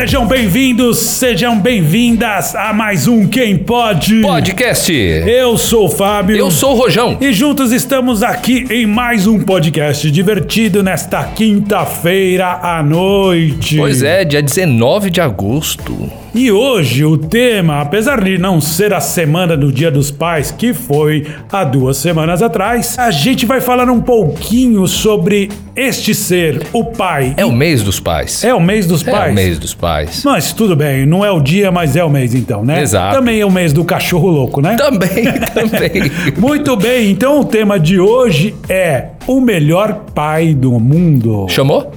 Sejam 0.00 0.26
bem-vindos, 0.26 0.98
sejam 0.98 1.60
bem-vindas 1.60 2.54
a 2.54 2.72
mais 2.72 3.06
um 3.06 3.28
Quem 3.28 3.58
Pode. 3.58 4.22
Podcast. 4.22 4.90
Eu 4.90 5.58
sou 5.58 5.84
o 5.84 5.88
Fábio. 5.90 6.38
Eu 6.38 6.50
sou 6.50 6.72
o 6.72 6.74
Rojão. 6.74 7.18
E 7.20 7.34
juntos 7.34 7.70
estamos 7.70 8.22
aqui 8.22 8.66
em 8.70 8.86
mais 8.86 9.26
um 9.26 9.38
podcast 9.38 10.10
divertido 10.10 10.82
nesta 10.82 11.22
quinta-feira 11.24 12.60
à 12.62 12.82
noite. 12.82 13.76
Pois 13.76 14.02
é, 14.02 14.24
dia 14.24 14.42
19 14.42 15.10
de 15.10 15.20
agosto. 15.20 16.10
E 16.32 16.50
hoje 16.52 17.04
o 17.04 17.16
tema, 17.18 17.80
apesar 17.80 18.22
de 18.22 18.38
não 18.38 18.60
ser 18.60 18.94
a 18.94 19.00
semana 19.00 19.56
do 19.56 19.72
Dia 19.72 19.90
dos 19.90 20.12
Pais, 20.12 20.52
que 20.52 20.72
foi 20.72 21.26
há 21.50 21.64
duas 21.64 21.96
semanas 21.96 22.40
atrás, 22.40 22.96
a 22.98 23.10
gente 23.10 23.44
vai 23.44 23.60
falar 23.60 23.90
um 23.90 24.00
pouquinho 24.00 24.86
sobre 24.86 25.50
este 25.74 26.14
ser, 26.14 26.62
o 26.72 26.84
pai. 26.84 27.34
É 27.36 27.44
o 27.44 27.50
mês 27.50 27.82
dos 27.82 27.98
pais. 27.98 28.44
É 28.44 28.54
o 28.54 28.60
mês 28.60 28.86
dos 28.86 29.04
É 29.06 29.10
pais? 29.10 29.32
o 29.32 29.34
mês 29.34 29.58
dos 29.58 29.74
pais. 29.74 30.22
Mas 30.24 30.52
tudo 30.52 30.76
bem, 30.76 31.04
não 31.04 31.24
é 31.24 31.32
o 31.32 31.40
dia, 31.40 31.72
mas 31.72 31.96
é 31.96 32.04
o 32.04 32.10
mês 32.10 32.32
então, 32.32 32.64
né? 32.64 32.80
Exato. 32.80 33.16
Também 33.16 33.40
é 33.40 33.44
o 33.46 33.50
mês 33.50 33.72
do 33.72 33.84
cachorro 33.84 34.28
louco, 34.28 34.60
né? 34.60 34.76
Também, 34.76 35.24
também. 35.52 36.10
Muito 36.38 36.76
bem, 36.76 37.10
então 37.10 37.40
o 37.40 37.44
tema 37.44 37.78
de 37.78 37.98
hoje 37.98 38.54
é 38.68 39.08
o 39.26 39.40
melhor 39.40 40.04
pai 40.14 40.54
do 40.54 40.78
mundo. 40.78 41.46
Chamou? 41.48 41.90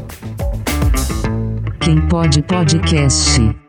Quem 1.80 2.02
pode 2.08 2.42
podcast. 2.44 3.63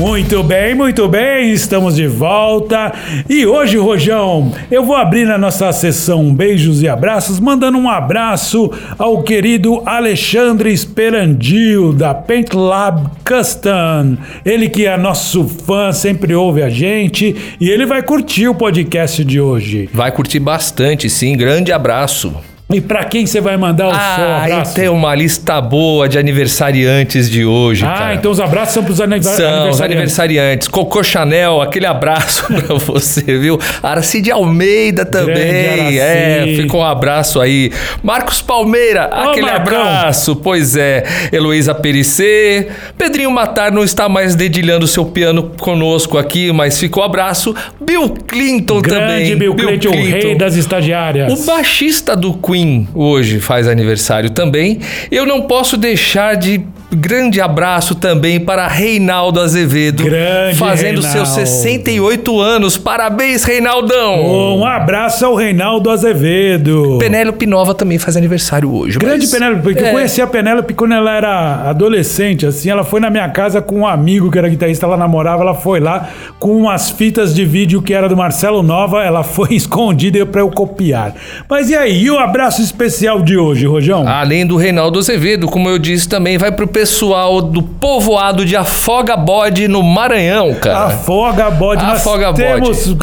Muito 0.00 0.42
bem, 0.42 0.74
muito 0.74 1.06
bem, 1.06 1.52
estamos 1.52 1.96
de 1.96 2.06
volta. 2.06 2.90
E 3.28 3.44
hoje, 3.44 3.76
Rojão, 3.76 4.50
eu 4.70 4.82
vou 4.82 4.96
abrir 4.96 5.26
na 5.26 5.36
nossa 5.36 5.70
sessão 5.72 6.34
Beijos 6.34 6.82
e 6.82 6.88
Abraços, 6.88 7.38
mandando 7.38 7.76
um 7.76 7.86
abraço 7.86 8.72
ao 8.98 9.22
querido 9.22 9.82
Alexandre 9.84 10.72
Esperandil, 10.72 11.92
da 11.92 12.14
Paint 12.14 12.54
Lab 12.54 13.10
Custom. 13.28 14.16
Ele 14.42 14.70
que 14.70 14.86
é 14.86 14.96
nosso 14.96 15.46
fã, 15.46 15.92
sempre 15.92 16.34
ouve 16.34 16.62
a 16.62 16.70
gente 16.70 17.36
e 17.60 17.68
ele 17.68 17.84
vai 17.84 18.02
curtir 18.02 18.48
o 18.48 18.54
podcast 18.54 19.22
de 19.22 19.38
hoje. 19.38 19.90
Vai 19.92 20.10
curtir 20.10 20.40
bastante, 20.40 21.10
sim. 21.10 21.36
Grande 21.36 21.72
abraço. 21.72 22.34
E 22.72 22.80
pra 22.80 23.04
quem 23.04 23.26
você 23.26 23.40
vai 23.40 23.56
mandar 23.56 23.88
o 23.88 23.90
seu 23.90 23.98
Ah, 24.00 24.42
abraço? 24.44 24.74
tem 24.74 24.88
uma 24.88 25.14
lista 25.14 25.60
boa 25.60 26.08
de 26.08 26.18
aniversariantes 26.18 27.28
de 27.30 27.44
hoje, 27.44 27.84
Ah, 27.84 27.92
cara. 27.94 28.14
então 28.14 28.30
os 28.30 28.40
abraços 28.40 28.74
são 28.74 28.84
pros 28.84 29.00
aniva- 29.00 29.22
São 29.22 29.34
os 29.34 29.40
aniversariantes. 29.40 29.80
aniversariantes. 29.80 30.68
Cocô 30.68 31.02
Chanel, 31.02 31.60
aquele 31.60 31.86
abraço 31.86 32.44
pra 32.66 32.74
você, 32.76 33.22
viu? 33.38 33.58
Aracide 33.82 34.30
Almeida 34.30 35.04
também. 35.04 35.98
É, 35.98 36.44
fica 36.56 36.76
um 36.76 36.84
abraço 36.84 37.40
aí. 37.40 37.72
Marcos 38.02 38.40
Palmeira, 38.42 39.10
Ô, 39.12 39.30
aquele 39.30 39.46
Marcão. 39.46 39.80
abraço. 39.80 40.36
Pois 40.36 40.76
é. 40.76 41.02
Heloísa 41.32 41.74
Perissé. 41.74 42.68
Pedrinho 42.96 43.30
Matar 43.30 43.72
não 43.72 43.82
está 43.84 44.08
mais 44.08 44.34
dedilhando 44.34 44.86
seu 44.86 45.04
piano 45.04 45.50
conosco 45.58 46.18
aqui, 46.18 46.52
mas 46.52 46.78
ficou 46.78 47.02
abraço. 47.02 47.54
Bill 47.80 48.10
Clinton 48.26 48.80
Grande 48.80 49.00
também. 49.30 49.36
Bill 49.36 49.54
Clinton, 49.54 49.88
o 49.88 49.92
rei 49.92 50.34
das 50.36 50.54
estagiárias. 50.56 51.32
O 51.32 51.44
baixista 51.46 52.14
do 52.16 52.34
Queen 52.34 52.59
hoje 52.94 53.40
faz 53.40 53.68
aniversário 53.68 54.30
também. 54.30 54.80
Eu 55.10 55.26
não 55.26 55.42
posso 55.42 55.76
deixar 55.76 56.36
de 56.36 56.64
grande 56.92 57.40
abraço 57.40 57.94
também 57.94 58.40
para 58.40 58.66
Reinaldo 58.66 59.40
Azevedo, 59.40 60.04
Grande 60.04 60.56
fazendo 60.56 61.00
seus 61.02 61.12
Reinaldo. 61.14 61.46
68 61.46 62.40
anos. 62.40 62.76
Parabéns, 62.76 63.44
Reinaldão. 63.44 64.56
Um 64.58 64.64
abraço 64.64 65.24
ao 65.24 65.34
Reinaldo 65.34 65.88
Azevedo. 65.90 66.96
Penélope 66.98 67.46
Nova 67.46 67.74
também 67.74 67.98
faz 67.98 68.16
aniversário 68.16 68.72
hoje. 68.74 68.98
Grande 68.98 69.20
mas- 69.26 69.30
Penélope, 69.30 69.62
porque 69.62 69.80
eu 69.80 69.86
É. 69.86 69.92
conheci 69.92 70.20
a 70.20 70.26
Penélope 70.26 70.74
quando 70.74 70.94
ela 70.94 71.12
era 71.14 71.68
adolescente, 71.70 72.46
assim, 72.46 72.70
ela 72.70 72.84
foi 72.84 73.00
na 73.00 73.10
minha 73.10 73.28
casa 73.28 73.60
com 73.62 73.80
um 73.80 73.86
amigo 73.86 74.30
que 74.30 74.38
era 74.38 74.48
guitarrista, 74.48 74.86
ela 74.86 74.96
namorava, 74.96 75.42
ela 75.42 75.54
foi 75.54 75.80
lá 75.80 76.08
com 76.38 76.56
umas 76.56 76.90
fitas 76.90 77.34
de 77.34 77.44
vídeo 77.44 77.80
que 77.82 77.94
era 77.94 78.08
do 78.08 78.16
Marcelo 78.16 78.62
Nova, 78.62 79.02
ela 79.04 79.22
foi 79.22 79.48
escondida 79.54 80.24
pra 80.26 80.40
eu 80.40 80.50
copiar. 80.50 81.14
Mas 81.48 81.70
e 81.70 81.76
aí, 81.76 82.02
e 82.02 82.10
o 82.10 82.18
abraço 82.18 82.60
especial 82.62 83.22
de 83.22 83.36
hoje, 83.36 83.66
Rojão? 83.66 84.06
Além 84.08 84.44
do 84.46 84.56
Reinaldo 84.56 84.98
Azevedo, 84.98 85.46
como 85.46 85.68
eu 85.68 85.78
disse, 85.78 86.08
também 86.08 86.36
vai 86.38 86.50
pro 86.52 86.66
pessoal 86.80 87.42
do 87.42 87.62
povoado 87.62 88.42
de 88.42 88.56
Afoga 88.56 89.14
Bode 89.14 89.68
no 89.68 89.82
Maranhão, 89.82 90.54
cara. 90.54 90.86
Afoga 90.86 91.50
Bode, 91.50 91.84
Afoga 91.84 92.32
temos 92.32 92.86
uh, 92.86 92.96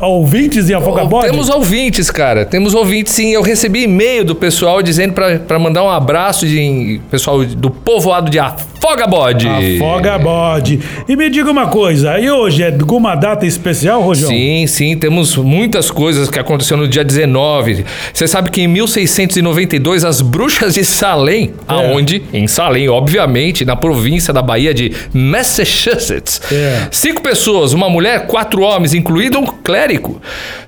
ouvintes 0.00 0.70
em 0.70 0.74
Afoga 0.74 1.04
Bode? 1.04 1.28
Temos 1.28 1.50
ouvintes, 1.50 2.10
cara. 2.10 2.46
Temos 2.46 2.74
ouvintes, 2.74 3.12
sim. 3.12 3.28
Eu 3.28 3.42
recebi 3.42 3.82
e-mail 3.82 4.24
do 4.24 4.34
pessoal 4.34 4.80
dizendo 4.80 5.12
pra 5.12 5.58
mandar 5.58 5.84
um 5.84 5.90
abraço 5.90 6.46
de 6.46 6.98
pessoal 7.10 7.44
do 7.44 7.70
povoado 7.70 8.30
de 8.30 8.38
Afoga 8.38 8.69
Bode. 9.06 9.46
Afoga 9.76 10.18
Bode. 10.18 10.80
E 11.08 11.14
me 11.14 11.28
diga 11.28 11.50
uma 11.50 11.66
coisa, 11.68 12.18
e 12.18 12.30
hoje 12.30 12.62
é 12.62 12.68
alguma 12.68 13.14
data 13.14 13.46
especial, 13.46 14.00
Rojão? 14.02 14.28
Sim, 14.28 14.66
sim, 14.66 14.96
temos 14.96 15.36
muitas 15.36 15.90
coisas 15.90 16.30
que 16.30 16.38
aconteceram 16.38 16.82
no 16.82 16.88
dia 16.88 17.04
19. 17.04 17.84
Você 18.12 18.26
sabe 18.26 18.50
que 18.50 18.62
em 18.62 18.68
1692 18.68 20.04
as 20.04 20.20
bruxas 20.22 20.74
de 20.74 20.84
Salem, 20.84 21.52
É. 21.68 21.72
aonde? 21.72 22.22
Em 22.32 22.46
Salem, 22.46 22.88
obviamente, 22.88 23.64
na 23.64 23.76
província 23.76 24.32
da 24.32 24.42
Bahia 24.42 24.72
de 24.72 24.92
Massachusetts. 25.12 26.40
É. 26.50 26.88
Cinco 26.90 27.22
pessoas, 27.22 27.72
uma 27.72 27.88
mulher, 27.88 28.26
quatro 28.26 28.62
homens, 28.62 28.94
incluído 28.94 29.38
um 29.38 29.46
clérigo, 29.46 30.20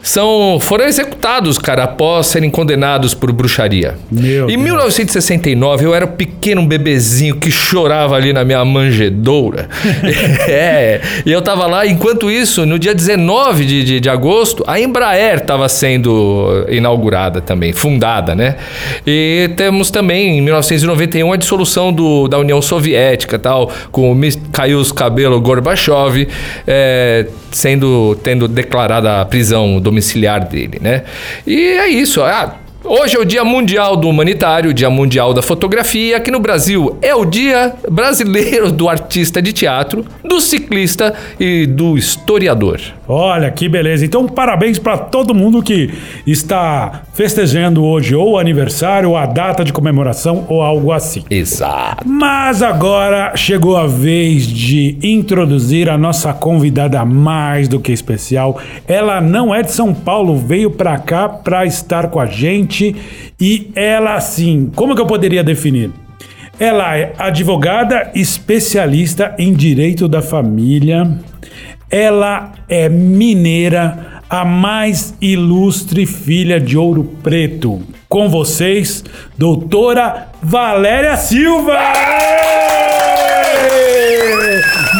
são 0.02 0.58
foram 0.60 0.84
executados, 0.84 1.58
cara, 1.58 1.84
após 1.84 2.26
serem 2.26 2.50
condenados 2.50 3.14
por 3.14 3.32
bruxaria. 3.32 3.96
Meu 4.10 4.44
em 4.44 4.56
Deus. 4.56 4.62
1969 4.62 5.86
eu 5.86 5.94
era 5.94 6.04
um 6.04 6.08
pequeno 6.08 6.64
bebezinho 6.66 7.36
que 7.36 7.50
chorava 7.50 8.01
ali 8.10 8.32
na 8.32 8.44
minha 8.44 8.64
manjedoura. 8.64 9.68
é, 10.48 11.00
e 11.24 11.32
eu 11.32 11.42
tava 11.42 11.66
lá, 11.66 11.86
enquanto 11.86 12.30
isso, 12.30 12.66
no 12.66 12.78
dia 12.78 12.94
19 12.94 13.64
de, 13.64 13.84
de, 13.84 14.00
de 14.00 14.10
agosto, 14.10 14.64
a 14.66 14.80
Embraer 14.80 15.38
estava 15.38 15.68
sendo 15.68 16.66
inaugurada 16.68 17.40
também, 17.40 17.72
fundada, 17.72 18.34
né? 18.34 18.56
E 19.06 19.50
temos 19.56 19.90
também, 19.90 20.38
em 20.38 20.40
1991, 20.40 21.32
a 21.32 21.36
dissolução 21.36 21.92
do, 21.92 22.28
da 22.28 22.38
União 22.38 22.60
Soviética, 22.60 23.38
tal, 23.38 23.70
com 23.90 24.10
o 24.10 24.14
Mikhail 24.14 24.82
Cabelo 24.94 25.40
Gorbachev 25.40 26.28
é, 26.66 27.26
sendo, 27.50 28.16
tendo 28.22 28.48
declarada 28.48 29.20
a 29.20 29.24
prisão 29.24 29.80
domiciliar 29.80 30.46
dele, 30.48 30.78
né? 30.80 31.02
E 31.46 31.56
é 31.56 31.88
isso, 31.88 32.22
ah, 32.22 32.56
Hoje 32.84 33.16
é 33.16 33.20
o 33.20 33.24
Dia 33.24 33.44
Mundial 33.44 33.96
do 33.96 34.08
Humanitário, 34.08 34.74
Dia 34.74 34.90
Mundial 34.90 35.32
da 35.32 35.40
Fotografia. 35.40 36.16
Aqui 36.16 36.32
no 36.32 36.40
Brasil 36.40 36.98
é 37.00 37.14
o 37.14 37.24
Dia 37.24 37.74
Brasileiro 37.88 38.72
do 38.72 38.88
Artista 38.88 39.40
de 39.40 39.52
Teatro, 39.52 40.04
do 40.24 40.40
Ciclista 40.40 41.14
e 41.38 41.64
do 41.64 41.96
Historiador. 41.96 42.80
Olha 43.14 43.50
que 43.50 43.68
beleza. 43.68 44.06
Então, 44.06 44.26
parabéns 44.26 44.78
para 44.78 44.96
todo 44.96 45.34
mundo 45.34 45.62
que 45.62 45.90
está 46.26 47.02
festejando 47.12 47.84
hoje 47.84 48.14
ou 48.14 48.32
o 48.32 48.38
aniversário, 48.38 49.10
ou 49.10 49.18
a 49.18 49.26
data 49.26 49.62
de 49.62 49.70
comemoração 49.70 50.46
ou 50.48 50.62
algo 50.62 50.90
assim. 50.92 51.22
Exato. 51.28 52.08
Mas 52.08 52.62
agora 52.62 53.36
chegou 53.36 53.76
a 53.76 53.86
vez 53.86 54.46
de 54.46 54.96
introduzir 55.02 55.90
a 55.90 55.98
nossa 55.98 56.32
convidada 56.32 57.04
mais 57.04 57.68
do 57.68 57.78
que 57.78 57.92
especial. 57.92 58.58
Ela 58.88 59.20
não 59.20 59.54
é 59.54 59.62
de 59.62 59.72
São 59.72 59.92
Paulo, 59.92 60.34
veio 60.34 60.70
para 60.70 60.96
cá 60.96 61.28
para 61.28 61.66
estar 61.66 62.08
com 62.08 62.18
a 62.18 62.24
gente 62.24 62.96
e 63.38 63.70
ela 63.76 64.14
assim, 64.14 64.70
como 64.74 64.94
que 64.94 65.02
eu 65.02 65.06
poderia 65.06 65.44
definir? 65.44 65.90
Ela 66.58 66.96
é 66.96 67.12
advogada 67.18 68.10
especialista 68.14 69.34
em 69.38 69.52
direito 69.52 70.08
da 70.08 70.22
família. 70.22 71.10
Ela 71.92 72.52
é 72.70 72.88
mineira, 72.88 74.22
a 74.30 74.46
mais 74.46 75.14
ilustre 75.20 76.06
filha 76.06 76.58
de 76.58 76.78
Ouro 76.78 77.04
Preto. 77.22 77.82
Com 78.08 78.30
vocês, 78.30 79.04
doutora 79.36 80.28
Valéria 80.42 81.18
Silva! 81.18 81.78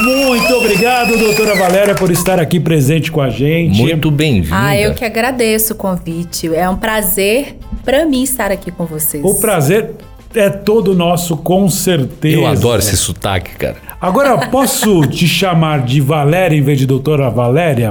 Muito 0.05 0.55
obrigado, 0.55 1.17
doutora 1.17 1.55
Valéria, 1.55 1.95
por 1.95 2.11
estar 2.11 2.39
aqui 2.39 2.61
presente 2.61 3.11
com 3.11 3.23
a 3.23 3.31
gente. 3.31 3.81
Muito 3.81 4.11
bem-vinda. 4.11 4.55
Ah, 4.59 4.77
eu 4.77 4.93
que 4.93 5.05
agradeço 5.07 5.73
o 5.73 5.77
convite. 5.77 6.55
É 6.55 6.69
um 6.69 6.77
prazer 6.77 7.57
para 7.83 8.05
mim 8.05 8.23
estar 8.23 8.51
aqui 8.51 8.71
com 8.71 8.85
vocês. 8.85 9.25
O 9.25 9.41
prazer 9.41 9.93
é 10.35 10.51
todo 10.51 10.95
nosso, 10.95 11.37
com 11.37 11.69
certeza. 11.69 12.37
Eu 12.37 12.47
adoro 12.47 12.79
esse 12.79 12.97
sotaque, 12.97 13.57
cara. 13.57 13.77
Agora, 14.01 14.49
posso 14.49 15.03
te 15.09 15.27
chamar 15.27 15.85
de 15.85 16.01
Valéria 16.01 16.57
em 16.57 16.63
vez 16.63 16.79
de 16.79 16.87
doutora 16.87 17.31
Valéria? 17.31 17.91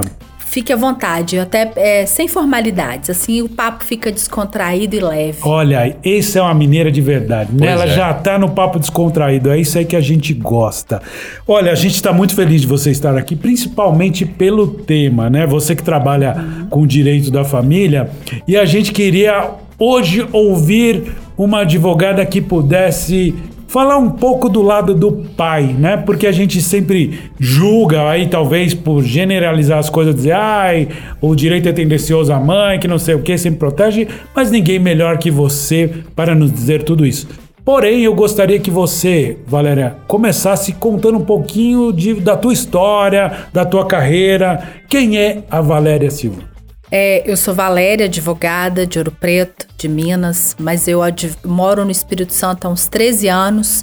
Fique 0.52 0.70
à 0.70 0.76
vontade, 0.76 1.38
até 1.38 1.72
é, 1.76 2.04
sem 2.04 2.28
formalidades. 2.28 3.08
Assim, 3.08 3.40
o 3.40 3.48
papo 3.48 3.82
fica 3.82 4.12
descontraído 4.12 4.94
e 4.94 5.00
leve. 5.00 5.38
Olha, 5.40 5.96
esse 6.04 6.38
é 6.38 6.42
uma 6.42 6.52
mineira 6.52 6.92
de 6.92 7.00
verdade. 7.00 7.50
né? 7.54 7.68
Ela 7.68 7.84
é. 7.84 7.88
já 7.88 8.12
tá 8.12 8.38
no 8.38 8.50
papo 8.50 8.78
descontraído. 8.78 9.50
É 9.50 9.58
isso 9.58 9.78
aí 9.78 9.86
que 9.86 9.96
a 9.96 10.00
gente 10.02 10.34
gosta. 10.34 11.00
Olha, 11.48 11.72
a 11.72 11.74
gente 11.74 11.94
está 11.94 12.12
muito 12.12 12.34
feliz 12.34 12.60
de 12.60 12.66
você 12.66 12.90
estar 12.90 13.16
aqui, 13.16 13.34
principalmente 13.34 14.26
pelo 14.26 14.68
tema, 14.68 15.30
né? 15.30 15.46
Você 15.46 15.74
que 15.74 15.82
trabalha 15.82 16.36
com 16.68 16.86
direito 16.86 17.30
da 17.30 17.46
família. 17.46 18.10
E 18.46 18.54
a 18.54 18.66
gente 18.66 18.92
queria 18.92 19.52
hoje 19.78 20.28
ouvir 20.32 21.14
uma 21.36 21.60
advogada 21.60 22.24
que 22.26 22.40
pudesse 22.40 23.34
falar 23.72 23.96
um 23.96 24.10
pouco 24.10 24.50
do 24.50 24.60
lado 24.60 24.94
do 24.94 25.10
pai, 25.34 25.74
né? 25.78 25.96
Porque 25.96 26.26
a 26.26 26.32
gente 26.32 26.60
sempre 26.60 27.18
julga 27.40 28.06
aí, 28.06 28.26
talvez 28.26 28.74
por 28.74 29.02
generalizar 29.02 29.78
as 29.78 29.88
coisas, 29.88 30.14
dizer, 30.14 30.32
ai, 30.32 30.88
o 31.22 31.34
direito 31.34 31.70
é 31.70 31.72
tendencioso 31.72 32.30
à 32.34 32.38
mãe, 32.38 32.78
que 32.78 32.86
não 32.86 32.98
sei 32.98 33.14
o 33.14 33.22
que, 33.22 33.38
sempre 33.38 33.58
protege, 33.58 34.06
mas 34.36 34.50
ninguém 34.50 34.78
melhor 34.78 35.16
que 35.16 35.30
você 35.30 35.90
para 36.14 36.34
nos 36.34 36.52
dizer 36.52 36.82
tudo 36.82 37.06
isso. 37.06 37.26
Porém, 37.64 38.02
eu 38.02 38.14
gostaria 38.14 38.58
que 38.58 38.70
você, 38.70 39.38
Valéria, 39.46 39.96
começasse 40.06 40.72
contando 40.72 41.16
um 41.16 41.24
pouquinho 41.24 41.92
de, 41.92 42.12
da 42.14 42.36
tua 42.36 42.52
história, 42.52 43.32
da 43.54 43.64
tua 43.64 43.86
carreira. 43.86 44.62
Quem 44.86 45.16
é 45.16 45.44
a 45.48 45.62
Valéria 45.62 46.10
Silva? 46.10 46.51
É, 46.94 47.22
eu 47.24 47.38
sou 47.38 47.54
Valéria, 47.54 48.04
advogada 48.04 48.86
de 48.86 48.98
Ouro 48.98 49.10
Preto, 49.10 49.66
de 49.78 49.88
Minas, 49.88 50.54
mas 50.60 50.86
eu 50.86 51.00
moro 51.42 51.86
no 51.86 51.90
Espírito 51.90 52.34
Santo 52.34 52.66
há 52.66 52.70
uns 52.70 52.86
13 52.86 53.28
anos, 53.28 53.82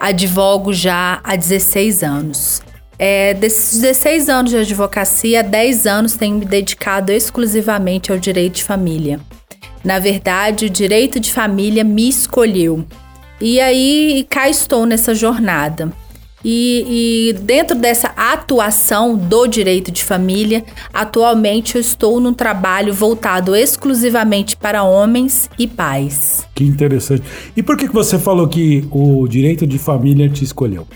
advogo 0.00 0.72
já 0.72 1.20
há 1.22 1.36
16 1.36 2.02
anos. 2.02 2.62
É, 2.98 3.34
desses 3.34 3.78
16 3.80 4.30
anos 4.30 4.50
de 4.50 4.56
advocacia, 4.56 5.42
10 5.42 5.86
anos 5.86 6.14
tenho 6.16 6.38
me 6.38 6.46
dedicado 6.46 7.12
exclusivamente 7.12 8.10
ao 8.10 8.18
direito 8.18 8.54
de 8.54 8.64
família. 8.64 9.20
Na 9.84 9.98
verdade, 9.98 10.64
o 10.64 10.70
direito 10.70 11.20
de 11.20 11.30
família 11.30 11.84
me 11.84 12.08
escolheu. 12.08 12.82
E 13.38 13.60
aí 13.60 14.26
cá 14.30 14.48
estou 14.48 14.86
nessa 14.86 15.14
jornada. 15.14 15.92
E, 16.44 17.30
e 17.30 17.32
dentro 17.42 17.76
dessa 17.76 18.08
atuação 18.16 19.16
do 19.16 19.46
direito 19.46 19.90
de 19.90 20.04
família, 20.04 20.64
atualmente 20.92 21.74
eu 21.74 21.80
estou 21.80 22.20
num 22.20 22.32
trabalho 22.32 22.94
voltado 22.94 23.56
exclusivamente 23.56 24.56
para 24.56 24.84
homens 24.84 25.50
e 25.58 25.66
pais. 25.66 26.46
Que 26.54 26.64
interessante. 26.64 27.22
E 27.56 27.62
por 27.62 27.76
que 27.76 27.88
que 27.88 27.94
você 27.94 28.18
falou 28.18 28.46
que 28.46 28.86
o 28.90 29.26
direito 29.26 29.66
de 29.66 29.78
família 29.78 30.28
te 30.28 30.44
escolheu? 30.44 30.86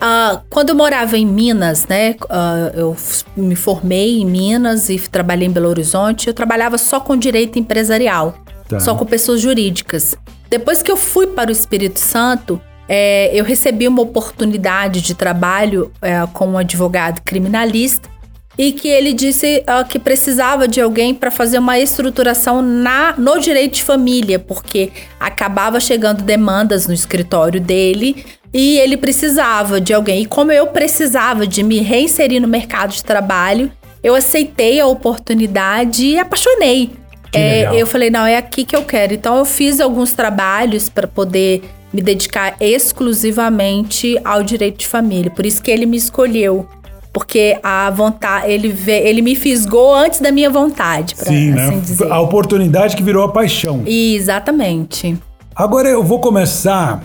Ah, 0.00 0.42
quando 0.48 0.70
eu 0.70 0.74
morava 0.76 1.16
em 1.18 1.26
Minas, 1.26 1.86
né? 1.88 2.14
ah, 2.30 2.70
eu 2.74 2.96
me 3.36 3.56
formei 3.56 4.20
em 4.20 4.26
Minas 4.26 4.88
e 4.88 4.98
trabalhei 4.98 5.48
em 5.48 5.50
Belo 5.50 5.68
Horizonte. 5.68 6.28
Eu 6.28 6.34
trabalhava 6.34 6.78
só 6.78 7.00
com 7.00 7.16
direito 7.16 7.58
empresarial, 7.58 8.36
Tá. 8.68 8.80
só 8.80 8.94
com 8.94 9.04
pessoas 9.04 9.40
jurídicas. 9.40 10.16
Depois 10.48 10.82
que 10.82 10.90
eu 10.90 10.96
fui 10.96 11.26
para 11.26 11.50
o 11.50 11.52
Espírito 11.52 11.98
Santo, 12.00 12.60
é, 12.88 13.30
eu 13.32 13.44
recebi 13.44 13.88
uma 13.88 14.02
oportunidade 14.02 15.00
de 15.00 15.14
trabalho 15.14 15.90
é, 16.02 16.26
com 16.32 16.48
um 16.48 16.58
advogado 16.58 17.20
criminalista 17.22 18.08
e 18.56 18.72
que 18.72 18.88
ele 18.88 19.12
disse 19.12 19.64
que 19.88 19.98
precisava 19.98 20.68
de 20.68 20.80
alguém 20.80 21.12
para 21.12 21.30
fazer 21.30 21.58
uma 21.58 21.78
estruturação 21.78 22.62
na, 22.62 23.14
no 23.18 23.40
direito 23.40 23.74
de 23.74 23.82
família, 23.82 24.38
porque 24.38 24.92
acabava 25.18 25.80
chegando 25.80 26.22
demandas 26.22 26.86
no 26.86 26.94
escritório 26.94 27.60
dele 27.60 28.24
e 28.52 28.78
ele 28.78 28.96
precisava 28.96 29.80
de 29.80 29.92
alguém. 29.92 30.22
E 30.22 30.26
como 30.26 30.52
eu 30.52 30.68
precisava 30.68 31.46
de 31.46 31.64
me 31.64 31.80
reinserir 31.80 32.40
no 32.40 32.46
mercado 32.46 32.92
de 32.92 33.02
trabalho, 33.02 33.72
eu 34.02 34.14
aceitei 34.14 34.78
a 34.78 34.86
oportunidade 34.86 36.06
e 36.06 36.18
apaixonei. 36.18 36.92
É, 37.32 37.74
eu 37.74 37.84
falei, 37.84 38.10
não, 38.10 38.24
é 38.24 38.36
aqui 38.36 38.64
que 38.64 38.76
eu 38.76 38.84
quero. 38.84 39.12
Então 39.12 39.36
eu 39.36 39.44
fiz 39.44 39.80
alguns 39.80 40.12
trabalhos 40.12 40.88
para 40.88 41.08
poder 41.08 41.64
me 41.94 42.02
dedicar 42.02 42.56
exclusivamente 42.60 44.18
ao 44.24 44.42
direito 44.42 44.78
de 44.80 44.88
família. 44.88 45.30
Por 45.30 45.46
isso 45.46 45.62
que 45.62 45.70
ele 45.70 45.86
me 45.86 45.96
escolheu. 45.96 46.66
Porque 47.12 47.56
a 47.62 47.88
vontade, 47.90 48.50
ele, 48.50 48.68
vê, 48.68 49.06
ele 49.08 49.22
me 49.22 49.36
fisgou 49.36 49.94
antes 49.94 50.18
da 50.20 50.32
minha 50.32 50.50
vontade, 50.50 51.14
pra 51.14 51.26
Sim, 51.26 51.52
assim 51.52 51.74
né? 51.76 51.80
dizer. 51.80 52.10
A 52.10 52.18
oportunidade 52.20 52.96
que 52.96 53.02
virou 53.04 53.22
a 53.24 53.28
paixão. 53.28 53.82
Exatamente. 53.86 55.16
Agora 55.54 55.88
eu 55.88 56.02
vou 56.02 56.18
começar 56.18 57.04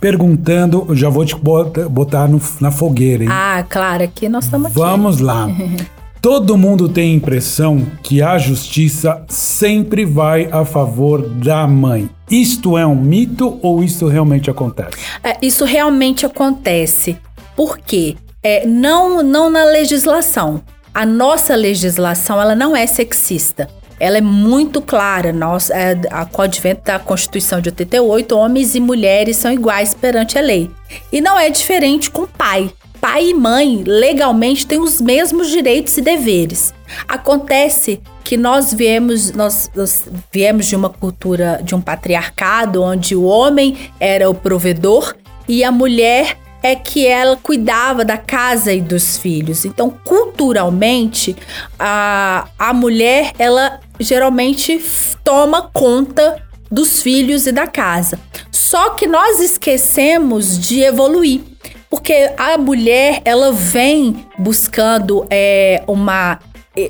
perguntando, 0.00 0.86
eu 0.88 0.94
já 0.94 1.08
vou 1.08 1.24
te 1.24 1.34
bota- 1.34 1.88
botar 1.88 2.28
no- 2.28 2.40
na 2.60 2.70
fogueira, 2.70 3.24
hein? 3.24 3.28
Ah, 3.30 3.64
claro, 3.68 4.04
aqui 4.04 4.28
nós 4.28 4.44
estamos 4.44 4.68
aqui. 4.68 4.78
Vamos 4.78 5.18
lá. 5.18 5.48
Todo 6.20 6.58
mundo 6.58 6.86
tem 6.86 7.12
a 7.12 7.16
impressão 7.16 7.86
que 8.02 8.20
a 8.20 8.36
justiça 8.36 9.24
sempre 9.26 10.04
vai 10.04 10.50
a 10.52 10.66
favor 10.66 11.26
da 11.26 11.66
mãe. 11.66 12.10
Isto 12.30 12.76
é 12.76 12.86
um 12.86 12.94
mito 12.94 13.58
ou 13.62 13.82
isto 13.82 14.06
realmente 14.06 14.50
acontece? 14.50 14.98
É, 15.24 15.38
isso 15.40 15.64
realmente 15.64 16.26
acontece. 16.26 17.16
Por 17.56 17.78
quê? 17.78 18.16
É, 18.42 18.66
não, 18.66 19.22
não 19.22 19.48
na 19.48 19.64
legislação. 19.64 20.62
A 20.92 21.06
nossa 21.06 21.56
legislação 21.56 22.38
ela 22.38 22.54
não 22.54 22.76
é 22.76 22.86
sexista. 22.86 23.66
Ela 23.98 24.18
é 24.18 24.22
muito 24.22 24.82
clara. 24.82 25.32
Nós, 25.32 25.70
é, 25.70 25.98
a 26.10 26.26
Código 26.26 26.68
da 26.84 26.98
Constituição 26.98 27.62
de 27.62 27.70
88, 27.70 28.36
homens 28.36 28.74
e 28.74 28.80
mulheres 28.80 29.38
são 29.38 29.50
iguais 29.50 29.94
perante 29.94 30.36
a 30.36 30.42
lei. 30.42 30.70
E 31.10 31.22
não 31.22 31.38
é 31.38 31.48
diferente 31.48 32.10
com 32.10 32.26
pai. 32.26 32.70
Pai 33.00 33.30
e 33.30 33.34
mãe, 33.34 33.82
legalmente, 33.86 34.66
têm 34.66 34.78
os 34.78 35.00
mesmos 35.00 35.48
direitos 35.48 35.96
e 35.96 36.02
deveres. 36.02 36.74
Acontece 37.08 38.00
que 38.22 38.36
nós 38.36 38.74
viemos, 38.74 39.32
nós, 39.32 39.70
nós 39.74 40.04
viemos 40.30 40.66
de 40.66 40.76
uma 40.76 40.90
cultura, 40.90 41.60
de 41.62 41.74
um 41.74 41.80
patriarcado, 41.80 42.82
onde 42.82 43.16
o 43.16 43.24
homem 43.24 43.90
era 43.98 44.28
o 44.28 44.34
provedor 44.34 45.14
e 45.48 45.64
a 45.64 45.72
mulher 45.72 46.36
é 46.62 46.76
que 46.76 47.06
ela 47.06 47.36
cuidava 47.36 48.04
da 48.04 48.18
casa 48.18 48.72
e 48.72 48.80
dos 48.80 49.16
filhos. 49.16 49.64
Então, 49.64 49.90
culturalmente, 50.04 51.34
a, 51.78 52.48
a 52.58 52.72
mulher, 52.72 53.32
ela 53.38 53.80
geralmente 53.98 54.80
toma 55.24 55.70
conta 55.72 56.36
dos 56.70 57.02
filhos 57.02 57.46
e 57.46 57.52
da 57.52 57.66
casa. 57.66 58.18
Só 58.52 58.90
que 58.90 59.06
nós 59.06 59.40
esquecemos 59.40 60.58
de 60.58 60.80
evoluir. 60.82 61.49
Porque 61.90 62.30
a 62.38 62.56
mulher, 62.56 63.20
ela 63.24 63.50
vem 63.52 64.24
buscando 64.38 65.26
é, 65.28 65.82
uma, 65.88 66.38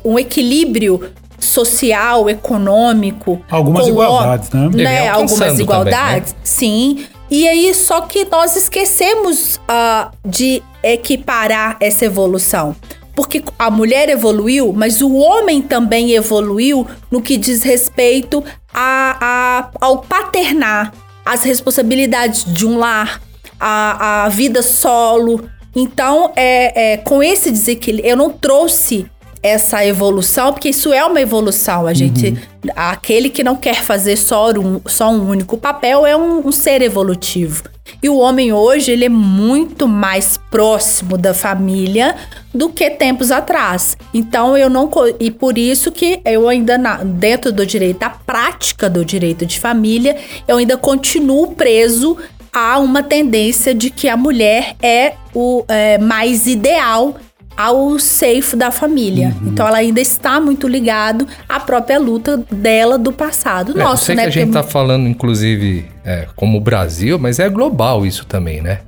um 0.05 0.19
equilíbrio 0.19 1.11
social, 1.39 2.29
econômico. 2.29 3.41
Algumas 3.49 3.87
igualdades, 3.87 4.49
né? 4.51 4.69
Né? 4.73 5.07
Algumas 5.09 5.39
também, 5.39 5.61
igualdades, 5.61 6.35
sim. 6.43 7.05
E 7.31 7.47
aí, 7.47 7.73
só 7.73 8.01
que 8.01 8.25
nós 8.25 8.55
esquecemos 8.55 9.59
ah, 9.67 10.11
de 10.23 10.61
equiparar 10.83 11.77
essa 11.79 12.05
evolução. 12.05 12.75
Porque 13.15 13.43
a 13.57 13.71
mulher 13.71 14.07
evoluiu, 14.09 14.71
mas 14.71 15.01
o 15.01 15.13
homem 15.15 15.61
também 15.61 16.11
evoluiu 16.11 16.85
no 17.09 17.21
que 17.21 17.37
diz 17.37 17.63
respeito 17.63 18.43
a, 18.73 19.17
a- 19.19 19.69
ao 19.81 19.97
paternar, 19.99 20.93
as 21.25 21.43
responsabilidades 21.43 22.45
de 22.45 22.65
um 22.65 22.77
lar, 22.77 23.19
a, 23.61 24.25
a 24.25 24.29
vida 24.29 24.61
solo. 24.61 25.47
Então, 25.75 26.31
é, 26.35 26.93
é, 26.93 26.97
com 26.97 27.21
esse 27.23 27.51
desequilíbrio, 27.51 28.09
eu 28.11 28.17
não 28.17 28.29
trouxe 28.29 29.05
essa 29.43 29.83
evolução, 29.85 30.51
porque 30.53 30.69
isso 30.69 30.91
é 30.93 31.03
uma 31.05 31.19
evolução. 31.21 31.87
A 31.87 31.93
gente, 31.93 32.37
aquele 32.75 33.29
que 33.29 33.43
não 33.43 33.55
quer 33.55 33.81
fazer 33.81 34.15
só 34.17 34.51
um, 34.51 34.81
só 34.85 35.09
um 35.09 35.29
único 35.29 35.57
papel 35.57 36.05
é 36.05 36.15
um, 36.15 36.45
um 36.47 36.51
ser 36.51 36.81
evolutivo. 36.81 37.63
E 38.03 38.07
o 38.09 38.17
homem 38.17 38.53
hoje, 38.53 38.91
ele 38.91 39.05
é 39.05 39.09
muito 39.09 39.87
mais 39.87 40.39
próximo 40.51 41.17
da 41.17 41.33
família 41.33 42.15
do 42.53 42.69
que 42.69 42.89
tempos 42.91 43.31
atrás. 43.31 43.97
Então, 44.13 44.55
eu 44.55 44.69
não. 44.69 44.89
E 45.19 45.31
por 45.31 45.57
isso 45.57 45.91
que 45.91 46.21
eu 46.23 46.47
ainda, 46.47 46.77
na- 46.77 47.03
dentro 47.03 47.51
do 47.51 47.65
direito, 47.65 47.99
da 47.99 48.09
prática 48.11 48.89
do 48.89 49.03
direito 49.03 49.45
de 49.45 49.59
família, 49.59 50.15
eu 50.47 50.57
ainda 50.57 50.77
continuo 50.77 51.53
preso 51.55 52.17
a 52.53 52.79
uma 52.79 53.01
tendência 53.03 53.73
de 53.73 53.89
que 53.89 54.07
a 54.09 54.17
mulher 54.17 54.75
é 54.81 55.13
o 55.33 55.63
é, 55.67 55.97
mais 55.97 56.47
ideal 56.47 57.15
ao 57.55 57.99
seio 57.99 58.43
da 58.55 58.71
família. 58.71 59.35
Então 59.45 59.67
ela 59.67 59.77
ainda 59.77 59.99
está 60.01 60.39
muito 60.39 60.67
ligado 60.67 61.27
à 61.47 61.59
própria 61.59 61.99
luta 61.99 62.37
dela 62.51 62.97
do 62.97 63.11
passado. 63.13 63.73
É, 63.73 63.81
eu 63.81 63.83
Nossa, 63.85 64.05
sei 64.05 64.15
né? 64.15 64.23
que 64.23 64.27
a 64.27 64.31
gente 64.31 64.47
Porque- 64.51 64.63
tá 64.63 64.67
falando, 64.67 65.07
inclusive, 65.07 65.85
é, 66.03 66.27
como 66.35 66.57
o 66.57 66.61
Brasil, 66.61 67.19
mas 67.19 67.39
é 67.39 67.47
global 67.49 68.05
isso 68.05 68.25
também, 68.25 68.61
né? 68.61 68.79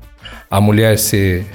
A 0.49 0.59
mulher 0.61 0.97
ser. 0.97 1.45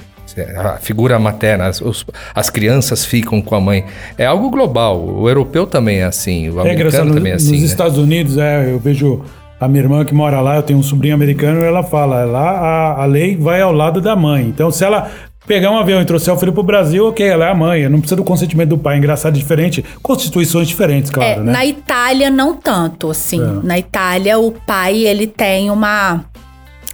a 0.57 0.77
figura 0.77 1.19
materna, 1.19 1.65
as, 1.65 1.81
os- 1.81 2.05
as 2.33 2.49
crianças 2.49 3.03
ficam 3.03 3.41
com 3.41 3.55
a 3.55 3.59
mãe. 3.59 3.83
É 4.17 4.25
algo 4.25 4.49
global. 4.49 5.03
O 5.03 5.27
europeu 5.27 5.65
também 5.67 5.97
é 5.99 6.05
assim, 6.05 6.47
o 6.49 6.61
É 6.65 6.71
engraçado, 6.73 7.01
americano 7.01 7.05
no- 7.09 7.15
também 7.15 7.31
é 7.31 7.35
nos 7.35 7.43
assim. 7.45 7.59
né? 7.59 7.65
Estados 7.65 7.97
Unidos, 7.97 8.37
é, 8.37 8.71
eu 8.71 8.79
vejo 8.79 9.21
a 9.59 9.67
minha 9.67 9.83
irmã 9.83 10.05
que 10.05 10.13
mora 10.13 10.39
lá, 10.39 10.55
eu 10.55 10.63
tenho 10.63 10.79
um 10.79 10.83
sobrinho 10.83 11.13
americano, 11.13 11.59
e 11.59 11.63
ela 11.63 11.83
fala, 11.83 12.23
lá 12.23 12.49
a, 12.49 13.03
a 13.03 13.05
lei 13.05 13.35
vai 13.35 13.61
ao 13.61 13.71
lado 13.71 13.99
da 13.99 14.15
mãe. 14.15 14.45
Então, 14.47 14.71
se 14.71 14.85
ela 14.85 15.09
pegar 15.45 15.71
um 15.71 15.77
avião 15.77 15.99
e 15.99 16.05
trouxer 16.05 16.33
o 16.33 16.37
filho 16.37 16.53
pro 16.53 16.61
Brasil, 16.61 17.07
ok, 17.07 17.27
ela 17.27 17.45
é 17.45 17.49
a 17.49 17.55
mãe, 17.55 17.89
não 17.89 17.99
precisa 17.99 18.15
do 18.15 18.23
consentimento 18.23 18.69
do 18.69 18.77
pai. 18.77 18.97
Engraçado, 18.97 19.33
diferente, 19.33 19.83
constituições 20.01 20.67
diferentes, 20.67 21.09
É, 21.09 21.13
claro, 21.13 21.43
né? 21.43 21.51
Na 21.51 21.65
Itália, 21.65 22.29
não 22.29 22.55
tanto, 22.55 23.09
assim. 23.09 23.41
É. 23.41 23.65
Na 23.65 23.79
Itália, 23.79 24.37
o 24.37 24.51
pai, 24.51 24.97
ele 25.05 25.25
tem 25.27 25.71
uma... 25.71 26.23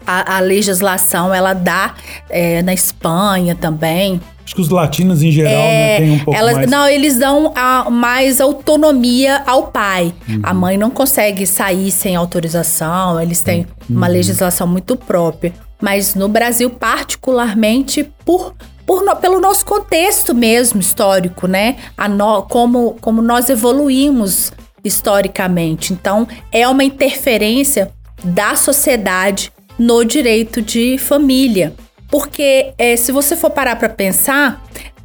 A, 0.08 0.38
a 0.38 0.40
legislação, 0.40 1.34
ela 1.34 1.54
dá 1.54 1.96
é, 2.30 2.62
na 2.62 2.74
Espanha 2.74 3.56
também. 3.56 4.22
Acho 4.46 4.54
que 4.56 4.62
os 4.62 4.70
latinos, 4.70 5.24
em 5.24 5.32
geral, 5.32 5.52
né, 5.52 5.98
tem 5.98 6.12
um 6.12 6.20
pouco 6.20 6.34
É, 6.38 6.40
elas, 6.40 6.56
mais... 6.58 6.70
Não, 6.70 6.88
eles 6.88 7.18
dão 7.18 7.52
a- 7.56 7.90
mais 7.90 8.40
autonomia 8.40 9.42
ao 9.46 9.68
pai. 9.68 10.14
Uhum. 10.30 10.40
A 10.44 10.54
mãe 10.54 10.78
não 10.78 10.92
consegue 10.92 11.48
sair 11.48 11.90
sem 11.92 12.16
autorização, 12.16 13.20
eles 13.20 13.42
têm 13.42 13.66
uma 13.90 14.06
Uhum. 14.08 14.14
legislação 14.14 14.68
muito 14.68 14.96
própria. 14.96 15.52
mas 15.82 16.16
no 16.16 16.30
Brasil 16.30 16.70
particularmente 16.70 18.10
por, 18.24 18.54
por 18.86 19.04
no- 19.04 19.16
pelo 19.18 19.42
nosso 19.42 19.66
contexto 19.66 20.34
mesmo 20.34 20.80
histórico, 20.80 21.48
né? 21.48 21.76
A 21.98 22.08
no- 22.08 22.44
como, 22.44 22.96
como 23.02 23.22
nós 23.22 23.50
evoluímos 23.50 24.52
historicamente. 24.84 25.92
Então, 25.94 26.28
é 26.52 26.68
uma 26.68 26.84
interferência 26.84 27.92
da 28.24 28.56
sociedade 28.56 29.52
no 29.78 30.04
direito 30.06 30.62
de 30.62 30.98
família. 30.98 31.74
Porque 32.10 32.74
eh, 32.78 32.96
se 32.96 33.12
você 33.12 33.36
for 33.36 33.50
parar 33.50 33.76
para 33.76 33.90
pensar, 33.90 34.64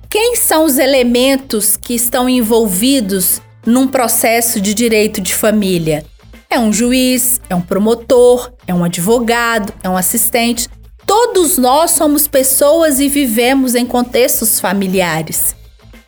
quem 0.08 0.36
são 0.36 0.64
os 0.64 0.78
elementos 0.78 1.76
que 1.76 1.94
estão 1.94 2.28
envolvidos 2.28 3.40
num 3.64 3.86
processo 3.86 4.60
de 4.60 4.74
direito 4.74 5.20
de 5.20 5.34
família? 5.34 6.04
É 6.48 6.58
um 6.58 6.72
juiz, 6.72 7.40
é 7.48 7.54
um 7.54 7.60
promotor, 7.60 8.52
é 8.66 8.74
um 8.74 8.82
advogado, 8.82 9.72
é 9.84 9.88
um 9.88 9.96
assistente. 9.96 10.68
Todos 11.06 11.56
nós 11.58 11.92
somos 11.92 12.26
pessoas 12.26 12.98
e 12.98 13.08
vivemos 13.08 13.76
em 13.76 13.86
contextos 13.86 14.58
familiares. 14.58 15.54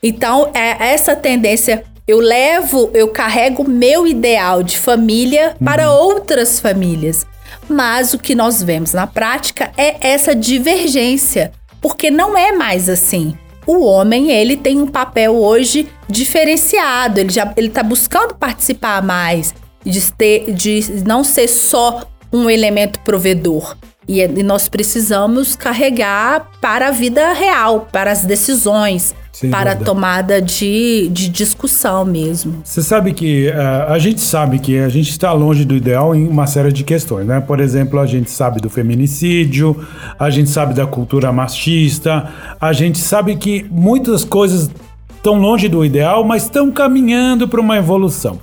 Então, 0.03 0.51
é 0.53 0.93
essa 0.93 1.15
tendência. 1.15 1.85
Eu 2.07 2.19
levo, 2.19 2.91
eu 2.93 3.09
carrego 3.09 3.69
meu 3.69 4.05
ideal 4.05 4.65
de 4.65 4.81
família 4.81 5.55
para 5.65 5.93
outras 5.93 6.59
famílias. 6.59 7.25
Mas 7.73 8.13
o 8.13 8.19
que 8.19 8.35
nós 8.35 8.63
vemos 8.63 8.93
na 8.93 9.07
prática 9.07 9.73
é 9.77 9.97
essa 10.07 10.35
divergência, 10.35 11.53
porque 11.81 12.11
não 12.11 12.37
é 12.37 12.53
mais 12.53 12.89
assim. 12.89 13.37
O 13.67 13.85
homem, 13.85 14.31
ele 14.31 14.57
tem 14.57 14.81
um 14.81 14.87
papel 14.87 15.35
hoje 15.35 15.89
diferenciado, 16.09 17.21
ele 17.21 17.31
já 17.31 17.53
ele 17.57 17.71
tá 17.71 17.83
buscando 17.83 18.35
participar 18.35 19.03
mais, 19.03 19.55
de, 19.85 20.13
ter, 20.13 20.53
de 20.53 21.03
não 21.07 21.25
ser 21.25 21.49
só 21.49 22.03
um 22.33 22.51
elemento 22.51 23.01
provedor. 23.01 23.77
E, 24.09 24.21
e 24.21 24.43
nós 24.43 24.69
precisamos 24.69 25.55
carregar 25.55 26.51
para 26.61 26.89
a 26.89 26.91
vida 26.91 27.33
real, 27.33 27.89
para 27.93 28.11
as 28.11 28.25
decisões, 28.25 29.15
Sem 29.33 29.51
para 29.51 29.71
a 29.71 29.75
dúvida. 29.75 29.91
tomada 29.93 30.43
de, 30.43 31.09
de 31.13 31.29
discussão 31.29 32.05
mesmo. 32.05 32.63
Você 32.65 32.83
sabe 32.83 33.13
que 33.13 33.49
eh, 33.49 33.87
a 33.89 33.99
gente 33.99 34.21
sabe 34.21 34.59
que 34.59 34.79
a 34.79 34.89
gente 34.89 35.11
está 35.11 35.33
longe 35.33 35.65
do 35.65 35.77
ideal 35.77 36.15
em 36.15 36.27
uma 36.27 36.47
série 36.47 36.73
de 36.73 36.83
questões, 36.83 37.27
né? 37.27 37.41
Por 37.41 37.61
exemplo, 37.61 38.01
a 38.01 38.07
gente 38.07 38.31
sabe 38.31 38.61
do 38.61 38.69
feminicídio, 38.69 39.87
a 40.19 40.29
gente 40.31 40.51
sabe 40.51 40.75
da 40.75 40.87
cultura 40.87 41.33
machista, 41.33 42.29
a 42.61 42.73
gente 42.73 42.99
sabe 42.99 43.37
que 43.37 43.65
muitas 43.71 44.25
coisas 44.25 44.69
estão 45.17 45.35
longe 45.39 45.69
do 45.69 45.85
ideal, 45.85 46.25
mas 46.25 46.43
estão 46.43 46.73
caminhando 46.73 47.47
para 47.47 47.61
uma 47.61 47.77
evolução. 47.77 48.41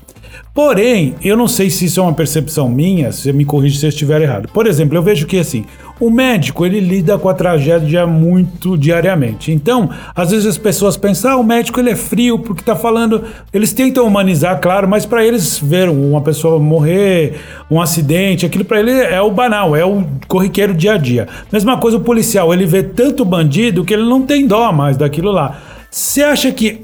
Porém, 0.60 1.16
eu 1.24 1.38
não 1.38 1.48
sei 1.48 1.70
se 1.70 1.86
isso 1.86 2.02
é 2.02 2.04
uma 2.04 2.12
percepção 2.12 2.68
minha, 2.68 3.14
você 3.14 3.32
me 3.32 3.46
corrige 3.46 3.80
se 3.80 3.86
eu 3.86 3.90
estiver 3.90 4.22
errado. 4.22 4.50
Por 4.50 4.68
exemplo, 4.68 4.98
eu 4.98 5.02
vejo 5.02 5.26
que 5.26 5.40
assim, 5.40 5.64
o 5.98 6.10
médico 6.10 6.66
ele 6.66 6.82
lida 6.82 7.18
com 7.18 7.30
a 7.30 7.34
tragédia 7.34 8.06
muito 8.06 8.78
diariamente. 8.78 9.54
Então, 9.54 9.90
às 10.14 10.32
vezes 10.32 10.46
as 10.46 10.58
pessoas 10.58 10.98
pensam, 10.98 11.32
ah, 11.32 11.38
o 11.38 11.46
médico 11.46 11.80
ele 11.80 11.92
é 11.92 11.96
frio 11.96 12.38
porque 12.40 12.62
tá 12.62 12.76
falando. 12.76 13.24
Eles 13.54 13.72
tentam 13.72 14.06
humanizar, 14.06 14.60
claro, 14.60 14.86
mas 14.86 15.06
para 15.06 15.26
eles 15.26 15.58
ver 15.58 15.88
uma 15.88 16.20
pessoa 16.20 16.60
morrer, 16.60 17.40
um 17.72 17.80
acidente, 17.80 18.46
aquilo 18.46 18.66
para 18.66 18.82
ele 18.82 18.92
é 18.92 19.22
o 19.22 19.32
banal, 19.32 19.78
é 19.78 19.86
o 19.86 20.04
corriqueiro 20.28 20.74
dia 20.74 20.96
a 20.96 20.98
dia. 20.98 21.26
Mesma 21.54 21.78
coisa 21.78 21.96
o 21.96 22.02
policial, 22.02 22.54
ele 22.54 22.66
vê 22.66 22.84
tanto 22.84 23.24
bandido 23.24 23.86
que 23.86 23.94
ele 23.94 24.04
não 24.04 24.24
tem 24.24 24.46
dó 24.46 24.74
mais 24.74 24.98
daquilo 24.98 25.32
lá. 25.32 25.58
Você 25.92 26.22
acha 26.22 26.52
que 26.52 26.82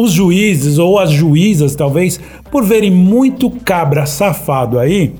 os 0.00 0.12
juízes 0.12 0.78
ou 0.78 0.98
as 0.98 1.10
juízas, 1.10 1.74
talvez, 1.74 2.20
por 2.50 2.64
verem 2.64 2.90
muito 2.90 3.50
cabra 3.50 4.06
safado 4.06 4.78
aí, 4.78 5.14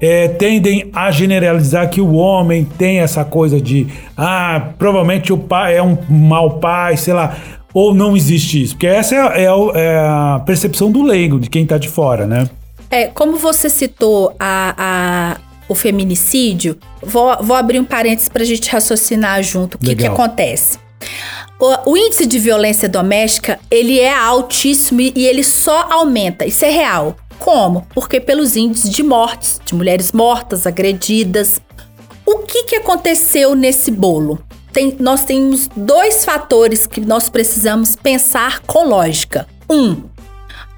é, 0.00 0.28
tendem 0.28 0.90
a 0.92 1.10
generalizar 1.10 1.88
que 1.90 2.00
o 2.00 2.14
homem 2.14 2.64
tem 2.78 2.98
essa 2.98 3.24
coisa 3.24 3.60
de 3.60 3.86
ah, 4.16 4.70
provavelmente 4.78 5.32
o 5.32 5.38
pai 5.38 5.76
é 5.76 5.82
um 5.82 5.96
mau 6.08 6.58
pai, 6.58 6.96
sei 6.96 7.14
lá, 7.14 7.36
ou 7.72 7.94
não 7.94 8.16
existe 8.16 8.62
isso. 8.62 8.74
Porque 8.74 8.86
essa 8.86 9.14
é, 9.14 9.44
é 9.44 9.48
é 9.74 9.98
a 9.98 10.42
percepção 10.44 10.90
do 10.90 11.02
leigo, 11.02 11.38
de 11.38 11.48
quem 11.48 11.64
tá 11.66 11.78
de 11.78 11.88
fora, 11.88 12.26
né? 12.26 12.48
É, 12.90 13.06
como 13.06 13.36
você 13.36 13.68
citou 13.68 14.34
a, 14.38 14.74
a- 14.78 15.36
o 15.68 15.74
feminicídio, 15.74 16.76
vou, 17.02 17.36
vou 17.42 17.56
abrir 17.56 17.80
um 17.80 17.84
parênteses 17.84 18.28
para 18.28 18.42
a 18.42 18.46
gente 18.46 18.70
raciocinar 18.70 19.42
junto 19.42 19.74
o 19.74 19.78
que, 19.78 19.94
que 19.96 20.06
acontece. 20.06 20.78
O, 21.58 21.92
o 21.92 21.96
índice 21.96 22.26
de 22.26 22.38
violência 22.38 22.88
doméstica, 22.88 23.58
ele 23.70 23.98
é 23.98 24.14
altíssimo 24.14 25.00
e, 25.00 25.12
ele 25.26 25.42
só 25.42 25.88
aumenta. 25.90 26.44
Isso 26.44 26.64
é 26.64 26.70
real. 26.70 27.16
Como? 27.38 27.86
Porque 27.94 28.20
pelos 28.20 28.56
índices 28.56 28.90
de 28.90 29.02
mortes, 29.02 29.60
de 29.64 29.74
mulheres 29.74 30.12
mortas, 30.12 30.66
agredidas. 30.66 31.60
O 32.24 32.38
que, 32.38 32.64
que 32.64 32.76
aconteceu 32.76 33.54
nesse 33.54 33.90
bolo? 33.90 34.38
Tem- 34.72 34.96
nós 34.98 35.22
temos 35.22 35.68
dois 35.76 36.24
fatores 36.24 36.86
que 36.86 37.00
nós 37.00 37.28
precisamos 37.30 37.94
pensar 37.96 38.60
com 38.60 38.84
lógica. 38.88 39.46
Um, 39.70 40.02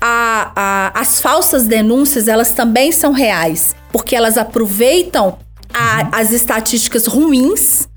a- 0.01 0.53
a- 0.55 1.01
as 1.01 1.21
falsas 1.21 1.65
denúncias 1.67 2.29
elas 2.29 2.51
também 2.51 2.93
são 2.93 3.13
reais, 3.13 3.75
porque 3.93 4.15
elas 4.15 4.37
aproveitam 4.37 5.39
a- 5.73 6.09
as 6.21 6.33
estatísticas 6.33 7.07
ruins, 7.07 7.89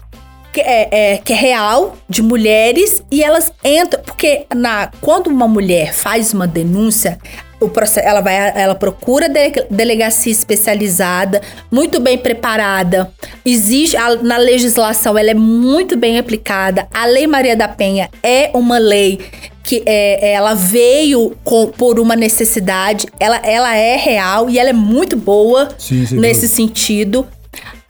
que 0.53 0.59
é, 0.61 0.89
é- 0.91 1.17
que 1.17 1.33
é 1.33 1.35
real, 1.35 1.95
de 2.09 2.21
mulheres, 2.21 3.03
e 3.11 3.23
elas 3.23 3.51
entram. 3.63 4.01
Porque 4.03 4.45
na, 4.55 4.89
quando 4.99 5.27
uma 5.27 5.47
mulher 5.47 5.93
faz 5.93 6.33
uma 6.33 6.47
denúncia, 6.47 7.17
o 7.59 7.69
processo, 7.69 8.07
ela, 8.07 8.21
vai, 8.21 8.35
ela 8.55 8.73
procura 8.75 9.29
de- 9.29 9.65
delegacia 9.69 10.31
especializada, 10.31 11.41
muito 11.71 11.99
bem 11.99 12.17
preparada. 12.17 13.11
Exige 13.45 13.95
a- 13.95 14.15
na 14.15 14.37
legislação, 14.37 15.17
ela 15.17 15.29
é 15.29 15.35
muito 15.35 15.95
bem 15.95 16.17
aplicada. 16.17 16.87
A 16.93 17.05
Lei 17.05 17.27
Maria 17.27 17.55
da 17.55 17.67
Penha 17.67 18.09
é 18.23 18.49
uma 18.53 18.77
lei 18.79 19.19
que 19.63 19.83
é, 19.85 20.33
ela 20.33 20.55
veio 20.55 21.37
com- 21.43 21.67
por 21.67 21.99
uma 21.99 22.15
necessidade, 22.15 23.05
ela, 23.19 23.37
ela 23.43 23.75
é 23.77 23.95
real 23.95 24.49
e 24.49 24.57
ela 24.57 24.71
é 24.71 24.73
muito 24.73 25.15
boa 25.15 25.69
Sim, 25.77 26.03
sem 26.05 26.17
nesse 26.19 26.41
dúvida. 26.47 26.55
sentido. 26.55 27.27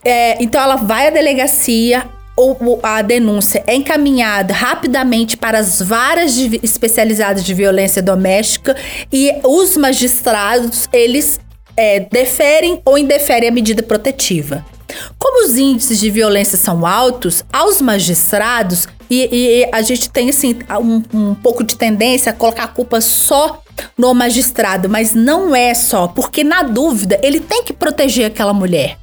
É, 0.04 0.36
então 0.44 0.62
ela 0.62 0.76
vai 0.76 1.08
à 1.08 1.10
delegacia, 1.12 2.04
a 2.82 3.02
denúncia 3.02 3.64
é 3.68 3.76
encaminhada 3.76 4.54
rapidamente 4.54 5.38
para 5.38 5.60
as 5.60 5.82
varas 5.82 6.34
de- 6.34 6.60
especializadas 6.64 7.44
de 7.44 7.54
violência 7.54 8.02
doméstica 8.02 8.76
e 9.12 9.34
os 9.44 9.78
magistrados 9.78 10.88
eles 10.92 11.40
é, 11.76 12.00
deferem 12.00 12.82
ou 12.86 12.98
indeferem 12.98 13.50
a 13.50 13.52
medida 13.52 13.84
protetiva. 13.84 14.66
Como 15.18 15.46
os 15.46 15.58
índices 15.58 16.00
de 16.00 16.10
violência 16.10 16.58
são 16.58 16.86
altos, 16.86 17.46
aos 17.52 17.82
magistrados, 17.82 18.88
e, 19.10 19.30
e 19.32 19.70
a 19.72 19.82
gente 19.82 20.10
tem 20.10 20.30
assim 20.30 20.60
um, 20.82 21.04
um 21.14 21.36
pouco 21.36 21.64
de 21.64 21.78
tendência 21.78 22.32
a 22.32 22.34
colocar 22.34 22.64
a 22.64 22.68
culpa 22.68 23.00
só 23.02 23.62
no 23.98 24.14
magistrado, 24.14 24.90
mas 24.90 25.14
não 25.14 25.56
é 25.56 25.74
só, 25.74 26.08
porque 26.08 26.44
na 26.44 26.64
dúvida 26.64 27.20
ele 27.24 27.40
tem 27.40 27.64
que 27.64 27.74
proteger 27.74 28.26
aquela 28.26 28.54
mulher. 28.54 28.98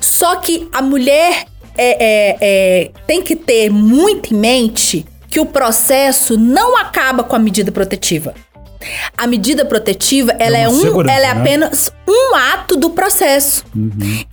Só 0.00 0.36
que 0.36 0.68
a 0.72 0.80
mulher 0.80 1.44
é, 1.76 1.96
é, 2.00 2.36
é, 2.40 2.90
tem 3.06 3.22
que 3.22 3.36
ter 3.36 3.70
muito 3.70 4.34
em 4.34 4.36
mente 4.36 5.06
que 5.28 5.40
o 5.40 5.46
processo 5.46 6.38
não 6.38 6.76
acaba 6.76 7.22
com 7.22 7.36
a 7.36 7.38
medida 7.38 7.70
protetiva. 7.70 8.34
A 9.16 9.26
medida 9.26 9.64
protetiva, 9.64 10.32
ela 10.38 10.56
é, 10.56 10.68
uma 10.68 10.90
um, 10.90 11.00
ela 11.02 11.26
é 11.26 11.34
né? 11.34 11.40
apenas 11.40 11.92
um 12.06 12.34
ato 12.34 12.76
do 12.76 12.90
processo. 12.90 13.64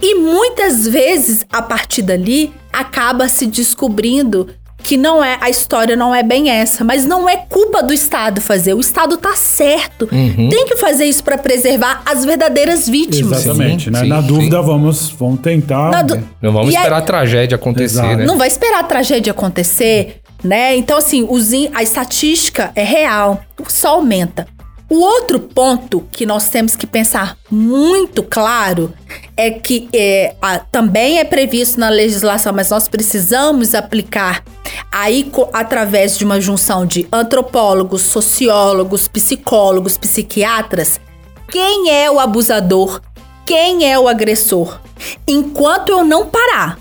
E 0.02 0.16
muitas 0.16 0.88
vezes, 0.88 1.46
a 1.52 1.62
partir 1.62 2.04
dali, 2.04 2.54
acaba 2.72 3.28
se 3.28 3.48
descobrindo 3.48 4.50
que 4.84 4.98
não 4.98 5.24
é 5.24 5.38
a 5.42 5.50
história 5.50 5.96
não 5.96 6.14
é 6.14 6.22
bem 6.22 6.50
essa, 6.50 6.84
mas 6.84 7.06
não 7.06 7.28
é 7.30 7.38
culpa 7.38 7.82
do 7.82 7.94
Estado 7.94 8.42
fazer. 8.42 8.74
O 8.74 8.80
Estado 8.80 9.18
tá 9.18 9.36
certo. 9.36 10.08
Tem 10.08 10.66
que 10.68 10.76
fazer 10.78 11.06
isso 11.06 11.24
para 11.24 11.38
preservar 11.38 12.02
as 12.06 12.26
verdadeiras 12.26 12.88
vítimas. 12.88 13.46
Exatamente, 13.46 13.86
Sim, 13.86 13.92
né? 13.92 14.00
sim, 14.02 14.08
Na 14.08 14.22
sim. 14.22 14.28
dúvida, 14.28 14.62
vamos, 14.62 15.10
vamos 15.10 15.40
tentar. 15.40 15.90
Na 15.90 16.02
du- 16.02 16.22
Não 16.42 16.52
vamos 16.52 16.74
E 16.74 16.76
esperar 16.78 16.98
a 16.98 17.02
tragédia 17.02 17.56
acontecer, 17.56 18.00
Exato. 18.00 18.18
né? 18.18 18.26
Não 18.26 18.38
vai 18.38 18.48
esperar 18.48 18.80
a 18.82 18.84
tragédia 18.84 19.32
acontecer, 19.32 20.22
né? 20.44 20.76
Então, 20.76 20.98
assim, 20.98 21.26
os 21.30 21.54
in- 21.54 21.70
a 21.74 21.82
estatística 21.82 22.72
é 22.76 22.84
real, 22.84 23.42
só 23.68 23.96
aumenta. 23.96 24.46
O 24.94 25.00
outro 25.00 25.40
ponto 25.40 26.08
que 26.12 26.24
nós 26.24 26.50
temos 26.50 26.76
que 26.76 26.86
pensar 26.86 27.36
muito 27.50 28.22
claro 28.22 28.94
é 29.36 29.50
que 29.50 29.90
é, 29.92 30.36
a- 30.40 30.60
também 30.60 31.18
é 31.18 31.24
previsto 31.24 31.80
na 31.80 31.90
legislação, 31.90 32.54
mas 32.54 32.70
nós 32.70 32.88
precisamos 32.88 33.74
aplicar 33.74 34.44
aí 34.92 35.32
através 35.52 36.16
de 36.16 36.24
uma 36.24 36.40
junção 36.40 36.86
de 36.86 37.08
antropólogos, 37.12 38.04
sociólogos, 38.04 39.08
psicólogos, 39.08 39.98
psiquiatras, 39.98 41.02
quem 41.50 41.90
é 41.90 42.12
o 42.12 42.20
abusador, 42.20 43.02
quem 43.48 43.92
é 43.92 43.98
o 43.98 44.08
agressor. 44.08 44.80
Enquanto 45.28 45.90
eu 45.90 46.06
não 46.06 46.28
parar 46.28 46.78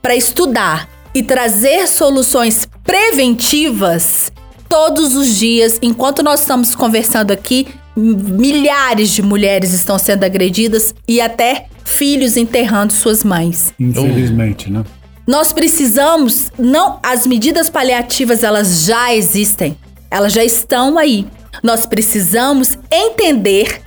para 0.00 0.14
estudar 0.14 0.88
e 1.12 1.24
trazer 1.24 1.88
soluções 1.88 2.68
preventivas 2.84 4.30
todos 4.72 5.14
os 5.14 5.36
dias, 5.38 5.78
enquanto 5.82 6.22
nós 6.22 6.40
estamos 6.40 6.74
conversando 6.74 7.30
aqui, 7.30 7.68
milhares 7.94 9.10
de 9.10 9.20
mulheres 9.20 9.74
estão 9.74 9.98
sendo 9.98 10.24
agredidas 10.24 10.94
e 11.06 11.20
até 11.20 11.66
filhos 11.84 12.38
enterrando 12.38 12.94
suas 12.94 13.22
mães. 13.22 13.74
Infelizmente, 13.78 14.70
né? 14.72 14.82
Nós 15.26 15.52
precisamos, 15.52 16.50
não, 16.58 16.98
as 17.02 17.26
medidas 17.26 17.68
paliativas 17.68 18.42
elas 18.42 18.86
já 18.86 19.14
existem, 19.14 19.76
elas 20.10 20.32
já 20.32 20.42
estão 20.42 20.96
aí. 20.96 21.26
Nós 21.62 21.84
precisamos 21.84 22.78
entender, 22.90 23.82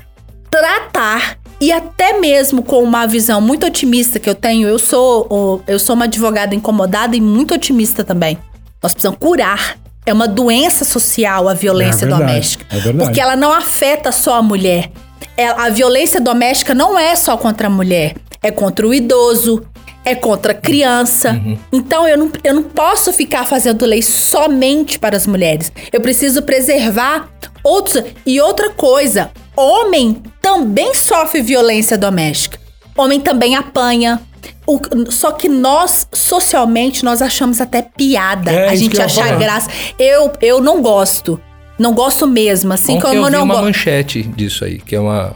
tratar 0.52 1.40
e 1.60 1.72
até 1.72 2.20
mesmo 2.20 2.62
com 2.62 2.84
uma 2.84 3.08
visão 3.08 3.42
muito 3.42 3.66
otimista 3.66 4.20
que 4.20 4.30
eu 4.30 4.36
tenho, 4.36 4.68
eu 4.68 4.78
sou, 4.78 5.64
eu 5.66 5.80
sou 5.80 5.96
uma 5.96 6.06
advogada 6.06 6.54
incomodada 6.54 7.16
e 7.16 7.22
muito 7.22 7.56
otimista 7.56 8.04
também. 8.04 8.38
Nós 8.84 8.94
precisamos 8.94 9.18
curar. 9.20 9.84
É 10.06 10.14
uma 10.14 10.28
doença 10.28 10.86
social 10.86 11.50
a 11.50 11.54
violência 11.54 12.06
É 12.06 12.08
verdade, 12.08 12.22
doméstica. 12.24 12.66
é 12.70 12.80
verdade. 12.80 13.10
Porque 13.10 13.22
ela 13.22 13.36
não 13.36 13.52
afeta 13.52 14.12
só 14.12 14.36
a 14.36 14.42
mulher. 14.42 14.92
É- 15.38 15.48
a 15.48 15.70
violência 15.70 16.22
doméstica 16.22 16.74
não 16.74 16.98
é 16.98 17.16
só 17.16 17.36
contra 17.38 17.68
a 17.68 17.70
mulher, 17.70 18.16
é 18.42 18.52
contra 18.52 18.88
o 18.88 18.94
idoso, 18.94 19.66
é 20.04 20.14
contra 20.14 20.52
a 20.52 20.56
criança. 20.56 21.32
Uhum. 21.32 21.58
Então 21.74 22.08
eu 22.08 22.18
não, 22.18 22.32
eu 22.44 22.54
não 22.54 22.64
posso 22.64 23.12
ficar 23.12 23.44
fazendo 23.46 23.86
lei 23.86 24.02
somente 24.04 25.00
para 25.00 25.18
as 25.18 25.26
mulheres. 25.26 25.72
Eu 25.92 26.00
preciso 26.02 26.44
preservar 26.44 27.28
outros. 27.64 28.04
E 28.26 28.40
outra 28.40 28.70
coisa, 28.70 29.32
homem 29.56 30.22
também 30.42 30.94
sofre 30.94 31.42
violência 31.42 31.98
doméstica. 31.98 32.60
Homem 32.96 33.20
também 33.20 33.56
apanha. 33.56 34.22
O- 34.68 34.80
só 35.12 35.32
que 35.32 35.48
nós, 35.50 36.08
socialmente, 36.14 37.04
nós 37.06 37.22
achamos 37.22 37.62
até 37.62 37.82
piada. 37.82 38.52
É, 38.52 38.70
a 38.70 38.76
gente 38.76 39.00
achar 39.02 39.26
falar. 39.26 39.38
graça. 39.40 39.70
Eu, 40.00 40.32
eu 40.42 40.62
não 40.62 40.82
gosto. 40.82 41.40
Não 41.78 41.94
gosto 41.94 42.26
mesmo, 42.26 42.72
assim 42.74 43.00
como 43.02 43.14
eu 43.14 43.20
eu 43.20 43.26
vi 43.26 43.32
não 43.32 43.44
uma 43.44 43.54
gosto. 43.56 43.66
manchete 43.66 44.24
disso 44.24 44.64
aí, 44.64 44.80
que 44.80 44.96
é 44.96 45.00
uma, 45.00 45.34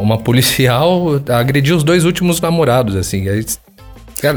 uma 0.00 0.16
policial 0.16 1.20
agrediu 1.28 1.76
os 1.76 1.82
dois 1.82 2.04
últimos 2.04 2.40
namorados, 2.40 2.94
assim. 2.94 3.28
Aí, 3.28 3.44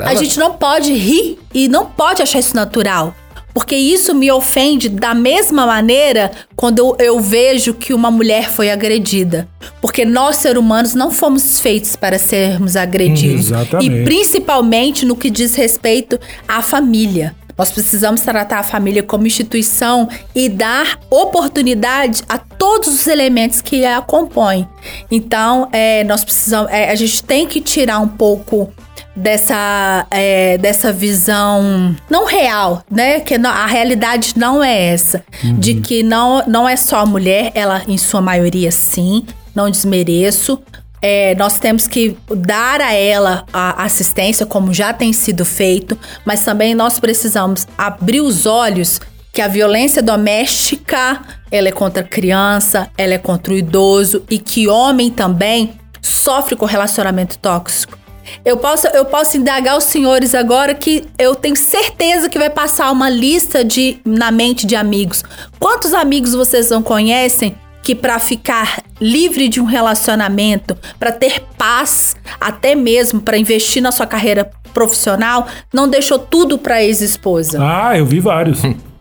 A 0.06 0.16
gente 0.16 0.40
não 0.40 0.54
pode 0.54 0.92
rir 0.94 1.38
e 1.54 1.68
não 1.68 1.86
pode 1.86 2.22
achar 2.22 2.40
isso 2.40 2.56
natural. 2.56 3.14
Porque 3.54 3.76
isso 3.76 4.16
me 4.16 4.32
ofende 4.32 4.90
da 4.90 5.14
mesma 5.14 5.66
maneira 5.66 6.32
quando 6.56 6.80
eu, 6.80 6.96
eu 7.00 7.20
vejo 7.20 7.74
que 7.74 7.94
uma 7.94 8.10
mulher 8.10 8.50
foi 8.50 8.72
agredida. 8.72 9.48
Porque 9.80 10.04
nós, 10.04 10.38
seres 10.38 10.58
humanos, 10.58 10.96
não 10.96 11.12
fomos 11.12 11.60
feitos 11.62 11.96
para 11.96 12.18
sermos 12.18 12.76
agredidos. 12.76 13.52
Hum, 13.52 13.56
exatamente. 13.56 14.02
E 14.02 14.04
principalmente 14.04 15.06
no 15.06 15.16
que 15.16 15.30
diz 15.30 15.56
respeito 15.56 16.20
à 16.48 16.62
família. 16.62 17.36
Nós 17.58 17.70
precisamos 17.70 18.22
tratar 18.22 18.60
a 18.60 18.64
família 18.64 19.04
como 19.04 19.28
instituição 19.28 20.10
e 20.34 20.50
dar 20.50 21.00
oportunidade 21.10 22.24
a 22.28 22.38
todos 22.38 22.88
os 22.88 23.08
elementos 23.08 23.62
que 23.62 23.86
a 23.86 24.02
compõem. 24.02 24.68
Então, 25.12 25.70
é, 25.72 26.04
nós 26.04 26.24
precisamos, 26.24 26.72
é, 26.72 26.90
a 26.90 26.96
gente 26.96 27.24
tem 27.24 27.46
que 27.46 27.62
tirar 27.62 28.00
um 28.00 28.08
pouco 28.08 28.74
dessa, 29.16 30.06
é, 30.12 30.58
dessa 30.58 30.92
visão 30.92 31.96
não 32.10 32.26
real, 32.26 32.84
né? 32.90 33.20
Que 33.20 33.38
não- 33.38 33.50
a 33.50 33.66
realidade 33.66 34.34
não 34.38 34.64
é 34.64 34.94
essa. 34.94 35.24
De 35.60 35.76
que 35.76 36.04
não, 36.04 36.44
não 36.48 36.68
é 36.68 36.76
só 36.76 37.00
a 37.00 37.06
mulher, 37.06 37.52
ela 37.54 37.82
em 37.88 37.98
sua 37.98 38.22
maioria 38.22 38.72
sim, 38.72 39.26
não 39.56 39.70
desmereço. 39.70 40.62
É, 41.02 41.36
nós 41.36 41.58
temos 41.60 41.86
que 41.86 42.16
dar 42.34 42.80
a 42.80 42.94
ela 42.94 43.46
a 43.52 43.84
assistência, 43.84 44.46
como 44.46 44.74
já 44.74 44.94
tem 44.94 45.12
sido 45.12 45.44
feito, 45.44 45.98
mas 46.26 46.42
também 46.42 46.74
nós 46.74 46.98
precisamos 47.00 47.68
abrir 47.78 48.22
os 48.22 48.46
olhos 48.46 49.02
que 49.34 49.42
a 49.42 49.48
violência 49.48 50.02
doméstica 50.02 51.22
ela 51.52 51.68
é 51.68 51.72
contra 51.72 52.02
a 52.04 52.08
criança, 52.08 52.90
ela 52.98 53.14
é 53.16 53.18
contra 53.18 53.54
o 53.54 53.58
idoso 53.58 54.24
e 54.30 54.38
que 54.40 54.68
homem 54.70 55.10
também 55.10 55.74
sofre 56.02 56.56
com 56.56 56.66
relacionamento 56.66 57.38
tóxico. 57.38 57.98
Eu 58.44 58.58
posso, 58.58 58.88
eu 58.88 59.06
posso 59.06 59.38
indagar 59.38 59.78
os 59.78 59.86
senhores 59.86 60.34
agora 60.36 60.74
que 60.74 61.04
eu 61.18 61.36
tenho 61.36 61.56
certeza 61.56 62.30
que 62.30 62.38
vai 62.40 62.50
passar 62.50 62.92
uma 62.92 63.10
lista 63.10 63.64
de 63.64 63.98
na 64.06 64.32
mente 64.32 64.66
de 64.66 64.76
amigos. 64.76 65.24
Quantos 65.60 65.94
amigos 65.94 66.34
vocês 66.34 66.70
não 66.70 66.82
conhecem 66.82 67.56
que 67.82 67.94
para 67.94 68.18
ficar 68.18 68.82
livre 69.00 69.50
de 69.50 69.60
um 69.60 69.66
relacionamento, 69.66 70.78
para 70.98 71.12
ter 71.12 71.42
paz, 71.58 72.16
até 72.40 72.76
mesmo 72.76 73.20
para 73.20 73.38
investir 73.38 73.82
na 73.82 73.92
sua 73.92 74.08
carreira 74.08 74.50
profissional, 74.74 75.48
não 75.72 75.88
deixou 75.88 76.18
tudo 76.18 76.58
para 76.58 76.82
ex-esposa? 76.82 77.60
Ah, 77.62 77.98
eu 77.98 78.06
vi 78.06 78.20
vários. 78.20 78.62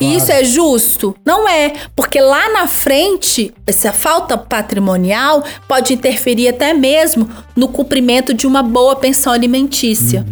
E 0.00 0.16
Isso 0.16 0.32
é 0.32 0.42
justo? 0.42 1.16
Não 1.24 1.48
é, 1.48 1.72
porque 1.94 2.20
lá 2.20 2.52
na 2.52 2.66
frente, 2.66 3.54
essa 3.66 3.92
falta 3.92 4.36
patrimonial 4.36 5.44
pode 5.68 5.94
interferir 5.94 6.48
até 6.48 6.74
mesmo 6.74 7.28
no 7.54 7.68
cumprimento 7.68 8.34
de 8.34 8.46
uma 8.46 8.62
boa 8.62 8.96
pensão 8.96 9.32
alimentícia. 9.32 10.24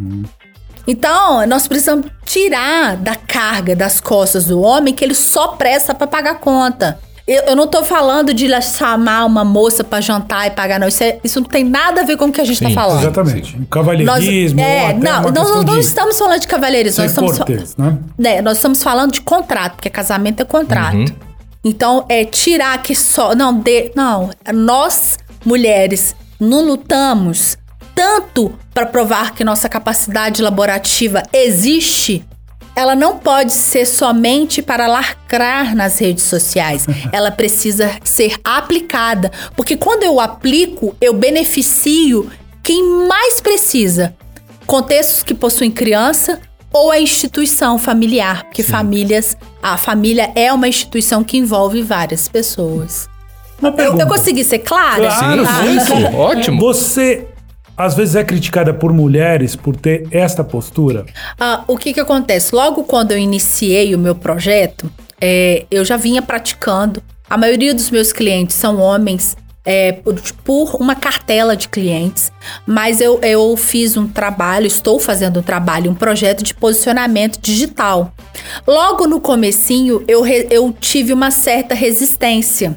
Então, 0.87 1.46
nós 1.46 1.68
precisamos 1.68 2.07
tirar 2.25 2.96
da 2.96 3.14
carga 3.14 3.77
das 3.77 4.01
costas 4.01 4.46
do 4.46 4.61
homem 4.61 4.92
que 4.92 5.05
ele 5.05 5.14
só 5.14 5.48
presta 5.48 5.94
para 5.94 6.07
pagar 6.07 6.40
conta. 6.40 6.98
Eu, 7.27 7.43
eu 7.45 7.57
não 7.57 7.67
tô 7.69 7.85
falando 7.85 8.35
de 8.35 8.49
chamar 8.63 9.25
uma 9.25 9.45
moça 9.45 9.85
para 9.85 10.01
jantar 10.01 10.47
e 10.49 10.51
pagar, 10.51 10.81
não. 10.81 10.89
Isso, 10.89 11.03
é- 11.05 11.19
isso 11.23 11.41
não 11.41 11.49
tem 11.49 11.65
nada 11.65 12.01
a 12.01 12.05
ver 12.05 12.17
com 12.17 12.27
o 12.27 12.33
que 12.33 12.41
a 12.41 12.45
gente 12.45 12.59
Sim, 12.59 12.65
tá 12.65 12.71
falando. 12.71 13.01
Exatamente. 13.01 13.55
O 13.57 13.59
Nós, 13.61 13.69
cavalheirismo. 13.71 14.61
ou 14.61 14.67
é, 14.67 14.87
até 14.87 14.99
não, 14.99 15.21
uma 15.21 15.31
não, 15.65 15.79
estamos 15.79 16.19
falando 16.19 16.41
de 16.41 16.49
cavalheirismo, 16.49 17.03
nós 17.03 17.13
estamos 17.13 17.37
cortês, 17.37 17.77
né? 17.77 17.99
né, 18.19 18.43
nós 18.43 18.57
estamos 18.59 18.83
falando 18.83 19.13
de 19.13 19.21
contrato, 19.21 19.75
porque 19.75 19.89
casamento 19.89 20.41
é 20.43 20.45
contrato. 20.45 21.15
Então, 21.65 22.05
é 22.09 22.25
tirar 22.25 22.83
que 22.83 22.95
só. 22.95 23.37
Não, 23.37 23.57
de, 23.57 23.93
não. 23.95 24.31
Nós, 24.53 25.17
mulheres, 25.45 26.17
não 26.41 26.65
lutamos 26.65 27.57
tanto 27.95 28.53
para 28.75 28.85
provar 28.87 29.33
que 29.33 29.45
nossa 29.45 29.69
capacidade 29.69 30.43
laborativa 30.43 31.23
existe. 31.33 32.25
Ela 32.75 32.95
não 32.95 33.19
pode 33.19 33.53
ser 33.53 33.87
somente 33.87 34.63
para 34.63 34.87
lacrar 34.87 35.75
nas 35.75 35.99
redes 35.99 36.25
sociais. 36.25 36.87
Ela 37.13 37.31
precisa 37.31 37.91
ser 38.03 38.37
aplicada. 38.43 39.31
Porque 39.55 39.77
quando 39.77 40.03
eu 40.03 40.19
aplico, 40.19 40.97
eu 41.01 41.13
beneficio 41.13 42.31
quem 42.63 43.07
mais 43.07 43.41
precisa 43.41 44.15
contextos 44.67 45.23
que 45.23 45.35
possuem 45.35 45.71
criança 45.71 46.41
ou 46.73 46.91
a 46.91 46.99
instituição 46.99 47.79
familiar, 47.79 48.45
porque 48.45 48.63
famílias, 48.63 49.37
a 49.63 49.77
família 49.77 50.33
é 50.35 50.51
uma 50.53 50.67
instituição 50.67 51.23
que 51.23 51.37
envolve 51.37 51.83
várias 51.83 52.29
pessoas. 52.29 53.09
Eu, 53.63 53.99
eu 53.99 54.07
consegui 54.07 54.43
ser 54.43 54.61
clara? 54.61 55.07
Claro, 55.09 55.45
sim, 55.47 55.81
sim. 55.81 56.05
Ótimo. 56.17 56.61
Você 56.61 57.29
às 57.77 57.95
vezes 57.95 58.15
é 58.17 58.25
criticada 58.25 58.73
por 58.75 58.93
mulheres 58.93 59.57
por 59.57 59.77
ter 59.77 60.07
esta 60.11 60.45
postura. 60.45 61.07
Ah, 61.39 61.65
o 61.67 61.77
que 61.77 61.93
que 61.93 62.01
acontece? 62.01 62.55
Logo 62.55 62.85
quando 62.85 63.13
eu 63.13 63.19
iniciei 63.19 63.95
o 63.95 63.99
meu 63.99 64.15
projeto, 64.15 64.91
é, 65.21 65.65
eu 65.71 65.85
já 65.85 65.97
vinha 65.97 66.23
praticando. 66.23 67.03
A 67.29 67.37
maioria 67.37 67.75
dos 67.75 67.91
meus 67.91 68.13
clientes 68.13 68.57
são 68.57 68.79
homens, 68.79 69.37
é, 69.65 69.93
por, 69.93 70.21
por 70.45 70.75
uma 70.81 70.95
cartela 70.97 71.57
de 71.57 71.69
clientes, 71.69 72.33
mas 72.67 73.01
eu, 73.01 73.21
eu 73.23 73.57
fiz 73.57 73.97
um 73.97 74.09
trabalho, 74.09 74.67
estou 74.67 74.99
fazendo 74.99 75.39
um 75.39 75.43
trabalho, 75.43 75.91
um 75.91 75.95
projeto 75.95 76.43
de 76.43 76.53
posicionamento 76.53 77.39
digital. 77.41 78.13
Logo 78.67 79.07
no 79.07 79.21
comecinho, 79.21 80.03
eu, 80.09 80.21
re- 80.21 80.49
eu 80.51 80.75
tive 80.79 81.13
uma 81.13 81.31
certa 81.31 81.75
resistência. 81.77 82.77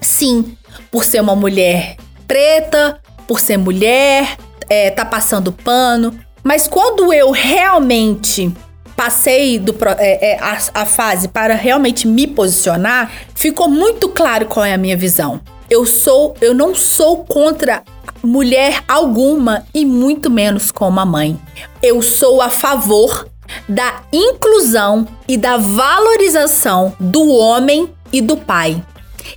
Sim, 0.00 0.56
por 0.90 1.04
ser 1.04 1.20
uma 1.20 1.34
mulher 1.34 1.96
preta, 2.26 2.98
por 3.32 3.40
ser 3.40 3.56
mulher, 3.56 4.36
é, 4.68 4.90
tá 4.90 5.06
passando 5.06 5.50
pano. 5.52 6.14
Mas 6.44 6.68
quando 6.68 7.14
eu 7.14 7.30
realmente 7.30 8.52
passei 8.94 9.58
do, 9.58 9.74
é, 9.98 10.32
é, 10.32 10.38
a, 10.38 10.58
a 10.82 10.84
fase 10.84 11.28
para 11.28 11.54
realmente 11.54 12.06
me 12.06 12.26
posicionar, 12.26 13.10
ficou 13.34 13.70
muito 13.70 14.10
claro 14.10 14.44
qual 14.44 14.66
é 14.66 14.74
a 14.74 14.76
minha 14.76 14.98
visão. 14.98 15.40
Eu 15.70 15.86
sou, 15.86 16.36
eu 16.42 16.52
não 16.52 16.74
sou 16.74 17.24
contra 17.24 17.82
mulher 18.22 18.84
alguma 18.86 19.64
e 19.72 19.86
muito 19.86 20.28
menos 20.28 20.70
como 20.70 21.00
a 21.00 21.06
mãe. 21.06 21.40
Eu 21.82 22.02
sou 22.02 22.42
a 22.42 22.50
favor 22.50 23.26
da 23.66 24.02
inclusão 24.12 25.08
e 25.26 25.38
da 25.38 25.56
valorização 25.56 26.94
do 27.00 27.30
homem 27.30 27.88
e 28.12 28.20
do 28.20 28.36
pai. 28.36 28.84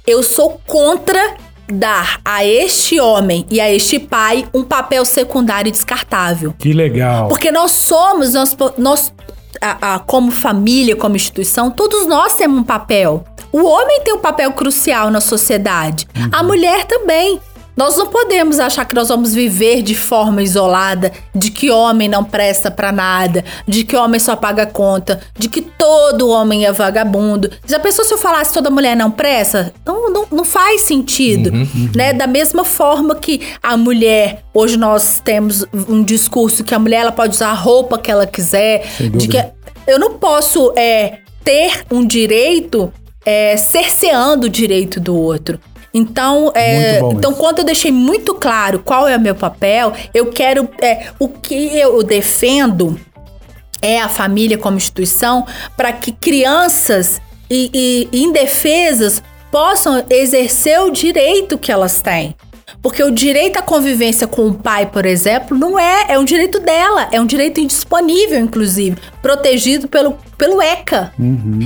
Eu 0.06 0.22
sou 0.22 0.60
contra 0.68 1.45
dar 1.68 2.20
a 2.24 2.46
este 2.46 3.00
homem 3.00 3.46
e 3.50 3.60
a 3.60 3.72
este 3.74 4.00
pai 4.00 4.48
um 4.54 4.64
papel 4.64 5.04
secundário 5.06 5.70
e 5.70 5.72
descartável. 5.72 6.54
Que 6.58 6.74
legal. 6.74 7.28
Porque 7.28 7.52
nós 7.52 7.72
somos, 7.72 8.34
nós, 8.34 8.56
nós 8.78 9.14
a- 9.62 9.96
a- 9.96 10.00
como 10.00 10.32
família, 10.32 10.96
como 10.96 11.16
instituição, 11.16 11.72
todos 11.72 12.06
nós 12.08 12.36
temos 12.36 12.60
um 12.60 12.64
papel. 12.64 13.24
O 13.52 13.64
homem 13.64 14.02
tem 14.04 14.14
um 14.14 14.20
papel 14.20 14.52
crucial 14.52 15.10
na 15.10 15.22
sociedade, 15.22 16.06
a 16.32 16.44
mulher 16.44 16.86
também. 16.86 17.40
Nós 17.76 17.98
não 17.98 18.08
podemos 18.08 18.60
achar 18.60 18.86
que 18.86 18.96
nós 18.96 19.10
vamos 19.10 19.34
viver 19.34 19.82
de 19.82 19.96
forma 19.96 20.42
isolada, 20.42 21.12
de 21.34 21.52
que 21.52 21.70
homem 21.70 22.08
não 22.08 22.24
presta 22.24 22.72
pra 22.72 22.92
nada, 22.92 23.44
de 23.68 23.84
que 23.84 23.96
homem 23.96 24.20
só 24.20 24.36
paga 24.36 24.66
conta, 24.66 25.20
de 25.38 25.50
que 25.50 25.62
todo 25.62 26.30
homem 26.30 26.66
é 26.66 26.72
vagabundo. 26.72 27.52
Já 27.66 27.80
pensou 27.80 28.06
se 28.06 28.14
eu 28.14 28.18
falasse 28.18 28.54
toda 28.54 28.70
mulher 28.70 28.96
não 28.96 29.12
presta? 29.12 29.74
Não, 29.86 30.10
não, 30.10 30.26
não 30.32 30.46
faz 30.46 30.82
sentido, 30.82 31.52
né? 31.94 32.14
Da 32.14 32.28
mesma 32.28 32.64
forma 32.64 33.16
que 33.16 33.42
a 33.62 33.76
mulher, 33.76 34.44
hoje 34.54 34.78
nós 34.78 35.22
temos 35.24 35.66
um 35.74 36.02
discurso 36.04 36.64
que 36.64 36.74
a 36.74 36.80
mulher 36.80 37.02
ela 37.02 37.12
pode 37.12 37.36
usar 37.36 37.50
a 37.50 37.54
roupa 37.54 37.98
que 37.98 38.10
ela 38.10 38.26
quiser, 38.26 38.86
de 39.00 39.28
que 39.28 39.44
eu 39.86 40.00
não 40.00 40.14
posso 40.14 40.72
é, 40.78 41.20
ter 41.44 41.84
um 41.92 42.06
direito 42.06 42.92
é, 43.26 43.58
cerceando 43.58 44.48
o 44.48 44.50
direito 44.50 45.00
do 45.00 45.16
outro. 45.16 45.60
Então, 45.98 46.52
é, 46.54 47.00
então 47.00 47.32
isso. 47.32 47.40
quando 47.40 47.60
eu 47.60 47.64
deixei 47.64 47.90
muito 47.90 48.36
claro 48.36 48.80
qual 48.80 49.08
é 49.08 49.16
o 49.16 49.20
meu 49.20 49.34
papel, 49.34 49.94
eu 50.14 50.26
quero. 50.26 50.68
é, 50.82 51.08
o 51.18 51.30
que 51.30 51.78
eu 51.78 52.04
defendo 52.04 53.00
é 53.82 54.02
a 54.02 54.10
família 54.10 54.58
como 54.58 54.76
instituição 54.76 55.48
para 55.78 55.94
que 55.94 56.12
crianças 56.12 57.22
e, 57.50 58.10
e 58.12 58.24
indefesas 58.24 59.24
possam 59.50 60.04
exercer 60.10 60.82
o 60.82 60.92
direito 60.92 61.58
que 61.58 61.72
elas 61.72 62.02
têm. 62.02 62.36
Porque 62.82 63.02
o 63.02 63.10
direito 63.10 63.58
à 63.58 63.62
convivência 63.62 64.28
com 64.28 64.48
o 64.48 64.54
pai, 64.54 64.88
por 64.88 65.06
exemplo, 65.06 65.58
não 65.58 65.80
é, 65.80 66.08
é 66.10 66.20
um 66.20 66.26
direito 66.26 66.60
dela, 66.60 67.08
é 67.12 67.22
um 67.22 67.26
direito 67.26 67.62
indisponível, 67.62 68.40
inclusive, 68.40 68.98
protegido 69.22 69.88
pelo, 69.88 70.18
pelo 70.38 70.62
ECA. 70.62 71.14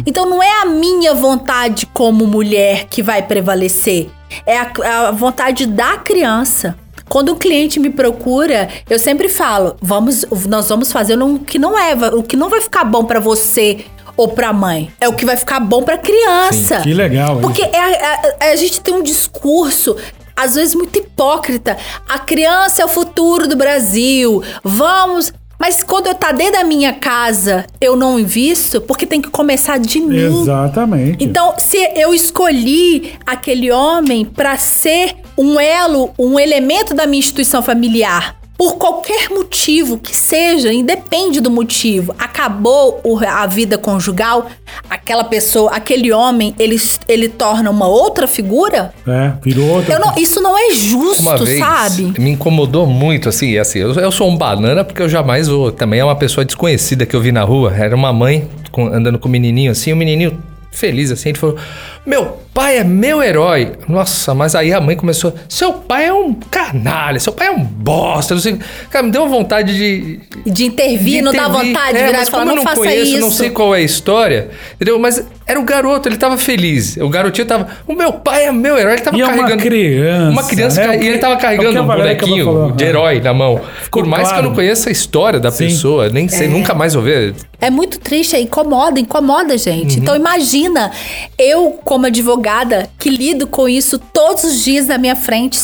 Então 0.05 0.29
não 0.29 0.41
é 0.41 0.61
a 0.61 0.65
minha 0.65 1.15
vontade 1.15 1.87
como 1.87 2.27
mulher 2.27 2.85
que 2.85 3.01
vai 3.01 3.21
prevalecer, 3.21 4.09
é 4.45 4.57
a, 4.57 4.71
a 5.07 5.11
vontade 5.11 5.65
da 5.65 5.97
criança. 5.97 6.75
Quando 7.07 7.29
o 7.29 7.35
cliente 7.35 7.79
me 7.79 7.89
procura, 7.89 8.69
eu 8.89 8.99
sempre 8.99 9.29
falo, 9.29 9.75
vamos, 9.81 10.25
nós 10.47 10.69
vamos 10.69 10.91
fazer 10.91 11.19
o 11.21 11.39
que 11.39 11.57
não 11.57 11.77
é, 11.77 11.93
o 12.13 12.21
que 12.21 12.35
não 12.37 12.49
vai 12.49 12.61
ficar 12.61 12.83
bom 12.83 13.03
pra 13.03 13.19
você 13.19 13.85
ou 14.15 14.27
pra 14.27 14.53
mãe, 14.53 14.91
é 14.99 15.07
o 15.07 15.13
que 15.13 15.25
vai 15.25 15.35
ficar 15.37 15.59
bom 15.59 15.81
pra 15.81 15.97
criança. 15.97 16.81
Que 16.81 16.93
legal. 16.93 17.39
Porque 17.39 17.61
isso. 17.63 17.71
é- 17.75 18.35
é- 18.41 18.51
a 18.51 18.55
gente 18.55 18.79
tem 18.81 18.93
um 18.93 19.01
discurso, 19.01 19.95
às 20.35 20.55
vezes 20.55 20.75
muito 20.75 20.99
hipócrita. 20.99 21.77
A 22.07 22.19
criança 22.19 22.81
é 22.83 22.85
o 22.85 22.89
futuro 22.89 23.47
do 23.47 23.55
Brasil. 23.55 24.43
Vamos. 24.63 25.33
Mas 25.59 25.83
quando 25.83 26.07
eu 26.07 26.15
tá 26.15 26.31
dentro 26.31 26.53
da 26.53 26.63
minha 26.63 26.93
casa, 26.93 27.65
eu 27.81 27.97
não 27.97 28.17
invisto, 28.17 28.79
porque 28.79 29.05
tem 29.05 29.21
que 29.21 29.29
começar 29.29 29.77
de 29.77 29.99
mim. 29.99 30.41
Exatamente. 30.41 31.21
Então, 31.21 31.55
se 31.57 31.77
eu 31.95 32.13
escolhi 32.13 33.15
aquele 33.25 33.69
homem 33.69 34.23
para 34.23 34.57
ser 34.57 35.17
um 35.37 35.59
elo, 35.59 36.11
um 36.17 36.39
elemento 36.39 36.93
da 36.93 37.05
minha 37.05 37.19
instituição 37.19 37.61
familiar, 37.61 38.38
por 38.59 38.75
qualquer 38.75 39.29
motivo 39.29 39.97
que 39.97 40.13
seja, 40.13 40.73
independe 40.73 41.39
do 41.39 41.49
motivo, 41.49 42.13
acabou 42.19 43.01
a 43.25 43.47
vida 43.47 43.77
conjugal, 43.77 44.47
aquela 44.89 45.23
pessoa, 45.23 45.71
aquele 45.71 46.11
homem, 46.11 46.53
ele, 46.59 46.75
ele 47.07 47.29
torna 47.29 47.69
uma 47.71 47.87
outra 47.87 48.27
figura? 48.27 48.93
É, 49.07 49.31
virou 49.41 49.65
outra. 49.77 49.93
Eu 49.95 49.99
não- 50.01 50.13
isso 50.17 50.41
não 50.41 50.57
é 50.57 50.73
justo, 50.73 51.21
Uma 51.21 51.37
vez 51.37 51.57
sabe? 51.57 52.13
me 52.19 52.31
incomodou 52.31 52.85
muito, 52.85 53.29
assim, 53.29 53.57
assim, 53.57 53.79
eu, 53.79 53.93
eu 53.93 54.11
sou 54.11 54.27
um 54.29 54.35
banana 54.35 54.83
porque 54.83 55.01
eu 55.01 55.07
jamais 55.07 55.47
vou. 55.47 55.71
Também 55.71 56.01
é 56.01 56.03
uma 56.03 56.17
pessoa 56.17 56.43
desconhecida 56.43 57.05
que 57.05 57.15
eu 57.15 57.21
vi 57.21 57.31
na 57.31 57.43
rua. 57.45 57.73
Era 57.73 57.95
uma 57.95 58.11
mãe 58.11 58.45
com- 58.73 58.87
andando 58.87 59.17
com 59.17 59.29
o 59.29 59.31
menininho 59.31 59.71
assim, 59.71 59.93
o 59.93 59.95
menininho 59.95 60.37
feliz 60.79 61.11
assim, 61.11 61.29
ele 61.29 61.37
falou: 61.37 61.57
Meu 62.05 62.39
pai 62.53 62.77
é 62.77 62.83
meu 62.83 63.21
herói. 63.21 63.73
Nossa, 63.87 64.33
mas 64.33 64.55
aí 64.55 64.73
a 64.73 64.79
mãe 64.81 64.95
começou: 64.95 65.33
Seu 65.47 65.73
pai 65.73 66.05
é 66.05 66.13
um 66.13 66.33
canalha, 66.33 67.19
seu 67.19 67.33
pai 67.33 67.47
é 67.47 67.51
um 67.51 67.63
bosta. 67.63 68.33
Não 68.33 68.41
sei. 68.41 68.57
Cara, 68.89 69.05
me 69.05 69.11
deu 69.11 69.21
uma 69.23 69.29
vontade 69.29 69.75
de. 69.75 70.19
De 70.49 70.65
intervir, 70.65 71.15
de 71.17 71.21
não 71.21 71.33
dá 71.33 71.47
vontade 71.47 71.93
de 71.93 72.03
É, 72.03 72.05
virar 72.07 72.19
mas 72.19 72.27
e 72.27 72.31
falar, 72.31 72.43
como 72.43 72.55
não, 72.55 72.63
não 72.63 72.63
faça 72.63 72.75
conheço, 72.77 73.11
isso. 73.11 73.19
não 73.19 73.31
sei 73.31 73.49
qual 73.49 73.75
é 73.75 73.79
a 73.79 73.81
história, 73.81 74.49
entendeu? 74.75 74.97
Mas 74.97 75.23
era 75.49 75.59
o 75.59 75.63
garoto, 75.63 76.07
ele 76.07 76.17
tava 76.17 76.37
feliz. 76.37 76.95
O 76.97 77.09
garotinho 77.09 77.47
tava. 77.47 77.67
O 77.87 77.93
meu 77.93 78.13
pai 78.13 78.45
é 78.45 78.51
meu 78.51 78.77
herói, 78.77 78.93
ele 78.93 79.01
tava 79.01 79.17
E 79.17 79.21
é 79.21 79.25
uma 79.25 79.35
carregando. 79.35 79.63
criança, 79.63 80.31
Uma 80.31 80.43
criança, 80.43 80.81
né? 80.81 80.87
ca- 80.87 80.93
O 80.93 80.99
que- 80.99 81.05
e 81.05 81.07
ele 81.09 81.17
tava 81.17 81.33
é 81.33 81.37
carregando 81.37 81.81
um 81.81 81.85
bonequinho 81.87 82.71
de 82.73 82.83
herói 82.83 83.19
na 83.21 83.33
mão. 83.33 83.59
Ficou 83.83 84.03
Por 84.03 84.09
mais 84.09 84.23
que 84.23 84.29
eu 84.29 84.33
claro. 84.35 84.47
não 84.49 84.55
conheça 84.55 84.89
a 84.89 84.91
história 84.91 85.39
da 85.39 85.51
Sim. 85.51 85.65
pessoa, 85.65 86.09
nem 86.09 86.27
sei, 86.27 86.47
nunca 86.47 86.73
mais 86.73 86.93
vou 86.93 87.03
ver. 87.03 87.33
É 87.61 87.69
muito 87.69 87.99
triste, 87.99 88.35
é 88.35 88.39
incomoda, 88.39 88.99
incomoda, 88.99 89.57
gente. 89.57 89.95
Uhum. 89.97 90.01
Então 90.03 90.15
imagina, 90.15 90.91
eu 91.37 91.71
como 91.83 92.05
advogada 92.05 92.87
que 92.97 93.09
lido 93.09 93.47
com 93.47 93.67
isso 93.67 93.99
todos 93.99 94.43
os 94.45 94.63
dias 94.63 94.87
na 94.87 94.97
minha 94.97 95.15
frente, 95.15 95.59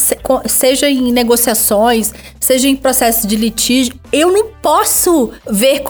seja 0.47 0.89
em 0.89 1.11
negociações, 1.11 2.13
seja 2.39 2.67
em 2.67 2.75
processo 2.75 3.25
de 3.27 3.35
litígio, 3.35 3.93
eu 4.19 4.31
não 4.31 4.47
posso 4.61 5.31
ver 5.49 5.83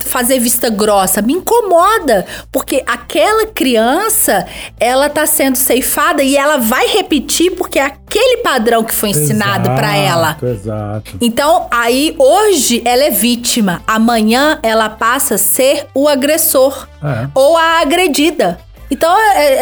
fazer 0.00 0.38
vista 0.38 0.68
grossa, 0.70 1.22
me 1.22 1.34
incomoda, 1.34 2.26
porque 2.50 2.82
aquela 2.86 3.46
criança, 3.46 4.46
ela 4.80 5.08
tá 5.08 5.26
sendo 5.26 5.56
ceifada 5.56 6.22
e 6.22 6.36
ela 6.36 6.56
vai 6.58 6.86
repetir 6.88 7.52
porque 7.52 7.78
é 7.78 7.84
aquele 7.84 8.38
padrão 8.38 8.82
que 8.84 8.94
foi 8.94 9.10
ensinado 9.10 9.70
pra 9.70 9.96
ela. 9.96 10.30
Exato, 10.42 10.46
Exato. 10.46 11.16
Então, 11.20 11.66
aí 11.70 12.14
hoje 12.18 12.82
ela 12.84 13.04
é 13.04 13.10
vítima, 13.10 13.82
amanhã 13.86 14.58
ela 14.62 14.88
passa 14.88 15.34
a 15.34 15.38
ser 15.38 15.86
o 15.94 16.08
agressor 16.08 16.86
É. 17.02 17.28
ou 17.34 17.56
a 17.56 17.80
agredida. 17.80 18.58
Então 18.90 19.14
é, 19.20 19.44
é- 19.44 19.54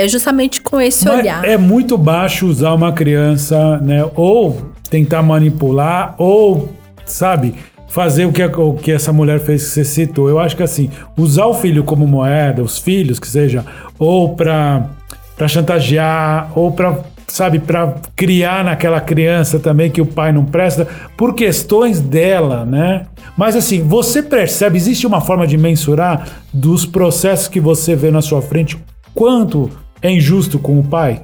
é- 0.00 0.04
é 0.04 0.08
justamente 0.08 0.60
com 0.60 0.80
esse 0.80 1.04
Mas 1.06 1.18
olhar. 1.20 1.44
É 1.44 1.56
muito 1.56 1.96
baixo 1.96 2.46
usar 2.46 2.72
uma 2.74 2.92
criança, 2.92 3.78
né? 3.78 4.04
Ou 4.16 4.60
tentar 4.90 5.22
manipular, 5.22 6.14
ou, 6.18 6.68
sabe, 7.12 7.54
fazer 7.88 8.26
o 8.26 8.32
que, 8.32 8.44
o 8.44 8.74
que 8.74 8.92
essa 8.92 9.12
mulher 9.12 9.40
fez 9.40 9.64
que 9.64 9.70
você 9.70 9.84
citou. 9.84 10.28
Eu 10.28 10.38
acho 10.38 10.56
que 10.56 10.62
assim, 10.62 10.90
usar 11.16 11.46
o 11.46 11.54
filho 11.54 11.82
como 11.82 12.06
moeda, 12.06 12.62
os 12.62 12.78
filhos, 12.78 13.18
que 13.18 13.26
seja, 13.26 13.64
ou 13.98 14.34
pra, 14.34 14.90
pra 15.36 15.48
chantagear, 15.48 16.52
ou 16.54 16.70
pra, 16.70 16.98
sabe, 17.26 17.58
pra 17.58 17.94
criar 18.14 18.64
naquela 18.64 19.00
criança 19.00 19.58
também 19.58 19.90
que 19.90 20.00
o 20.00 20.06
pai 20.06 20.32
não 20.32 20.44
presta, 20.44 20.86
por 21.16 21.34
questões 21.34 22.00
dela, 22.00 22.64
né? 22.64 23.06
Mas 23.36 23.56
assim, 23.56 23.82
você 23.82 24.22
percebe, 24.22 24.76
existe 24.76 25.06
uma 25.06 25.20
forma 25.20 25.46
de 25.46 25.56
mensurar 25.56 26.28
dos 26.52 26.84
processos 26.84 27.48
que 27.48 27.60
você 27.60 27.96
vê 27.96 28.10
na 28.10 28.20
sua 28.20 28.42
frente 28.42 28.78
quanto 29.14 29.70
é 30.02 30.10
injusto 30.10 30.58
com 30.58 30.78
o 30.78 30.84
pai? 30.84 31.22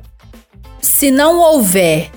Se 0.80 1.10
não 1.10 1.40
houver 1.40 2.10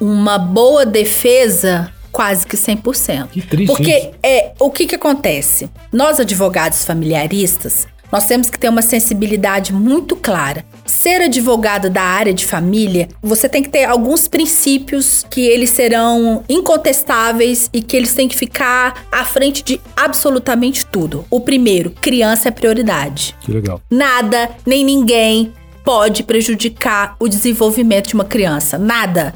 uma 0.00 0.38
boa 0.38 0.84
defesa, 0.84 1.90
quase 2.16 2.46
que 2.46 2.56
100%. 2.56 3.28
Que 3.28 3.42
triste 3.42 3.66
Porque 3.66 3.92
isso. 3.92 4.10
é, 4.22 4.52
o 4.58 4.70
que 4.70 4.86
que 4.86 4.94
acontece? 4.94 5.68
Nós 5.92 6.18
advogados 6.18 6.82
familiaristas, 6.82 7.86
nós 8.10 8.24
temos 8.24 8.48
que 8.48 8.58
ter 8.58 8.70
uma 8.70 8.80
sensibilidade 8.80 9.70
muito 9.70 10.16
clara. 10.16 10.64
Ser 10.86 11.20
advogado 11.20 11.90
da 11.90 12.00
área 12.00 12.32
de 12.32 12.46
família, 12.46 13.08
você 13.20 13.50
tem 13.50 13.62
que 13.62 13.68
ter 13.68 13.84
alguns 13.84 14.26
princípios 14.28 15.26
que 15.28 15.42
eles 15.46 15.68
serão 15.68 16.42
incontestáveis 16.48 17.68
e 17.70 17.82
que 17.82 17.94
eles 17.94 18.14
têm 18.14 18.28
que 18.28 18.36
ficar 18.36 19.06
à 19.12 19.22
frente 19.22 19.62
de 19.62 19.78
absolutamente 19.94 20.86
tudo. 20.86 21.26
O 21.28 21.40
primeiro, 21.40 21.90
criança 21.90 22.48
é 22.48 22.50
prioridade. 22.50 23.36
Que 23.42 23.52
legal. 23.52 23.82
Nada, 23.90 24.52
nem 24.64 24.82
ninguém 24.82 25.52
pode 25.84 26.22
prejudicar 26.22 27.14
o 27.20 27.28
desenvolvimento 27.28 28.08
de 28.08 28.14
uma 28.14 28.24
criança. 28.24 28.78
Nada. 28.78 29.34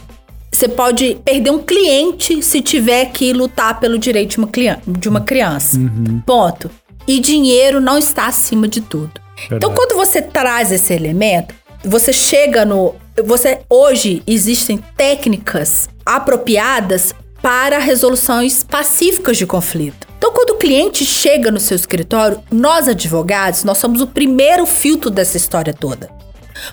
Você 0.60 0.68
pode 0.68 1.18
perder 1.24 1.48
um 1.50 1.62
cliente 1.62 2.42
se 2.42 2.60
tiver 2.60 3.06
que 3.06 3.32
lutar 3.32 3.80
pelo 3.80 3.98
direito 3.98 4.32
de 4.32 4.38
uma, 4.38 4.46
clian- 4.46 4.78
de 4.86 5.08
uma 5.08 5.22
criança. 5.22 5.78
Ponto. 6.26 6.70
E 7.08 7.18
dinheiro 7.18 7.80
não 7.80 7.96
está 7.96 8.26
acima 8.26 8.68
de 8.68 8.82
tudo. 8.82 9.10
Então, 9.50 9.72
quando 9.72 9.96
você 9.96 10.20
traz 10.20 10.70
esse 10.70 10.92
elemento, 10.92 11.54
você 11.82 12.12
chega 12.12 12.66
no. 12.66 12.94
Você 13.24 13.60
hoje 13.70 14.22
existem 14.26 14.76
técnicas 14.98 15.88
apropriadas 16.04 17.14
para 17.40 17.78
resoluções 17.78 18.62
pacíficas 18.62 19.38
de 19.38 19.46
conflito. 19.46 20.06
Então, 20.18 20.30
quando 20.34 20.50
o 20.50 20.56
cliente 20.58 21.06
chega 21.06 21.50
no 21.50 21.58
seu 21.58 21.74
escritório, 21.74 22.38
nós 22.52 22.86
advogados, 22.86 23.64
nós 23.64 23.78
somos 23.78 24.02
o 24.02 24.06
primeiro 24.06 24.66
filtro 24.66 25.08
dessa 25.10 25.38
história 25.38 25.72
toda. 25.72 26.10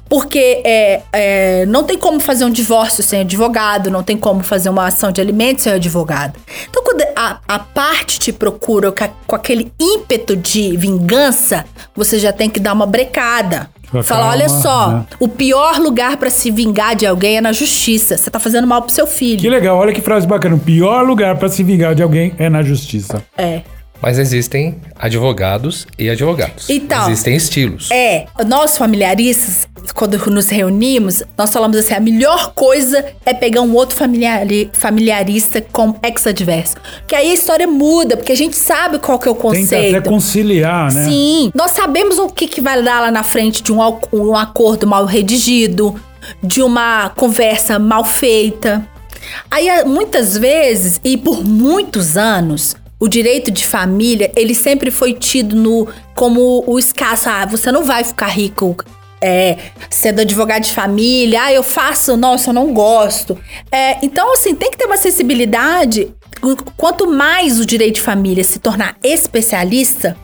Porque 0.09 0.61
é, 0.65 1.01
é, 1.11 1.65
não 1.65 1.83
tem 1.83 1.97
como 1.97 2.19
fazer 2.19 2.45
um 2.45 2.49
divórcio 2.49 3.03
sem 3.03 3.21
advogado, 3.21 3.89
não 3.89 4.03
tem 4.03 4.17
como 4.17 4.43
fazer 4.43 4.69
uma 4.69 4.87
ação 4.87 5.11
de 5.11 5.21
alimentos 5.21 5.63
sem 5.63 5.73
advogado. 5.73 6.39
Então, 6.69 6.83
quando 6.83 7.03
a, 7.15 7.39
a 7.47 7.59
parte 7.59 8.19
te 8.19 8.31
procura 8.31 8.91
com, 8.91 9.35
aquele 9.35 9.71
ímpeto 9.79 10.35
de 10.35 10.75
vingança, 10.77 11.65
você 11.95 12.19
já 12.19 12.31
tem 12.31 12.49
que 12.49 12.59
dar 12.59 12.73
uma 12.73 12.85
brecada. 12.85 13.69
Falar, 14.03 14.31
olha 14.31 14.49
só, 14.49 14.91
né? 14.91 15.05
o 15.17 15.29
pior 15.29 15.79
lugar 15.79 16.17
pra 16.17 16.29
se 16.29 16.51
vingar 16.51 16.93
de 16.93 17.05
alguém 17.05 17.37
é 17.37 17.41
na 17.41 17.53
justiça. 17.53 18.17
Você 18.17 18.29
tá 18.29 18.37
fazendo 18.37 18.67
mal 18.67 18.81
pro 18.81 18.91
seu 18.91 19.07
filho. 19.07 19.39
Que 19.39 19.49
legal, 19.49 19.77
olha 19.77 19.93
que 19.93 20.01
frase 20.01 20.27
bacana. 20.27 20.55
O 20.55 20.59
pior 20.59 21.05
lugar 21.05 21.37
pra 21.37 21.47
se 21.47 21.63
vingar 21.63 21.95
de 21.95 22.03
alguém 22.03 22.33
é 22.37 22.49
na 22.49 22.61
justiça. 22.61 23.23
É. 23.37 23.61
Mas 24.01 24.19
existem 24.19 24.79
advogados 24.95 25.87
e 25.97 26.09
advogados. 26.09 26.69
Então, 26.69 27.09
existem 27.09 27.35
estilos. 27.35 27.89
É, 27.91 28.25
nós 28.47 28.77
familiaristas, 28.77 29.67
quando 29.95 30.17
nos 30.29 30.49
reunimos, 30.49 31.23
nós 31.37 31.51
falamos 31.51 31.77
assim: 31.77 31.93
a 31.95 31.99
melhor 31.99 32.53
coisa 32.53 33.03
é 33.25 33.33
pegar 33.33 33.61
um 33.61 33.73
outro 33.73 33.95
familiari- 33.95 34.69
familiarista 34.73 35.61
com 35.61 35.95
ex-adverso. 36.03 36.75
Que 37.07 37.15
aí 37.15 37.31
a 37.31 37.33
história 37.33 37.67
muda, 37.67 38.15
porque 38.15 38.31
a 38.31 38.37
gente 38.37 38.55
sabe 38.55 38.99
qual 38.99 39.17
que 39.17 39.27
é 39.27 39.31
o 39.31 39.35
conceito. 39.35 39.97
até 39.97 40.07
conciliar, 40.07 40.93
né? 40.93 41.05
Sim, 41.05 41.51
nós 41.55 41.71
sabemos 41.71 42.19
o 42.19 42.29
que, 42.29 42.47
que 42.47 42.61
vai 42.61 42.81
dar 42.83 43.01
lá 43.01 43.11
na 43.11 43.23
frente 43.23 43.63
de 43.63 43.73
um, 43.73 43.79
um 44.13 44.35
acordo 44.35 44.85
mal 44.85 45.05
redigido, 45.05 45.95
de 46.43 46.61
uma 46.61 47.09
conversa 47.09 47.79
mal 47.79 48.03
feita. 48.05 48.87
Aí, 49.49 49.83
muitas 49.85 50.37
vezes, 50.37 51.01
e 51.03 51.17
por 51.17 51.43
muitos 51.43 52.15
anos, 52.15 52.75
o 52.99 53.07
direito 53.07 53.51
de 53.51 53.65
família, 53.65 54.31
ele 54.35 54.55
sempre 54.55 54.89
foi 54.89 55.13
tido 55.13 55.55
no, 55.55 55.87
como 56.15 56.63
o 56.65 56.79
escasso. 56.79 57.29
Ah, 57.29 57.45
você 57.45 57.71
não 57.71 57.83
vai 57.83 58.03
ficar 58.03 58.27
rico 58.27 58.75
é, 59.21 59.57
sendo 59.89 60.21
advogado 60.21 60.63
de 60.63 60.73
família. 60.73 61.43
Ah, 61.43 61.53
eu 61.53 61.63
faço, 61.63 62.17
nossa, 62.17 62.49
eu 62.49 62.53
não 62.53 62.73
gosto. 62.73 63.37
É, 63.71 63.97
então, 64.03 64.31
assim, 64.31 64.55
tem 64.55 64.71
que 64.71 64.77
ter 64.77 64.85
uma 64.85 64.97
sensibilidade. 64.97 66.13
Quanto 66.75 67.09
mais 67.09 67.59
o 67.59 67.65
direito 67.65 67.95
de 67.95 68.01
família 68.01 68.43
se 68.43 68.59
tornar 68.59 68.95
especialista, 69.03 70.15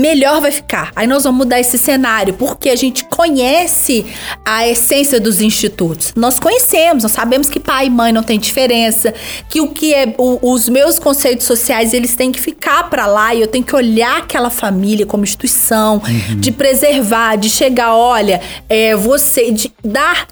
melhor 0.00 0.40
vai 0.40 0.50
ficar. 0.50 0.90
Aí 0.96 1.06
nós 1.06 1.24
vamos 1.24 1.38
mudar 1.38 1.60
esse 1.60 1.78
cenário, 1.78 2.34
porque 2.34 2.68
a 2.70 2.76
gente 2.76 3.04
conhece 3.04 4.06
a 4.44 4.66
essência 4.66 5.20
dos 5.20 5.40
institutos. 5.40 6.12
Nós 6.16 6.40
conhecemos, 6.40 7.02
nós 7.02 7.12
sabemos 7.12 7.48
que 7.50 7.60
pai 7.60 7.86
e 7.86 7.90
mãe 7.90 8.12
não 8.12 8.22
tem 8.22 8.38
diferença, 8.38 9.12
que 9.48 9.60
o 9.60 9.68
que 9.68 9.94
é 9.94 10.14
o- 10.18 10.52
os 10.52 10.68
meus 10.68 10.98
conceitos 10.98 11.46
sociais, 11.46 11.92
eles 11.94 12.14
têm 12.14 12.32
que 12.32 12.40
ficar 12.40 12.88
para 12.90 13.06
lá 13.06 13.34
e 13.34 13.40
eu 13.40 13.46
tenho 13.46 13.64
que 13.64 13.76
olhar 13.76 14.18
aquela 14.18 14.50
família 14.50 15.04
como 15.06 15.22
instituição, 15.24 16.00
de 16.38 16.50
preservar, 16.50 17.36
de 17.36 17.50
chegar, 17.50 17.94
olha, 17.94 18.40
é, 18.68 18.96
você 18.96 19.50
de 19.52 19.72
dar 19.84 20.26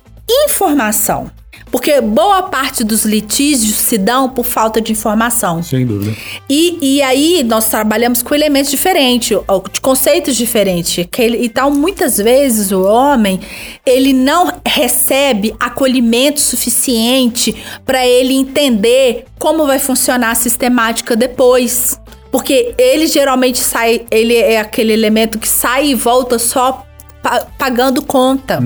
informação. 0.46 1.31
Porque 1.70 2.00
boa 2.00 2.42
parte 2.44 2.83
dos 2.83 3.04
litígios 3.04 3.76
se 3.78 3.98
dão 3.98 4.28
por 4.31 4.44
falta 4.44 4.81
de 4.81 4.92
informação. 4.92 5.62
Sem 5.62 5.87
dúvida. 5.87 6.16
E, 6.48 6.78
e 6.81 7.02
aí 7.02 7.42
nós 7.42 7.66
trabalhamos 7.66 8.22
com 8.22 8.35
elementos 8.35 8.70
diferentes, 8.70 9.37
conceitos 9.83 10.37
diferentes. 10.37 11.07
Que 11.11 11.22
ele- 11.22 11.44
então, 11.44 11.70
muitas 11.70 12.16
vezes 12.16 12.72
o 12.72 12.83
homem 12.83 13.40
ele 13.85 14.12
não 14.12 14.52
recebe 14.66 15.54
acolhimento 15.61 16.40
suficiente 16.40 17.54
para 17.85 18.07
ele 18.07 18.35
entender 18.35 19.24
como 19.38 19.66
vai 19.66 19.78
funcionar 19.78 20.31
a 20.31 20.35
sistemática 20.35 21.14
depois. 21.14 22.00
Porque 22.31 22.74
ele 22.76 23.07
geralmente 23.07 23.59
sai, 23.59 24.02
ele 24.11 24.35
é 24.37 24.61
aquele 24.61 24.92
elemento 24.92 25.38
que 25.38 25.48
sai 25.48 25.88
e 25.88 25.94
volta 25.94 26.38
só 26.38 26.85
pa- 27.22 27.46
pagando 27.59 28.02
conta. 28.02 28.59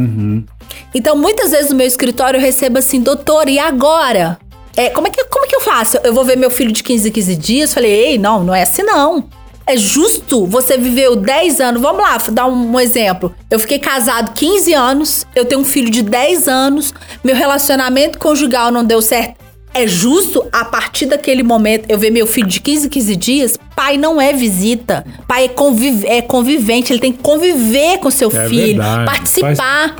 Então, 0.94 1.16
muitas 1.16 1.50
vezes 1.50 1.70
no 1.70 1.76
meu 1.76 1.86
escritório 1.86 2.38
eu 2.38 2.40
recebo 2.40 2.78
assim, 2.78 3.00
doutor, 3.00 3.48
e 3.48 3.58
agora? 3.58 4.38
É, 4.76 4.88
como, 4.90 5.06
é 5.06 5.10
que, 5.10 5.22
como 5.24 5.44
é 5.44 5.48
que 5.48 5.56
eu 5.56 5.60
faço? 5.60 5.98
Eu 6.02 6.14
vou 6.14 6.24
ver 6.24 6.36
meu 6.36 6.50
filho 6.50 6.72
de 6.72 6.82
15 6.82 7.08
em 7.08 7.12
15 7.12 7.36
dias? 7.36 7.74
Falei, 7.74 7.90
ei, 7.90 8.18
não, 8.18 8.42
não 8.42 8.54
é 8.54 8.62
assim 8.62 8.82
não. 8.82 9.28
É 9.66 9.76
justo 9.76 10.46
você 10.46 10.76
viveu 10.76 11.14
10 11.14 11.60
anos. 11.60 11.80
Vamos 11.80 12.02
lá, 12.02 12.16
dar 12.30 12.46
um, 12.46 12.72
um 12.72 12.80
exemplo. 12.80 13.34
Eu 13.50 13.58
fiquei 13.58 13.78
casado 13.78 14.32
15 14.32 14.72
anos, 14.72 15.26
eu 15.34 15.44
tenho 15.44 15.60
um 15.60 15.64
filho 15.64 15.90
de 15.90 16.02
10 16.02 16.48
anos, 16.48 16.92
meu 17.22 17.36
relacionamento 17.36 18.18
conjugal 18.18 18.70
não 18.70 18.84
deu 18.84 19.00
certo. 19.00 19.41
É 19.74 19.86
justo 19.86 20.44
a 20.52 20.64
partir 20.64 21.06
daquele 21.06 21.42
momento 21.42 21.86
eu 21.88 21.98
ver 21.98 22.10
meu 22.10 22.26
filho 22.26 22.46
de 22.46 22.60
15 22.60 22.86
em 22.86 22.90
15 22.90 23.16
dias? 23.16 23.58
Pai 23.74 23.96
não 23.96 24.20
é 24.20 24.32
visita. 24.32 25.04
Pai 25.26 25.44
é, 25.46 25.48
conviv 25.48 26.04
é 26.06 26.20
convivente, 26.20 26.92
ele 26.92 27.00
tem 27.00 27.12
que 27.12 27.22
conviver 27.22 27.98
com 27.98 28.10
seu 28.10 28.28
É 28.28 28.48
filho, 28.48 28.66
verdade, 28.82 29.06
participar. 29.10 29.94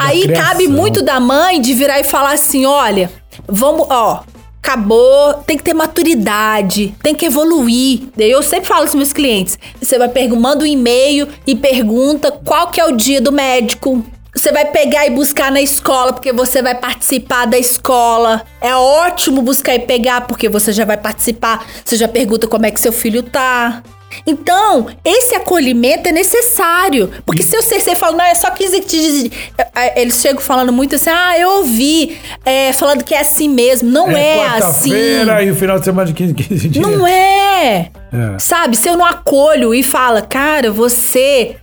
Aí 0.00 0.22
cabe 0.28 0.68
muito 0.68 1.02
da 1.02 1.18
mãe 1.18 1.60
de 1.60 1.74
virar 1.74 1.98
e 1.98 2.04
falar 2.04 2.32
assim: 2.32 2.64
olha, 2.66 3.10
vamos, 3.48 3.86
ó. 3.90 4.22
Acabou, 4.62 5.34
tem 5.46 5.56
que 5.56 5.62
ter 5.62 5.74
maturidade, 5.74 6.92
tem 7.00 7.14
que 7.14 7.24
evoluir. 7.26 8.00
Eu 8.18 8.42
sempre 8.42 8.66
falo 8.68 8.88
com 8.88 8.96
meus 8.96 9.12
clientes: 9.12 9.56
você 9.80 9.96
vai 9.96 10.08
pergun- 10.08 10.40
manda 10.40 10.64
um 10.64 10.66
e-mail 10.66 11.28
e 11.46 11.54
pergunta 11.54 12.32
qual 12.32 12.68
que 12.72 12.80
é 12.80 12.84
o 12.84 12.90
dia 12.96 13.20
do 13.20 13.30
médico. 13.30 14.04
Você 14.36 14.52
vai 14.52 14.66
pegar 14.66 15.06
e 15.06 15.10
buscar 15.10 15.50
na 15.50 15.62
escola, 15.62 16.12
porque 16.12 16.30
você 16.30 16.60
vai 16.60 16.74
participar 16.74 17.46
da 17.46 17.58
escola. 17.58 18.42
É 18.60 18.74
ótimo 18.74 19.40
buscar 19.40 19.74
e 19.74 19.78
pegar, 19.78 20.26
porque 20.26 20.46
você 20.46 20.72
já 20.72 20.84
vai 20.84 20.98
participar. 20.98 21.66
Você 21.82 21.96
já 21.96 22.06
pergunta 22.06 22.46
como 22.46 22.66
é 22.66 22.70
que 22.70 22.78
seu 22.78 22.92
filho 22.92 23.22
tá. 23.22 23.82
Então, 24.26 24.88
esse 25.02 25.34
acolhimento 25.34 26.10
é 26.10 26.12
necessário. 26.12 27.10
Porque 27.24 27.42
se 27.42 27.56
eu 27.56 27.62
sei, 27.62 27.80
você 27.80 27.94
fala, 27.94 28.14
não, 28.18 28.24
é 28.26 28.34
só 28.34 28.50
15 28.50 28.80
dias. 28.80 29.30
Eles 29.96 30.20
chegam 30.20 30.42
falando 30.42 30.70
muito 30.70 30.96
assim, 30.96 31.10
ah, 31.10 31.38
eu 31.38 31.48
ouvi, 31.58 32.18
é, 32.44 32.74
falando 32.74 33.04
que 33.04 33.14
é 33.14 33.20
assim 33.20 33.48
mesmo. 33.48 33.90
Não 33.90 34.10
é, 34.10 34.46
assim. 34.48 34.90
quarta-feira 34.90 35.42
e 35.44 35.50
o 35.50 35.56
final 35.56 35.78
de 35.78 35.84
semana 35.86 36.08
de 36.08 36.12
15, 36.12 36.34
15 36.34 36.68
dias. 36.68 36.86
Não 36.86 37.06
é. 37.06 37.90
É. 38.12 38.38
Sabe, 38.38 38.76
se 38.76 38.86
eu 38.86 38.98
não 38.98 39.04
acolho 39.04 39.74
e 39.74 39.82
fala, 39.82 40.20
cara, 40.20 40.70
você 40.70 41.56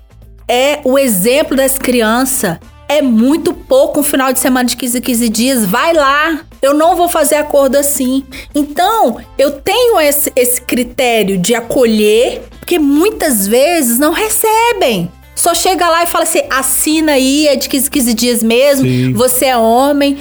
é 0.48 0.80
o 0.84 0.98
exemplo 0.98 1.56
das 1.56 1.78
crianças. 1.78 2.58
É 2.88 3.02
muito 3.02 3.54
pouco 3.54 4.02
um 4.02 4.04
final 4.04 4.32
de 4.34 4.40
semana 4.40 4.68
de 4.68 4.76
15 4.78 5.02
15 5.02 5.30
dias. 5.30 5.66
Vai 5.66 5.94
lá. 5.94 6.42
Eu 6.62 6.74
não 6.74 6.96
vou 6.96 7.10
fazer 7.10 7.36
acordo 7.36 7.76
assim. 7.78 8.24
Então, 8.54 9.20
eu 9.38 9.52
tenho 9.52 10.00
esse, 10.00 10.32
esse 10.36 10.62
critério 10.62 11.38
de 11.38 11.56
acolher, 11.56 12.44
porque 12.60 12.78
muitas 12.78 13.48
vezes 13.48 13.98
não 13.98 14.12
recebem. 14.12 15.10
Só 15.36 15.56
chega 15.56 15.90
lá 15.90 16.04
e 16.04 16.08
fala 16.08 16.24
assim: 16.24 16.42
assina 16.50 17.14
aí, 17.14 17.48
é 17.48 17.56
de 17.56 17.68
15 17.68 17.90
15 17.90 18.14
dias 18.14 18.44
mesmo. 18.44 18.86
Sim. 18.86 19.14
Você 19.14 19.46
é 19.46 19.58
homem. 19.58 20.20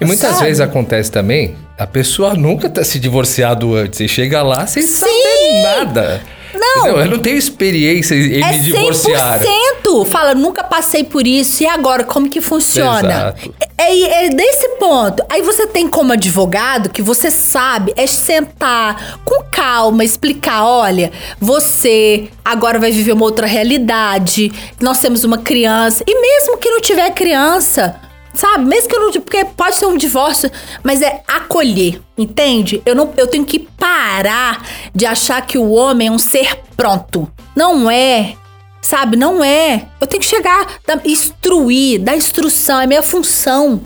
E 0.00 0.04
muitas 0.04 0.30
Sabe? 0.32 0.44
vezes 0.44 0.60
acontece 0.60 1.10
também, 1.10 1.56
a 1.78 1.86
pessoa 1.86 2.34
nunca 2.34 2.68
tá 2.68 2.84
se 2.84 2.98
divorciado 3.00 3.74
antes 3.74 4.00
e 4.00 4.08
chega 4.08 4.42
lá 4.42 4.66
sem 4.66 4.82
Sim. 4.82 5.06
saber 5.06 5.62
nada. 5.62 6.22
Não. 6.54 6.80
Entendeu? 6.80 7.00
Eu 7.00 7.10
não 7.10 7.18
tenho 7.18 7.36
experiência 7.36 8.14
em 8.14 8.42
É 8.42 8.52
me 8.52 8.58
divorciar. 8.58 9.40
100%. 9.84 10.06
Fala, 10.06 10.34
nunca 10.34 10.62
passei 10.62 11.04
por 11.04 11.26
isso. 11.26 11.62
E 11.62 11.66
agora, 11.66 12.04
como 12.04 12.28
que 12.28 12.40
funciona? 12.40 13.34
Exato. 13.36 13.54
É, 13.78 14.26
é 14.26 14.28
desse 14.28 14.68
ponto. 14.78 15.24
Aí 15.28 15.42
você 15.42 15.66
tem 15.66 15.88
como 15.88 16.12
advogado 16.12 16.90
que 16.90 17.02
você 17.02 17.30
sabe 17.30 17.92
é 17.96 18.06
sentar 18.06 19.20
com 19.24 19.42
calma, 19.44 20.04
explicar, 20.04 20.64
olha, 20.64 21.10
você 21.40 22.28
agora 22.44 22.78
vai 22.78 22.90
viver 22.90 23.12
uma 23.12 23.24
outra 23.24 23.46
realidade. 23.46 24.52
Nós 24.80 24.98
temos 24.98 25.24
uma 25.24 25.38
criança 25.38 26.04
e 26.06 26.20
mesmo 26.20 26.58
que 26.58 26.70
não 26.70 26.80
tiver 26.80 27.10
criança, 27.10 27.96
Sabe? 28.34 28.64
Mesmo 28.64 28.88
que 28.88 28.96
eu 28.96 29.00
não. 29.00 29.12
Porque 29.12 29.44
pode 29.44 29.74
ser 29.74 29.86
um 29.86 29.96
divórcio, 29.96 30.50
mas 30.82 31.02
é 31.02 31.22
acolher, 31.26 32.00
entende? 32.16 32.80
Eu, 32.86 32.94
não, 32.94 33.12
eu 33.16 33.26
tenho 33.26 33.44
que 33.44 33.58
parar 33.58 34.66
de 34.94 35.04
achar 35.06 35.44
que 35.46 35.58
o 35.58 35.70
homem 35.70 36.08
é 36.08 36.10
um 36.10 36.18
ser 36.18 36.56
pronto. 36.76 37.30
Não 37.54 37.90
é. 37.90 38.34
Sabe? 38.80 39.16
Não 39.16 39.44
é. 39.44 39.86
Eu 40.00 40.06
tenho 40.06 40.22
que 40.22 40.28
chegar, 40.28 40.66
instruir, 41.04 42.00
dar 42.00 42.16
instrução, 42.16 42.80
é 42.80 42.86
minha 42.86 43.02
função. 43.02 43.80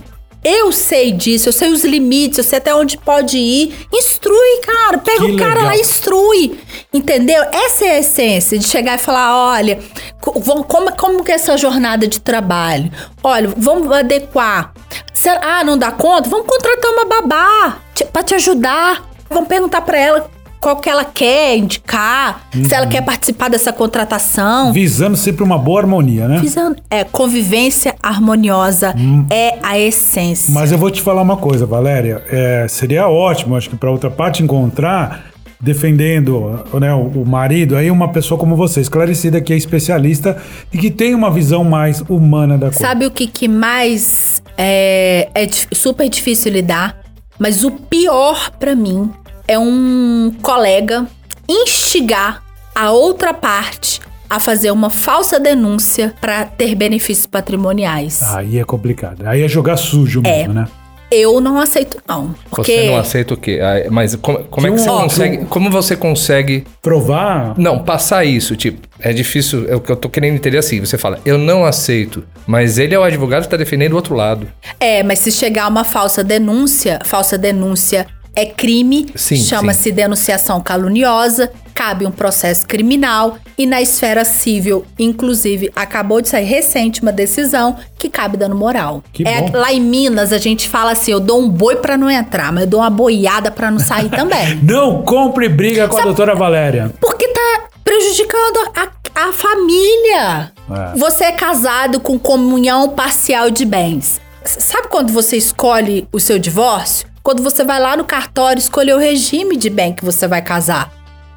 Eu 0.44 0.70
sei 0.70 1.10
disso, 1.10 1.48
eu 1.48 1.52
sei 1.52 1.70
os 1.70 1.84
limites, 1.84 2.36
eu 2.38 2.44
sei 2.44 2.58
até 2.58 2.74
onde 2.74 2.98
pode 2.98 3.38
ir. 3.38 3.74
Instrui, 3.92 4.60
cara. 4.62 4.98
Pega 4.98 5.24
Que 5.24 5.32
o 5.32 5.36
cara 5.38 5.54
legal. 5.54 5.64
lá 5.66 5.76
e 5.76 5.80
instrui. 5.80 6.60
Entendeu? 6.92 7.42
Essa 7.50 7.86
é 7.86 7.90
a 7.92 7.98
essência 8.00 8.58
de 8.58 8.66
chegar 8.68 8.96
e 8.96 8.98
falar: 8.98 9.52
olha, 9.54 9.78
como, 10.20 10.92
como 10.96 11.24
que 11.24 11.32
é 11.32 11.36
essa 11.36 11.56
jornada 11.56 12.06
de 12.06 12.20
trabalho? 12.20 12.92
Olha, 13.22 13.52
vamos 13.56 13.90
adequar. 13.90 14.72
Será, 15.12 15.60
ah, 15.60 15.64
não 15.64 15.78
dá 15.78 15.90
conta? 15.90 16.28
Vamos 16.28 16.46
contratar 16.46 16.90
uma 16.92 17.04
babá 17.06 17.78
pra 18.12 18.22
te 18.22 18.34
ajudar. 18.34 19.02
Vamos 19.30 19.48
perguntar 19.48 19.80
pra 19.80 19.98
ela 19.98 20.30
qual 20.64 20.76
que 20.76 20.88
ela 20.88 21.04
quer 21.04 21.58
indicar, 21.58 22.46
se 22.50 22.58
Uhum. 22.58 22.66
ela 22.72 22.86
quer 22.86 23.02
participar 23.02 23.50
dessa 23.50 23.70
contratação. 23.70 24.72
Visando 24.72 25.14
sempre 25.14 25.44
uma 25.44 25.58
boa 25.58 25.82
harmonia, 25.82 26.26
né? 26.26 26.38
Visando- 26.40 26.76
É, 26.90 27.04
convivência 27.04 27.94
harmoniosa 28.02 28.94
Hum. 28.96 29.26
é 29.30 29.58
a 29.62 29.78
essência. 29.78 30.54
Mas 30.54 30.72
eu 30.72 30.78
vou 30.78 30.90
te 30.90 31.02
falar 31.02 31.20
uma 31.20 31.36
coisa, 31.36 31.66
Valéria. 31.66 32.22
É, 32.30 32.66
seria 32.66 33.06
ótimo, 33.06 33.54
acho 33.56 33.68
que 33.68 33.76
para 33.76 33.90
outra 33.90 34.10
parte 34.10 34.42
encontrar, 34.42 35.26
defendendo 35.60 36.64
né, 36.80 36.94
o, 36.94 37.24
marido, 37.26 37.76
aí 37.76 37.90
uma 37.90 38.08
pessoa 38.08 38.40
como 38.40 38.56
você, 38.56 38.80
esclarecida, 38.80 39.42
que 39.42 39.52
é 39.52 39.56
especialista 39.56 40.38
e 40.72 40.78
que 40.78 40.90
tem 40.90 41.14
uma 41.14 41.30
visão 41.30 41.62
mais 41.62 42.02
humana 42.08 42.56
da 42.56 42.68
coisa. 42.68 42.80
Sabe 42.80 43.04
o 43.04 43.10
que, 43.10 43.26
que 43.26 43.48
mais 43.48 44.42
é, 44.56 45.28
é 45.34 45.46
super 45.74 46.08
difícil 46.08 46.50
lidar? 46.52 46.96
Mas 47.38 47.64
o 47.64 47.70
pior 47.70 48.50
pra 48.58 48.74
mim 48.74 49.10
é 49.46 49.58
um 49.58 50.34
colega 50.42 51.06
instigar 51.48 52.42
a 52.74 52.90
outra 52.90 53.32
parte 53.32 54.00
a 54.28 54.40
fazer 54.40 54.70
uma 54.70 54.90
falsa 54.90 55.38
denúncia 55.38 56.14
pra 56.20 56.44
ter 56.44 56.74
benefícios 56.74 57.26
patrimoniais. 57.26 58.22
Aí 58.34 58.58
é 58.58 58.64
complicado. 58.64 59.26
Aí 59.26 59.42
é 59.42 59.48
jogar 59.48 59.76
sujo 59.76 60.22
mesmo, 60.22 60.52
né? 60.54 60.66
Eu 61.10 61.40
não 61.40 61.60
aceito, 61.60 62.02
não. 62.08 62.34
Porque 62.50 62.72
Você 62.74 62.86
não 62.90 62.96
aceita 62.96 63.34
o 63.34 63.36
quê? 63.36 63.60
Ah, 63.62 63.88
Mas 63.90 64.16
como, 64.16 64.38
como 64.44 64.66
é 64.66 64.70
que 64.72 64.78
você 64.80 64.90
um- 64.90 64.96
consegue. 65.02 65.44
Como 65.44 65.70
você 65.70 65.94
consegue. 65.94 66.66
Provar. 66.82 67.54
Não, 67.56 67.78
passar 67.84 68.24
isso, 68.24 68.56
tipo, 68.56 68.80
é 68.98 69.12
difícil. 69.12 69.68
É 69.68 69.76
o 69.76 69.80
que 69.80 69.92
eu 69.92 69.96
tô 69.96 70.08
querendo 70.08 70.34
entender 70.34 70.58
assim. 70.58 70.80
Você 70.80 70.98
fala, 70.98 71.20
eu 71.24 71.38
não 71.38 71.64
aceito. 71.64 72.24
Mas 72.46 72.78
ele 72.78 72.94
é 72.94 72.98
o 72.98 73.02
advogado 73.04 73.42
que 73.44 73.48
tá 73.50 73.56
defendendo 73.56 73.92
o 73.92 73.96
outro 73.96 74.14
lado. 74.16 74.48
É, 74.80 75.04
mas 75.04 75.20
se 75.20 75.30
chegar 75.30 75.68
uma 75.68 75.84
falsa 75.84 76.24
denúncia, 76.24 76.98
falsa 77.04 77.38
denúncia 77.38 78.06
é 78.36 78.46
crime, 78.46 79.06
chama-se 79.16 79.92
denunciação 79.92 80.60
caluniosa, 80.60 81.50
cabe 81.74 82.06
um 82.06 82.10
processo 82.10 82.66
criminal 82.66 83.36
e 83.58 83.66
na 83.66 83.80
esfera 83.80 84.24
civil, 84.24 84.84
inclusive, 84.98 85.70
acabou 85.74 86.20
de 86.20 86.28
sair 86.28 86.44
recente 86.44 87.02
uma 87.02 87.12
decisão 87.12 87.76
que 87.98 88.08
cabe 88.08 88.36
dano 88.36 88.54
moral. 88.54 89.02
Que 89.12 89.26
é, 89.26 89.42
bom. 89.42 89.58
lá 89.58 89.72
em 89.72 89.80
Minas 89.80 90.32
a 90.32 90.38
gente 90.38 90.68
fala 90.68 90.92
assim, 90.92 91.12
eu 91.12 91.20
dou 91.20 91.40
um 91.40 91.48
boi 91.48 91.76
pra 91.76 91.96
não 91.96 92.10
entrar, 92.10 92.52
mas 92.52 92.64
eu 92.64 92.70
dou 92.70 92.80
uma 92.80 92.90
boiada 92.90 93.50
pra 93.50 93.70
não 93.70 93.78
sair 93.78 94.08
também. 94.08 94.54
Não 94.64 95.02
compre 95.02 95.48
briga 95.48 95.88
com 95.88 95.96
a 95.96 96.02
doutora 96.02 96.34
Valéria. 96.34 96.92
Porque 97.00 97.26
tá 97.28 97.68
prejudicando 97.82 98.70
a, 98.74 98.88
a 99.28 99.32
família. 99.32 100.52
É. 100.70 100.98
Você 100.98 101.24
é 101.24 101.32
casado 101.32 102.00
com 102.00 102.18
comunhão 102.18 102.88
parcial 102.90 103.50
de 103.50 103.64
bens. 103.64 104.20
Sabe 104.44 104.88
quando 104.88 105.12
você 105.12 105.36
escolhe 105.36 106.06
o 106.12 106.20
seu 106.20 106.38
divórcio? 106.38 107.06
Quando 107.24 107.42
você 107.42 107.64
vai 107.64 107.80
lá 107.80 107.96
no 107.96 108.04
cartório 108.04 108.60
escolher 108.60 108.94
o 108.94 108.98
regime 108.98 109.56
de 109.56 109.70
bem 109.70 109.94
que 109.94 110.04
você 110.04 110.28
vai 110.28 110.42
casar. 110.42 110.92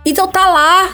Então 0.05 0.27
tá 0.27 0.45
lá. 0.49 0.89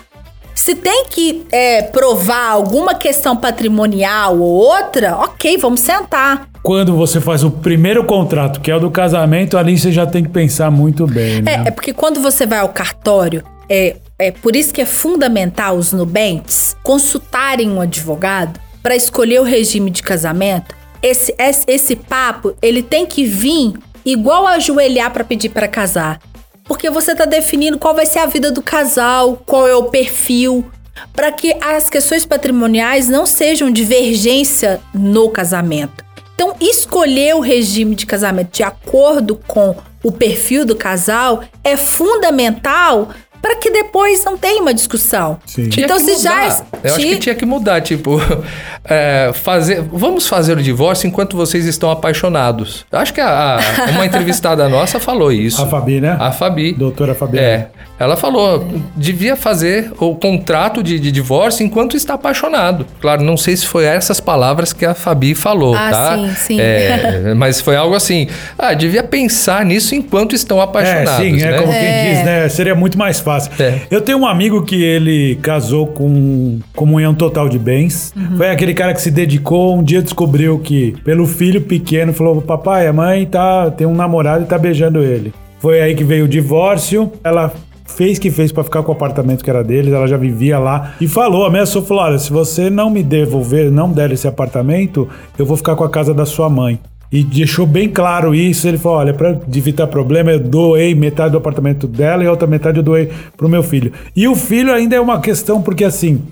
Se 0.54 0.76
tem 0.76 1.06
que 1.10 1.48
é, 1.52 1.82
provar 1.82 2.52
alguma 2.52 2.94
questão 2.94 3.36
patrimonial 3.36 4.38
ou 4.38 4.52
outra, 4.52 5.18
ok, 5.18 5.58
vamos 5.58 5.80
sentar. 5.80 6.48
Quando 6.62 6.96
você 6.96 7.20
faz 7.20 7.44
o 7.44 7.50
primeiro 7.50 8.04
contrato, 8.04 8.62
que 8.62 8.70
é 8.70 8.76
o 8.76 8.80
do 8.80 8.92
casamento, 8.92 9.58
ali 9.58 9.76
você 9.76 9.92
já 9.92 10.06
tem 10.06 10.24
que 10.24 10.30
pensar 10.30 10.70
muito 10.70 11.08
bem, 11.08 11.42
né? 11.42 11.64
É, 11.66 11.68
é 11.70 11.72
porque 11.72 11.92
quando 11.92 12.22
você 12.22 12.46
vai 12.46 12.60
ao 12.60 12.70
cartório, 12.70 13.44
é, 13.68 13.96
é 14.20 14.30
por 14.30 14.56
isso 14.56 14.72
que 14.72 14.80
é 14.80 14.86
fundamental 14.86 15.76
os 15.76 15.92
nubentes 15.92 16.78
consultarem 16.84 17.68
um 17.68 17.82
advogado 17.82 18.60
para 18.84 18.96
escolher 18.96 19.42
o 19.42 19.44
regime 19.44 19.90
de 19.90 20.04
casamento. 20.04 20.76
Esse, 21.02 21.34
esse, 21.40 21.66
esse 21.68 21.96
papo, 21.96 22.56
ele 22.62 22.84
tem 22.84 23.08
que 23.08 23.26
vir 23.26 23.74
igual 24.06 24.48
ajoelhar 24.48 25.12
para 25.12 25.24
pedir 25.24 25.50
para 25.50 25.68
casar. 25.68 26.20
Porque 26.66 26.90
você 26.90 27.16
tá 27.16 27.26
definindo 27.26 27.78
qual 27.78 27.94
vai 27.94 28.06
ser 28.06 28.20
a 28.20 28.26
vida 28.26 28.52
do 28.52 28.62
casal, 28.62 29.42
qual 29.46 29.68
é 29.68 29.76
o 29.76 29.86
perfil, 29.86 30.66
para 31.14 31.32
que 31.32 31.56
as 31.62 31.90
questões 31.90 32.26
patrimoniais 32.26 33.10
não 33.10 33.26
sejam 33.26 33.70
divergência 33.70 34.82
no 34.94 35.30
casamento. 35.30 36.04
Então, 36.36 36.56
escolher 36.60 37.36
o 37.36 37.40
regime 37.40 37.96
de 37.96 38.06
casamento 38.06 38.52
de 38.54 38.64
acordo 38.64 39.40
com 39.48 39.76
o 40.04 40.12
perfil 40.12 40.66
do 40.66 40.76
casal 40.76 41.44
é 41.64 41.78
fundamental 41.78 43.10
para 43.44 43.58
que 43.58 43.70
depois 43.70 44.24
não 44.24 44.38
tenha 44.38 44.62
uma 44.62 44.74
discussão. 44.74 45.38
Sim. 45.46 45.68
Tinha 45.68 45.86
Então, 45.86 45.98
que 45.98 46.04
se 46.04 46.24
já. 46.24 46.34
mudar. 46.44 46.66
Eu 46.82 46.96
acho 46.96 47.06
que 47.06 47.14
Ti- 47.16 47.20
tinha 47.20 47.36
que 47.36 47.46
mudar, 47.46 47.82
tipo, 47.82 48.18
é, 48.86 49.32
fazer. 49.34 49.82
Vamos 49.92 50.28
fazer 50.28 50.58
o 50.58 50.62
divórcio 50.64 51.08
enquanto 51.08 51.36
vocês 51.36 51.66
estão 51.66 51.92
apaixonados. 51.92 52.86
Eu 52.90 53.00
acho 53.00 53.14
que 53.14 53.20
a, 53.22 53.58
a- 53.58 53.90
uma 53.92 54.06
entrevistada 54.06 54.68
nossa 54.70 54.98
falou 55.00 55.30
isso. 55.32 55.62
A 55.62 55.68
Fabi, 55.68 56.00
né? 56.00 56.16
A 56.20 56.32
Fabi. 56.32 56.72
Doutora 56.74 57.14
Fabi. 57.14 57.38
É. 57.38 57.68
Ela 58.00 58.18
falou, 58.18 58.68
devia 58.96 59.36
fazer 59.36 59.92
o 60.00 60.16
contrato 60.16 60.82
de, 60.82 61.00
de 61.00 61.12
divórcio 61.12 61.64
enquanto 61.66 61.96
está 61.96 62.16
apaixonado. 62.16 62.86
Claro, 63.00 63.24
não 63.24 63.38
sei 63.38 63.56
se 63.56 63.68
foi 63.68 63.86
essas 63.86 64.20
palavras 64.20 64.74
que 64.74 64.84
a 64.86 64.94
Fabi 64.94 65.36
falou, 65.36 65.76
Ah, 65.76 65.90
tá? 65.92 66.18
sim, 66.18 66.34
sim. 66.36 66.60
É, 66.62 67.34
mas 67.38 67.62
foi 67.62 67.76
algo 67.76 67.96
assim. 67.96 68.28
Ah, 68.58 68.74
devia 68.74 69.04
pensar 69.04 69.64
nisso 69.64 69.94
enquanto 69.96 70.34
estão 70.34 70.60
É, 70.60 70.64
apaixonados. 70.64 71.24
sim, 71.24 71.42
é 71.42 71.52
né? 71.52 71.58
como 71.60 71.72
quem 71.72 71.82
diz, 72.16 72.26
né? 72.26 72.50
Seria 72.50 72.74
muito 72.76 72.98
mais 72.98 73.20
fácil. 73.20 73.33
É. 73.60 73.82
Eu 73.90 74.02
tenho 74.02 74.20
um 74.20 74.28
amigo 74.28 74.64
que 74.64 74.82
ele 74.82 75.36
casou 75.42 75.88
com 75.88 76.60
comunhão 76.76 77.14
total 77.14 77.50
de 77.50 77.60
bens. 77.60 78.14
Uhum. 78.16 78.38
Foi 78.38 78.50
aquele 78.50 78.74
cara 78.74 78.94
que 78.94 79.02
se 79.02 79.12
dedicou, 79.12 79.78
um 79.78 79.84
dia 79.84 80.02
descobriu 80.02 80.60
que, 80.60 80.96
pelo 81.04 81.26
filho 81.26 81.62
pequeno, 81.62 82.14
falou: 82.14 82.42
Papai, 82.42 82.88
a 82.88 82.94
mãe 82.94 83.26
tá, 83.26 83.72
tem 83.72 83.88
um 83.88 83.96
namorado 83.96 84.44
e 84.44 84.48
tá 84.48 84.58
beijando 84.58 85.00
ele. 85.00 85.34
Foi 85.60 85.82
aí 85.82 85.96
que 85.96 86.04
veio 86.04 86.26
o 86.26 86.28
divórcio. 86.28 87.12
Ela 87.24 87.54
fez 87.86 88.20
que 88.20 88.32
fez 88.32 88.52
pra 88.52 88.64
ficar 88.64 88.84
com 88.84 88.92
o 88.92 88.96
apartamento 88.96 89.44
que 89.44 89.50
era 89.50 89.64
deles, 89.64 89.94
ela 89.94 90.08
já 90.08 90.18
vivia 90.18 90.58
lá 90.58 90.94
e 91.00 91.08
falou, 91.08 91.46
ameaçou, 91.46 91.82
falou: 91.84 92.04
olha, 92.04 92.18
se 92.18 92.32
você 92.32 92.70
não 92.70 92.90
me 92.90 93.04
devolver, 93.04 93.72
não 93.72 93.92
der 93.92 94.12
esse 94.12 94.28
apartamento, 94.28 95.08
eu 95.38 95.46
vou 95.46 95.58
ficar 95.58 95.76
com 95.76 95.84
a 95.84 95.90
casa 95.90 96.14
da 96.14 96.26
sua 96.26 96.50
mãe. 96.50 96.80
E 97.14 97.24
deixou 97.24 97.68
bem 97.68 97.88
claro 97.88 98.34
isso. 98.34 98.68
Ele 98.68 98.80
falou: 98.80 98.98
olha, 98.98 99.14
para 99.14 99.40
evitar 99.56 99.86
problema, 99.86 100.32
eu 100.32 100.40
doei 100.40 100.96
metade 100.96 101.32
do 101.32 101.38
apartamento 101.38 101.86
dela 101.88 102.24
e 102.24 102.28
a 102.28 102.32
outra 102.32 102.48
metade 102.48 102.78
eu 102.78 102.84
doei 102.84 103.12
pro 103.38 103.48
meu 103.48 103.62
filho. 103.62 103.94
E 104.16 104.28
o 104.28 104.36
filho 104.36 104.74
ainda 104.74 104.96
é 104.96 105.00
uma 105.00 105.22
questão, 105.22 105.62
porque 105.62 105.84
assim, 105.84 106.24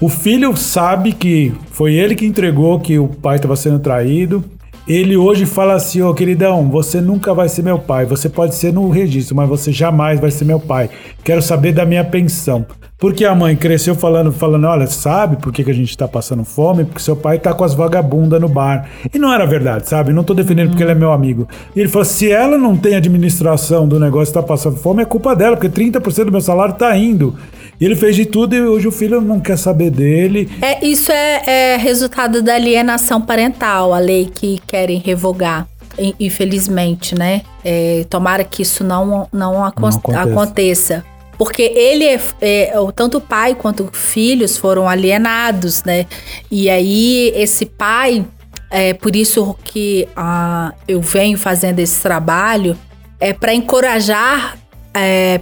o 0.00 0.08
filho 0.08 0.56
sabe 0.56 1.12
que 1.12 1.52
foi 1.70 1.92
ele 1.92 2.14
que 2.14 2.24
entregou 2.24 2.80
que 2.80 2.98
o 2.98 3.08
pai 3.08 3.36
estava 3.36 3.54
sendo 3.56 3.78
traído. 3.78 4.42
Ele 4.88 5.16
hoje 5.18 5.44
fala 5.44 5.74
assim, 5.74 6.00
ô 6.00 6.12
queridão, 6.14 6.68
você 6.68 7.00
nunca 7.00 7.34
vai 7.34 7.48
ser 7.48 7.62
meu 7.62 7.78
pai. 7.78 8.06
Você 8.06 8.28
pode 8.28 8.54
ser 8.54 8.72
no 8.72 8.88
registro, 8.88 9.36
mas 9.36 9.48
você 9.48 9.70
jamais 9.70 10.18
vai 10.18 10.30
ser 10.30 10.46
meu 10.46 10.58
pai. 10.58 10.88
Quero 11.22 11.42
saber 11.42 11.72
da 11.72 11.84
minha 11.84 12.04
pensão. 12.04 12.66
Porque 13.02 13.24
a 13.24 13.34
mãe 13.34 13.56
cresceu 13.56 13.96
falando, 13.96 14.30
falando, 14.30 14.64
olha, 14.68 14.86
sabe 14.86 15.34
por 15.36 15.52
que, 15.52 15.64
que 15.64 15.70
a 15.72 15.74
gente 15.74 15.98
tá 15.98 16.06
passando 16.06 16.44
fome? 16.44 16.84
Porque 16.84 17.02
seu 17.02 17.16
pai 17.16 17.36
tá 17.36 17.52
com 17.52 17.64
as 17.64 17.74
vagabundas 17.74 18.40
no 18.40 18.48
bar. 18.48 18.88
E 19.12 19.18
não 19.18 19.32
era 19.32 19.44
verdade, 19.44 19.88
sabe? 19.88 20.12
Não 20.12 20.22
tô 20.22 20.32
defendendo 20.32 20.68
porque 20.68 20.84
ele 20.84 20.92
é 20.92 20.94
meu 20.94 21.10
amigo. 21.10 21.48
E 21.74 21.80
ele 21.80 21.88
falou, 21.88 22.04
se 22.04 22.30
ela 22.30 22.56
não 22.56 22.76
tem 22.76 22.94
administração 22.94 23.88
do 23.88 23.98
negócio 23.98 24.30
e 24.30 24.34
tá 24.34 24.40
passando 24.40 24.76
fome, 24.76 25.02
é 25.02 25.04
culpa 25.04 25.34
dela, 25.34 25.56
porque 25.56 25.68
30% 25.68 26.26
do 26.26 26.30
meu 26.30 26.40
salário 26.40 26.74
tá 26.74 26.96
indo. 26.96 27.36
E 27.80 27.84
ele 27.84 27.96
fez 27.96 28.14
de 28.14 28.24
tudo 28.24 28.54
e 28.54 28.60
hoje 28.62 28.86
o 28.86 28.92
filho 28.92 29.20
não 29.20 29.40
quer 29.40 29.58
saber 29.58 29.90
dele. 29.90 30.48
É, 30.62 30.86
isso 30.86 31.10
é, 31.10 31.72
é 31.74 31.76
resultado 31.78 32.40
da 32.40 32.54
alienação 32.54 33.20
parental, 33.20 33.92
a 33.92 33.98
lei 33.98 34.30
que 34.32 34.60
querem 34.64 35.00
revogar. 35.04 35.66
In- 35.98 36.14
Infelizmente, 36.20 37.14
né? 37.18 37.42
É, 37.64 38.06
tomara 38.08 38.44
que 38.44 38.62
isso 38.62 38.84
não, 38.84 39.26
não, 39.32 39.64
acon- 39.64 39.80
Não 39.82 39.88
aconteça. 39.88 40.20
aconteça. 40.30 41.04
Porque 41.42 41.62
ele, 41.62 42.04
é, 42.04 42.20
é, 42.40 42.72
tanto 42.94 43.18
o 43.18 43.20
pai 43.20 43.56
quanto 43.56 43.90
os 43.92 43.98
filhos 43.98 44.56
foram 44.56 44.88
alienados, 44.88 45.82
né? 45.82 46.06
E 46.48 46.70
aí, 46.70 47.32
esse 47.34 47.66
pai, 47.66 48.24
é 48.70 48.94
por 48.94 49.16
isso 49.16 49.56
que 49.64 50.08
ah, 50.16 50.72
eu 50.86 51.00
venho 51.00 51.36
fazendo 51.36 51.80
esse 51.80 52.00
trabalho, 52.00 52.78
é 53.18 53.32
para 53.32 53.52
encorajar 53.52 54.56
é, 54.94 55.40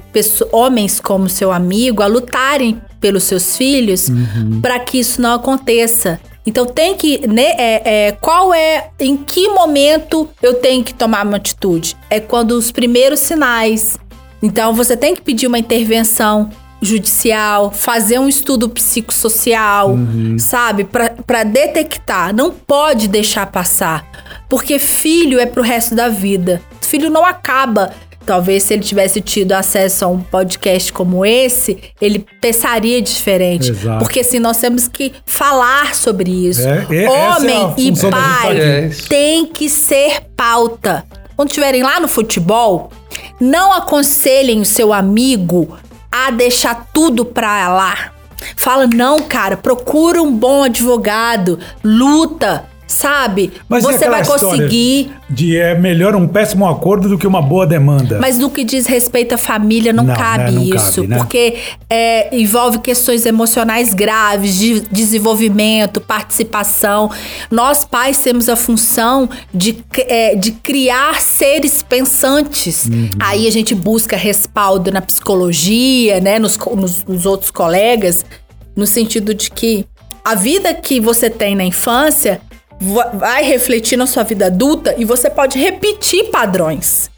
homens 0.51 1.01
como 1.01 1.29
seu 1.29 1.53
amigo 1.53 2.03
a 2.03 2.07
lutarem 2.07 2.81
pelos 2.99 3.25
seus 3.25 3.57
filhos 3.57 4.09
para 4.63 4.79
que 4.79 5.01
isso 5.01 5.21
não 5.21 5.35
aconteça. 5.35 6.19
Então 6.47 6.65
tem 6.65 6.97
que, 6.97 7.27
né, 7.27 7.53
é, 7.59 7.83
é, 8.09 8.13
qual 8.13 8.55
é, 8.55 8.91
em 8.99 9.19
que 9.19 9.49
momento 9.51 10.29
eu 10.43 10.55
tenho 10.55 10.83
que 10.83 10.95
tomar 10.95 11.27
uma 11.27 11.37
atitude? 11.37 11.95
É 12.09 12.19
quando 12.21 12.53
os 12.53 12.73
primeiros 12.73 13.21
sinais. 13.21 13.99
Então 14.43 14.73
você 14.75 14.97
tem 14.97 15.15
que 15.15 15.23
pedir 15.23 15.47
uma 15.47 15.59
intervenção 15.59 16.51
judicial, 16.83 17.71
fazer 17.73 18.19
um 18.19 18.29
estudo 18.29 18.69
psicossocial, 18.69 19.95
sabe, 20.39 20.85
para 20.85 21.43
detectar. 21.43 22.35
Não 22.35 22.51
pode 22.51 23.07
deixar 23.09 23.47
passar, 23.47 24.07
porque 24.49 24.79
filho 24.79 25.39
é 25.39 25.47
pro 25.47 25.63
resto 25.63 25.95
da 25.95 26.09
vida. 26.09 26.61
Filho 26.81 27.11
não 27.11 27.25
acaba. 27.25 27.93
Talvez 28.27 28.65
se 28.65 28.75
ele 28.75 28.83
tivesse 28.83 29.21
tido 29.21 29.53
acesso 29.53 30.05
a 30.05 30.09
um 30.09 30.21
podcast 30.21 30.93
como 30.93 31.25
esse, 31.25 31.79
ele 32.01 32.25
pensaria 32.41 33.01
diferente. 33.01 33.71
Exato. 33.71 33.99
Porque 33.99 34.21
assim, 34.21 34.39
nós 34.39 34.59
temos 34.59 34.87
que 34.87 35.13
falar 35.25 35.95
sobre 35.95 36.31
isso. 36.31 36.61
É, 36.69 36.87
e- 36.91 36.97
é 36.99 37.07
a 37.07 37.37
Homem 37.37 37.75
e 37.79 37.91
da 37.91 37.97
gente 38.01 38.11
pai. 38.11 38.61
É 38.61 38.91
tem 39.09 39.47
que 39.47 39.69
ser 39.69 40.21
pauta. 40.37 41.05
Quando 41.35 41.49
estiverem 41.49 41.83
lá 41.83 41.99
no 41.99 42.07
futebol, 42.07 42.93
não 43.41 43.73
aconselhem 43.73 44.61
o 44.61 44.65
seu 44.65 44.93
amigo 44.93 45.79
a 46.11 46.31
deixar 46.31 46.89
tudo 46.93 47.25
pra 47.25 47.69
lá. 47.69 48.13
Fala, 48.57 48.87
não, 48.87 49.23
cara, 49.23 49.57
procura 49.57 50.23
um 50.23 50.35
bom 50.35 50.65
advogado, 50.65 51.59
luta, 51.85 52.70
sabe? 52.91 53.53
Mas 53.69 53.83
Você 53.85 54.09
vai 54.09 54.25
conseguir. 54.25 55.13
De 55.29 55.57
é 55.57 55.77
melhor 55.79 56.17
um 56.17 56.27
péssimo 56.27 56.69
acordo 56.69 57.09
do 57.09 57.17
que 57.17 57.27
uma 57.27 57.41
boa 57.41 57.65
demanda. 57.67 58.19
Mas 58.21 58.37
no 58.39 58.51
que 58.51 58.65
diz 58.65 58.87
respeito 58.87 59.35
à 59.35 59.39
família, 59.39 59.93
não, 59.93 60.03
Não, 60.05 60.15
cabe 60.15 60.45
né? 60.45 60.51
Não 60.51 60.63
isso. 60.65 60.97
cabe, 60.97 61.07
né? 61.07 61.17
Porque 61.19 61.55
é, 61.89 62.37
envolve 62.37 62.81
questões 62.81 63.25
emocionais 63.25 63.95
graves, 63.95 64.59
de 64.59 64.81
desenvolvimento, 64.91 66.01
participação. 66.01 67.11
Nós, 67.51 67.85
pais, 67.85 68.19
temos 68.19 68.49
a 68.49 68.57
função 68.57 69.29
de, 69.55 69.79
é, 69.99 70.35
de 70.35 70.51
criar 70.53 71.21
seres 71.21 71.83
pensantes. 71.83 72.87
Uhum. 72.87 73.09
Aí 73.21 73.47
a 73.47 73.51
gente 73.53 73.75
busca 73.75 74.17
respaldo 74.17 74.91
na 74.91 75.01
psicologia, 75.01 76.21
né? 76.21 76.39
Nos, 76.39 76.57
nos- 76.57 77.05
nos 77.05 77.27
outros 77.27 77.51
colegas, 77.51 78.25
no 78.75 78.87
sentido 78.87 79.33
de 79.35 79.51
que 79.51 79.87
a 80.25 80.35
vida 80.35 80.75
que 80.75 81.01
você 81.01 81.31
tem 81.31 81.55
na 81.55 81.65
infância 81.65 82.41
vai 82.81 83.45
refletir 83.45 83.97
na 83.97 84.07
sua 84.07 84.23
vida 84.23 84.47
adulta 84.47 84.95
e 84.97 85.05
você 85.05 85.29
pode 85.29 85.59
repetir 85.59 86.31
padrões. 86.31 87.11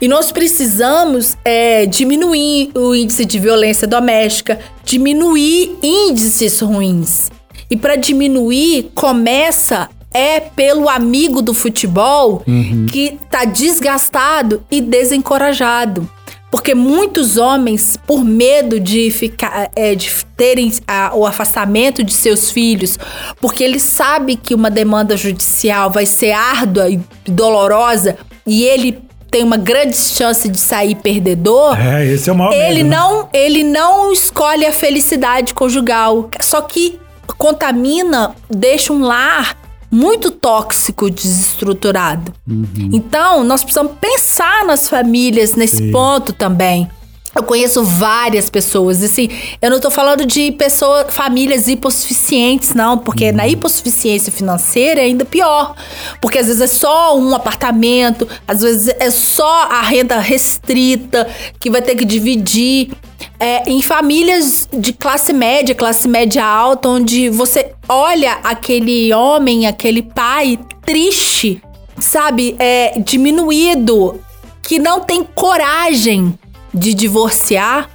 E 0.00 0.08
nós 0.08 0.32
precisamos 0.32 1.36
é, 1.44 1.84
diminuir 1.86 2.70
o 2.74 2.94
índice 2.94 3.24
de 3.24 3.38
violência 3.38 3.86
doméstica, 3.86 4.58
diminuir 4.84 5.76
índices 5.82 6.60
ruins. 6.60 7.30
E 7.70 7.76
para 7.76 7.96
diminuir, 7.96 8.90
começa 8.94 9.88
é 10.12 10.40
pelo 10.40 10.88
amigo 10.88 11.40
do 11.40 11.54
futebol 11.54 12.42
que 12.90 13.18
tá 13.30 13.44
desgastado 13.44 14.64
e 14.70 14.80
desencorajado. 14.80 16.08
Porque 16.50 16.74
muitos 16.74 17.36
homens, 17.36 17.96
por 18.06 18.24
medo 18.24 18.80
de 18.80 19.10
ficar, 19.10 19.70
é, 19.76 19.94
de 19.94 20.10
terem 20.36 20.72
a- 20.86 21.12
o 21.14 21.24
afastamento 21.24 22.02
de 22.02 22.12
seus 22.12 22.50
filhos, 22.50 22.98
porque 23.40 23.62
ele 23.62 23.78
sabe 23.78 24.34
que 24.36 24.54
uma 24.54 24.68
demanda 24.70 25.16
judicial 25.16 25.90
vai 25.90 26.06
ser 26.06 26.32
árdua 26.32 26.88
e 26.90 27.00
dolorosa 27.24 28.16
e 28.46 28.64
ele 28.64 28.98
tem 29.30 29.44
uma 29.44 29.56
grande 29.56 29.96
chance 29.96 30.48
de 30.48 30.58
sair 30.58 30.96
perdedor, 30.96 31.78
É, 31.80 32.04
esse 32.04 32.28
é 32.28 32.32
o 32.32 32.36
maior 32.36 32.52
ele 32.52 32.82
medo, 32.82 32.88
né? 32.90 32.96
não, 32.96 33.28
ele 33.32 33.62
não 33.62 34.12
escolhe 34.12 34.66
a 34.66 34.72
felicidade 34.72 35.54
conjugal. 35.54 36.28
Só 36.42 36.60
que 36.62 36.98
contamina, 37.38 38.34
deixa 38.50 38.92
um 38.92 39.00
lar 39.04 39.56
muito 39.90 40.30
tóxico, 40.30 41.10
desestruturado. 41.10 42.32
Uhum. 42.48 42.90
Então, 42.92 43.42
nós 43.42 43.62
precisamos 43.62 43.92
pensar 44.00 44.64
nas 44.64 44.88
famílias 44.88 45.54
nesse 45.54 45.90
ponto 45.90 46.32
também. 46.32 46.88
Eu 47.34 47.44
conheço 47.44 47.84
várias 47.84 48.50
pessoas, 48.50 49.02
assim, 49.04 49.28
eu 49.62 49.70
não 49.70 49.78
tô 49.78 49.88
falando 49.88 50.26
de 50.26 50.50
pessoas, 50.50 51.14
famílias 51.14 51.68
hipossuficientes, 51.68 52.74
não, 52.74 52.98
porque 52.98 53.30
na 53.30 53.46
hipossuficiência 53.46 54.32
financeira 54.32 55.00
é 55.00 55.04
ainda 55.04 55.24
pior. 55.24 55.76
Porque 56.20 56.38
às 56.38 56.46
vezes 56.46 56.60
é 56.60 56.66
só 56.66 57.16
um 57.16 57.32
apartamento, 57.32 58.26
às 58.48 58.62
vezes 58.62 58.92
é 58.98 59.10
só 59.10 59.68
a 59.70 59.80
renda 59.80 60.18
restrita 60.18 61.28
que 61.60 61.70
vai 61.70 61.80
ter 61.80 61.94
que 61.94 62.04
dividir. 62.04 62.90
É, 63.38 63.62
em 63.70 63.80
famílias 63.80 64.68
de 64.72 64.92
classe 64.92 65.32
média, 65.32 65.74
classe 65.74 66.08
média 66.08 66.44
alta, 66.44 66.88
onde 66.88 67.28
você 67.30 67.72
olha 67.88 68.32
aquele 68.42 69.12
homem, 69.14 69.66
aquele 69.66 70.02
pai 70.02 70.58
triste, 70.84 71.62
sabe, 71.98 72.56
é, 72.58 72.98
diminuído, 72.98 74.20
que 74.62 74.78
não 74.78 75.00
tem 75.00 75.22
coragem 75.22 76.38
de 76.72 76.94
divorciar 76.94 77.88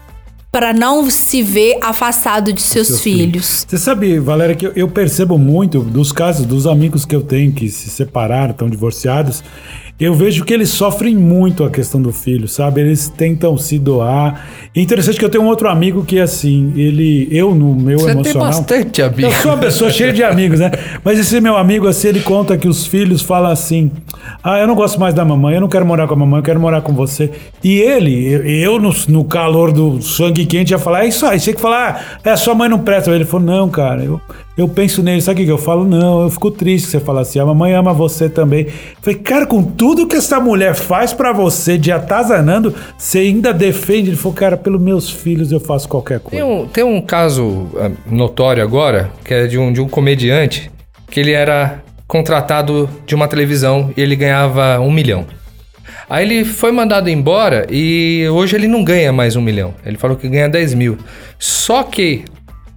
para 0.51 0.73
não 0.73 1.09
se 1.09 1.43
ver 1.43 1.77
afastado 1.81 2.53
de 2.53 2.61
seus, 2.61 2.87
Seus 2.87 3.01
filhos. 3.01 3.65
Você 3.67 3.77
sabe, 3.77 4.19
Valéria, 4.19 4.55
que 4.55 4.65
eu, 4.65 4.71
eu 4.73 4.87
percebo 4.87 5.37
muito 5.37 5.81
dos 5.81 6.13
casos 6.13 6.45
dos 6.45 6.65
amigos 6.65 7.03
que 7.03 7.13
eu 7.13 7.21
tenho 7.21 7.51
que 7.51 7.67
se 7.67 7.89
separaram, 7.89 8.51
estão 8.51 8.69
divorciados. 8.69 9.43
Eu 9.97 10.13
vejo 10.13 10.43
que 10.43 10.53
eles 10.53 10.71
sofrem 10.71 11.15
muito 11.15 11.63
a 11.63 11.69
questão 11.69 12.01
do 12.01 12.11
filho, 12.11 12.49
sabe? 12.49 12.81
Eles 12.81 13.07
tentam 13.07 13.57
se 13.57 13.79
doar. 13.79 14.45
E 14.75 14.81
interessante 14.81 15.17
que 15.17 15.23
eu 15.23 15.29
tenho 15.29 15.45
um 15.45 15.47
outro 15.47 15.69
amigo 15.69 16.03
que, 16.03 16.19
assim, 16.19 16.73
ele, 16.75 17.29
eu 17.31 17.55
no 17.55 17.73
meu 17.73 17.99
Você 17.99 18.07
tem 18.07 18.13
emocional. 18.15 18.47
bastante 18.49 19.01
amigo. 19.01 19.21
Eu 19.21 19.31
sou 19.31 19.51
uma 19.51 19.57
pessoa 19.57 19.89
cheia 19.89 20.11
de 20.11 20.21
amigos, 20.21 20.59
né? 20.59 20.69
Mas 21.01 21.17
esse 21.17 21.39
meu 21.39 21.55
amigo, 21.55 21.87
assim, 21.87 22.09
ele 22.09 22.19
conta 22.19 22.57
que 22.57 22.67
os 22.67 22.85
filhos 22.85 23.21
falam 23.21 23.49
assim: 23.49 23.89
Ah, 24.43 24.59
eu 24.59 24.67
não 24.67 24.75
gosto 24.75 24.99
mais 24.99 25.13
da 25.13 25.23
mamãe, 25.23 25.55
eu 25.55 25.61
não 25.61 25.69
quero 25.69 25.85
morar 25.85 26.07
com 26.07 26.13
a 26.13 26.17
mamãe, 26.17 26.39
eu 26.39 26.43
quero 26.43 26.59
morar 26.59 26.81
com 26.81 26.91
você. 26.93 27.31
E 27.63 27.79
ele, 27.79 28.61
eu, 28.61 28.77
no, 28.77 28.93
no 29.07 29.23
calor 29.23 29.71
do 29.71 30.01
sangue 30.01 30.45
quente, 30.45 30.71
ia 30.71 30.77
falar: 30.77 31.05
É 31.05 31.07
isso 31.07 31.25
aí, 31.25 31.39
tinha 31.39 31.55
que 31.55 31.61
falar, 31.61 32.19
ah, 32.21 32.29
é, 32.29 32.35
sua 32.35 32.53
mãe 32.53 32.67
não 32.67 32.79
presta. 32.79 33.11
Ele 33.11 33.23
falou: 33.23 33.45
Não, 33.45 33.69
cara, 33.69 34.03
eu, 34.03 34.19
eu 34.57 34.67
penso 34.69 35.03
nele, 35.03 35.21
sabe 35.21 35.41
o 35.41 35.45
que 35.45 35.51
eu 35.51 35.57
falo? 35.57 35.83
Não, 35.85 36.23
eu 36.23 36.29
fico 36.29 36.49
triste 36.49 36.85
que 36.85 36.91
você 36.91 36.99
fala 36.99 37.21
assim: 37.21 37.39
A 37.39 37.45
mamãe 37.45 37.73
ama 37.73 37.93
você 37.93 38.29
também. 38.29 38.65
Eu 38.65 38.71
falei, 39.01 39.19
cara, 39.19 39.45
com 39.45 39.61
tudo 39.61 40.07
que 40.07 40.15
essa 40.15 40.39
mulher 40.39 40.73
faz 40.75 41.11
pra 41.11 41.33
você 41.33 41.77
de 41.77 41.91
atazanando, 41.91 42.73
você 42.97 43.19
ainda 43.19 43.53
defende. 43.53 44.09
Ele 44.11 44.17
falou, 44.17 44.33
cara, 44.33 44.55
pelos 44.55 44.81
meus 44.81 45.09
filhos 45.09 45.51
eu 45.51 45.59
faço 45.59 45.89
qualquer 45.89 46.19
Tem 46.19 46.39
coisa. 46.39 46.45
um, 46.45 46.67
tem 46.67 46.83
um 46.83 47.01
caso 47.01 47.67
ah, 47.77 47.91
notório 48.09 48.63
agora, 48.63 49.11
que 49.23 49.33
é 49.33 49.47
de 49.47 49.57
um, 49.57 49.73
de 49.73 49.81
um 49.81 49.87
comediante, 49.89 50.71
que 51.09 51.19
ele 51.19 51.31
era 51.31 51.83
contratado 52.07 52.89
de 53.05 53.15
uma 53.15 53.27
televisão 53.27 53.91
e 53.97 54.01
ele 54.01 54.15
ganhava 54.15 54.79
um 54.79 54.91
milhão. 54.91 55.25
Aí 56.09 56.23
ele 56.23 56.45
foi 56.45 56.71
mandado 56.71 57.09
embora 57.09 57.65
e 57.69 58.27
hoje 58.29 58.55
ele 58.55 58.67
não 58.67 58.83
ganha 58.83 59.11
mais 59.11 59.35
um 59.35 59.41
milhão. 59.41 59.73
Ele 59.85 59.97
falou 59.97 60.15
que 60.15 60.29
ganha 60.29 60.47
10 60.47 60.73
mil. 60.75 60.97
Só 61.39 61.81
que, 61.83 62.23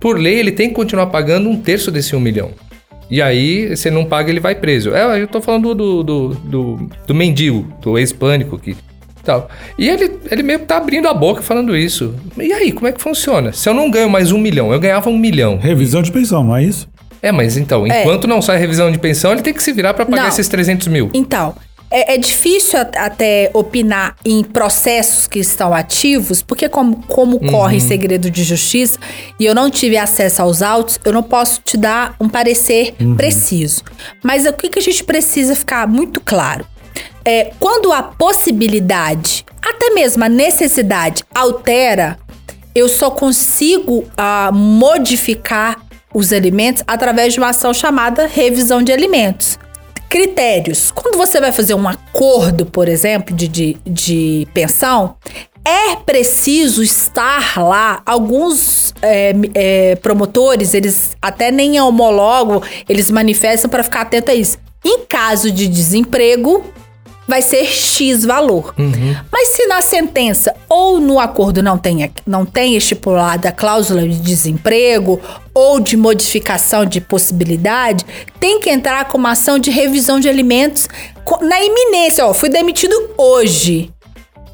por 0.00 0.18
lei, 0.18 0.38
ele 0.38 0.52
tem 0.52 0.68
que 0.68 0.74
continuar 0.74 1.06
pagando 1.06 1.48
um 1.48 1.56
terço 1.60 1.90
desse 1.90 2.14
um 2.14 2.20
milhão. 2.20 2.50
E 3.10 3.22
aí, 3.22 3.74
se 3.76 3.90
não 3.90 4.04
paga, 4.04 4.30
ele 4.30 4.40
vai 4.40 4.54
preso. 4.54 4.94
É, 4.94 5.20
eu 5.20 5.26
tô 5.26 5.40
falando 5.40 5.74
do, 5.74 6.02
do, 6.02 6.28
do, 6.34 6.90
do 7.06 7.14
mendigo, 7.14 7.66
do 7.80 7.98
ex-pânico 7.98 8.58
que 8.58 8.76
tal. 9.24 9.48
E 9.78 9.88
ele, 9.88 10.18
ele 10.30 10.42
meio 10.42 10.58
que 10.60 10.66
tá 10.66 10.76
abrindo 10.76 11.08
a 11.08 11.14
boca 11.14 11.42
falando 11.42 11.76
isso. 11.76 12.14
E 12.38 12.52
aí, 12.52 12.70
como 12.72 12.86
é 12.86 12.92
que 12.92 13.00
funciona? 13.00 13.52
Se 13.52 13.68
eu 13.68 13.74
não 13.74 13.90
ganho 13.90 14.08
mais 14.10 14.30
um 14.30 14.38
milhão, 14.38 14.72
eu 14.72 14.78
ganhava 14.80 15.08
um 15.10 15.18
milhão. 15.18 15.56
Revisão 15.58 16.02
de 16.02 16.12
pensão, 16.12 16.44
não 16.44 16.56
é 16.56 16.64
isso? 16.64 16.88
É, 17.20 17.32
mas 17.32 17.56
então, 17.56 17.86
É. 17.86 18.00
enquanto 18.02 18.26
não 18.28 18.40
sai 18.40 18.58
revisão 18.58 18.90
de 18.92 18.98
pensão, 18.98 19.32
ele 19.32 19.42
tem 19.42 19.52
que 19.52 19.62
se 19.62 19.72
virar 19.72 19.92
pra 19.94 20.06
pagar 20.06 20.22
Não. 20.22 20.28
esses 20.28 20.46
300 20.48 20.86
mil. 20.88 21.10
Então, 21.12 21.54
é, 21.90 22.14
é 22.14 22.18
difícil 22.18 22.78
até 22.80 23.50
opinar 23.54 24.16
em 24.24 24.42
processos 24.42 25.26
que 25.26 25.38
estão 25.38 25.74
ativos, 25.74 26.42
porque 26.42 26.68
como, 26.68 27.02
como 27.06 27.40
corre 27.50 27.80
segredo 27.80 28.30
de 28.30 28.44
justiça 28.44 28.98
e 29.38 29.46
eu 29.46 29.54
não 29.54 29.70
tive 29.70 29.96
acesso 29.96 30.42
aos 30.42 30.62
autos, 30.62 30.98
eu 31.04 31.12
não 31.12 31.22
posso 31.22 31.60
te 31.64 31.76
dar 31.76 32.14
um 32.20 32.28
parecer 32.28 32.94
preciso. 33.16 33.82
Mas 34.22 34.46
o 34.46 34.52
que, 34.52 34.68
que 34.68 34.78
a 34.78 34.82
gente 34.82 35.04
precisa 35.04 35.56
ficar 35.56 35.86
muito 35.86 36.20
claro? 36.20 36.66
É, 37.24 37.52
quando 37.58 37.92
a 37.92 38.02
possibilidade, 38.02 39.44
até 39.62 39.90
mesmo 39.90 40.24
a 40.24 40.28
necessidade, 40.28 41.24
altera, 41.34 42.18
eu 42.74 42.88
só 42.88 43.10
consigo 43.10 44.04
ah, 44.16 44.50
modificar 44.52 45.82
os 46.14 46.32
alimentos 46.32 46.82
através 46.86 47.34
de 47.34 47.38
uma 47.38 47.50
ação 47.50 47.74
chamada 47.74 48.26
revisão 48.26 48.82
de 48.82 48.92
alimentos. 48.92 49.58
Critérios. 50.08 50.90
Quando 50.90 51.16
você 51.16 51.40
vai 51.40 51.52
fazer 51.52 51.74
um 51.74 51.86
acordo, 51.86 52.64
por 52.64 52.88
exemplo, 52.88 53.34
de, 53.34 53.46
de, 53.46 53.76
de 53.86 54.48
pensão, 54.54 55.16
é 55.64 55.96
preciso 55.96 56.82
estar 56.82 57.58
lá. 57.58 58.02
Alguns 58.06 58.94
é, 59.02 59.34
é, 59.54 59.96
promotores, 59.96 60.72
eles 60.72 61.10
até 61.20 61.50
nem 61.50 61.78
homologam, 61.80 62.62
eles 62.88 63.10
manifestam 63.10 63.70
para 63.70 63.84
ficar 63.84 64.02
atento 64.02 64.30
a 64.30 64.34
isso. 64.34 64.58
Em 64.84 65.04
caso 65.04 65.50
de 65.50 65.68
desemprego, 65.68 66.64
vai 67.28 67.42
ser 67.42 67.66
X 67.66 68.24
valor. 68.24 68.74
Mas 69.30 69.48
se 69.48 69.66
na 69.66 69.82
sentença 69.82 70.54
ou 70.66 70.98
no 70.98 71.20
acordo 71.20 71.62
não 71.62 71.76
tenha, 71.76 72.10
não 72.26 72.46
tem 72.46 72.74
estipulada 72.74 73.50
a 73.50 73.52
cláusula 73.52 74.00
de 74.08 74.16
desemprego 74.16 75.20
ou 75.52 75.78
de 75.78 75.96
modificação 75.96 76.86
de 76.86 77.02
possibilidade, 77.02 78.06
tem 78.40 78.58
que 78.58 78.70
entrar 78.70 79.04
com 79.04 79.18
uma 79.18 79.32
ação 79.32 79.58
de 79.58 79.70
revisão 79.70 80.18
de 80.18 80.28
alimentos 80.28 80.88
na 81.42 81.62
iminência. 81.62 82.26
Ó, 82.26 82.32
fui 82.32 82.48
demitido 82.48 83.10
hoje. 83.18 83.92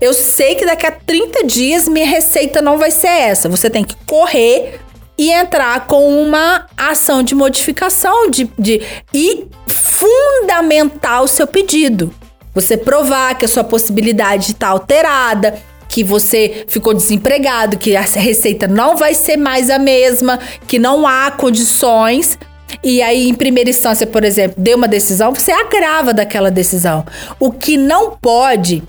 Eu 0.01 0.13
sei 0.13 0.57
que 0.57 0.67
daqui 0.67 0.87
a 0.87 0.91
30 0.91 1.45
dias 1.45 1.89
minha 1.89 2.07
receita 2.07 2.61
não 2.61 2.77
vai 2.77 2.91
ser 2.91 3.07
essa. 3.07 3.49
Você 3.49 3.71
tem 3.71 3.85
que 3.85 3.95
correr 4.05 4.81
e 5.17 5.31
entrar 5.31 5.87
com 5.87 6.21
uma 6.21 6.67
ação 6.77 7.23
de 7.23 7.37
modificação 7.37 8.29
de, 8.29 8.51
de 8.59 8.83
e 9.13 9.47
fundamentar 9.67 11.23
o 11.23 11.29
seu 11.29 11.47
pedido. 11.47 12.13
Você 12.55 12.77
provar 12.77 13.37
que 13.37 13.45
a 13.45 13.49
sua 13.49 13.65
possibilidade 13.65 14.53
está 14.53 14.69
alterada, 14.69 15.55
que 15.89 16.03
você 16.03 16.65
ficou 16.69 16.95
desempregado, 16.95 17.77
que 17.77 17.97
a 17.97 18.03
receita 18.03 18.67
não 18.67 18.97
vai 18.97 19.15
ser 19.15 19.37
mais 19.37 19.71
a 19.71 19.79
mesma, 19.79 20.39
que 20.67 20.79
não 20.79 21.07
há 21.07 21.31
condições. 21.31 22.39
E 22.83 23.03
aí, 23.03 23.29
em 23.29 23.35
primeira 23.35 23.71
instância, 23.71 24.07
por 24.07 24.25
exemplo, 24.25 24.57
deu 24.59 24.77
uma 24.77 24.89
decisão, 24.89 25.35
você 25.35 25.53
agrava 25.53 26.13
daquela 26.13 26.51
decisão. 26.51 27.05
O 27.39 27.53
que 27.53 27.77
não 27.77 28.17
pode 28.17 28.83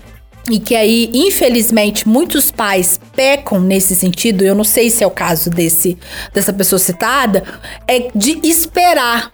e 0.50 0.60
que 0.60 0.76
aí, 0.76 1.10
infelizmente, 1.12 2.08
muitos 2.08 2.52
pais 2.52 3.00
pecam 3.14 3.60
nesse 3.60 3.96
sentido, 3.96 4.44
eu 4.44 4.54
não 4.54 4.62
sei 4.62 4.90
se 4.90 5.02
é 5.02 5.06
o 5.06 5.10
caso 5.10 5.50
desse 5.50 5.98
dessa 6.32 6.52
pessoa 6.52 6.78
citada, 6.78 7.42
é 7.86 8.08
de 8.14 8.40
esperar. 8.44 9.30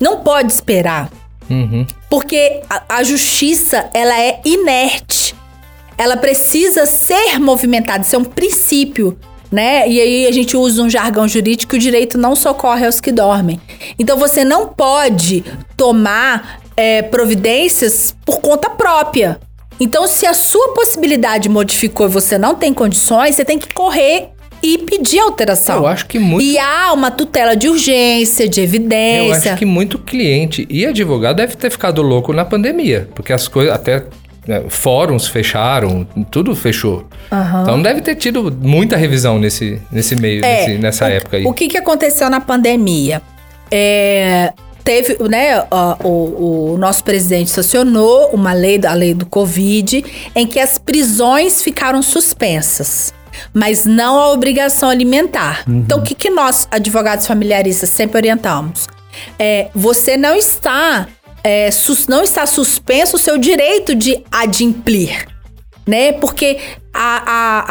Não 0.00 0.20
pode 0.20 0.52
esperar. 0.52 1.10
Porque 2.14 2.60
a, 2.70 2.98
a 2.98 3.02
justiça, 3.02 3.90
ela 3.92 4.16
é 4.16 4.40
inerte. 4.44 5.34
Ela 5.98 6.16
precisa 6.16 6.86
ser 6.86 7.40
movimentada, 7.40 8.04
isso 8.04 8.14
é 8.14 8.18
um 8.20 8.24
princípio, 8.24 9.18
né? 9.50 9.88
E 9.88 10.00
aí 10.00 10.26
a 10.28 10.30
gente 10.30 10.56
usa 10.56 10.80
um 10.80 10.88
jargão 10.88 11.26
jurídico 11.26 11.70
que 11.70 11.76
o 11.76 11.80
direito 11.80 12.16
não 12.16 12.36
socorre 12.36 12.86
aos 12.86 13.00
que 13.00 13.10
dormem. 13.10 13.60
Então 13.98 14.16
você 14.16 14.44
não 14.44 14.68
pode 14.68 15.44
tomar 15.76 16.60
é, 16.76 17.02
providências 17.02 18.14
por 18.24 18.40
conta 18.40 18.70
própria. 18.70 19.40
Então, 19.80 20.06
se 20.06 20.24
a 20.24 20.34
sua 20.34 20.72
possibilidade 20.72 21.48
modificou 21.48 22.06
e 22.06 22.10
você 22.10 22.38
não 22.38 22.54
tem 22.54 22.72
condições, 22.72 23.34
você 23.34 23.44
tem 23.44 23.58
que 23.58 23.74
correr 23.74 24.28
e 24.64 24.78
pedir 24.78 25.18
alteração. 25.20 25.76
Eu 25.76 25.86
acho 25.86 26.06
que 26.06 26.18
muito- 26.18 26.44
E 26.44 26.58
há 26.58 26.92
uma 26.92 27.10
tutela 27.10 27.54
de 27.54 27.68
urgência, 27.68 28.48
de 28.48 28.60
Eu 28.60 28.64
evidência. 28.64 29.52
acho 29.52 29.58
que 29.58 29.64
muito 29.66 29.98
cliente 29.98 30.66
e 30.70 30.86
advogado 30.86 31.36
deve 31.36 31.56
ter 31.56 31.70
ficado 31.70 32.00
louco 32.02 32.32
na 32.32 32.44
pandemia, 32.44 33.08
porque 33.14 33.32
as 33.32 33.46
coisas 33.48 33.72
até 33.74 34.04
né, 34.46 34.62
fóruns 34.68 35.26
fecharam, 35.26 36.06
tudo 36.30 36.54
fechou. 36.54 37.06
Então 37.62 37.80
deve 37.80 38.02
ter 38.02 38.14
tido 38.14 38.54
muita 38.60 38.94
revisão 38.94 39.38
nesse, 39.38 39.80
nesse 39.90 40.14
meio, 40.16 40.44
É, 40.44 40.66
nesse- 40.66 40.78
nessa 40.78 41.04
o, 41.06 41.08
época 41.08 41.36
aí. 41.38 41.46
O 41.46 41.52
que, 41.54 41.66
que 41.66 41.78
aconteceu 41.78 42.28
na 42.28 42.40
pandemia? 42.40 43.22
É, 43.70 44.52
teve, 44.84 45.16
né, 45.28 45.64
o, 46.04 46.72
o 46.74 46.76
nosso 46.78 47.02
presidente 47.04 47.48
sancionou 47.50 48.28
uma 48.34 48.52
lei, 48.52 48.78
a 48.86 48.92
lei 48.92 49.14
do 49.14 49.24
Covid, 49.24 50.04
em 50.36 50.46
que 50.46 50.60
as 50.60 50.78
prisões 50.78 51.62
ficaram 51.62 52.02
suspensas. 52.02 53.14
Mas 53.52 53.84
não 53.84 54.18
a 54.18 54.32
obrigação 54.32 54.88
alimentar. 54.88 55.64
Então, 55.68 55.98
o 55.98 56.02
que, 56.02 56.14
que 56.14 56.30
nós, 56.30 56.66
advogados 56.70 57.26
familiaristas, 57.26 57.88
sempre 57.90 58.18
orientamos? 58.18 58.86
É, 59.38 59.68
você 59.74 60.16
não 60.16 60.34
está, 60.36 61.06
é, 61.42 61.70
sus- 61.70 62.06
não 62.08 62.22
está 62.22 62.46
suspenso 62.46 63.16
o 63.16 63.18
seu 63.18 63.38
direito 63.38 63.94
de 63.94 64.22
adimplir 64.30 65.26
né? 65.86 66.12
Porque 66.12 66.58
a, 66.94 67.22
a, 67.26 67.64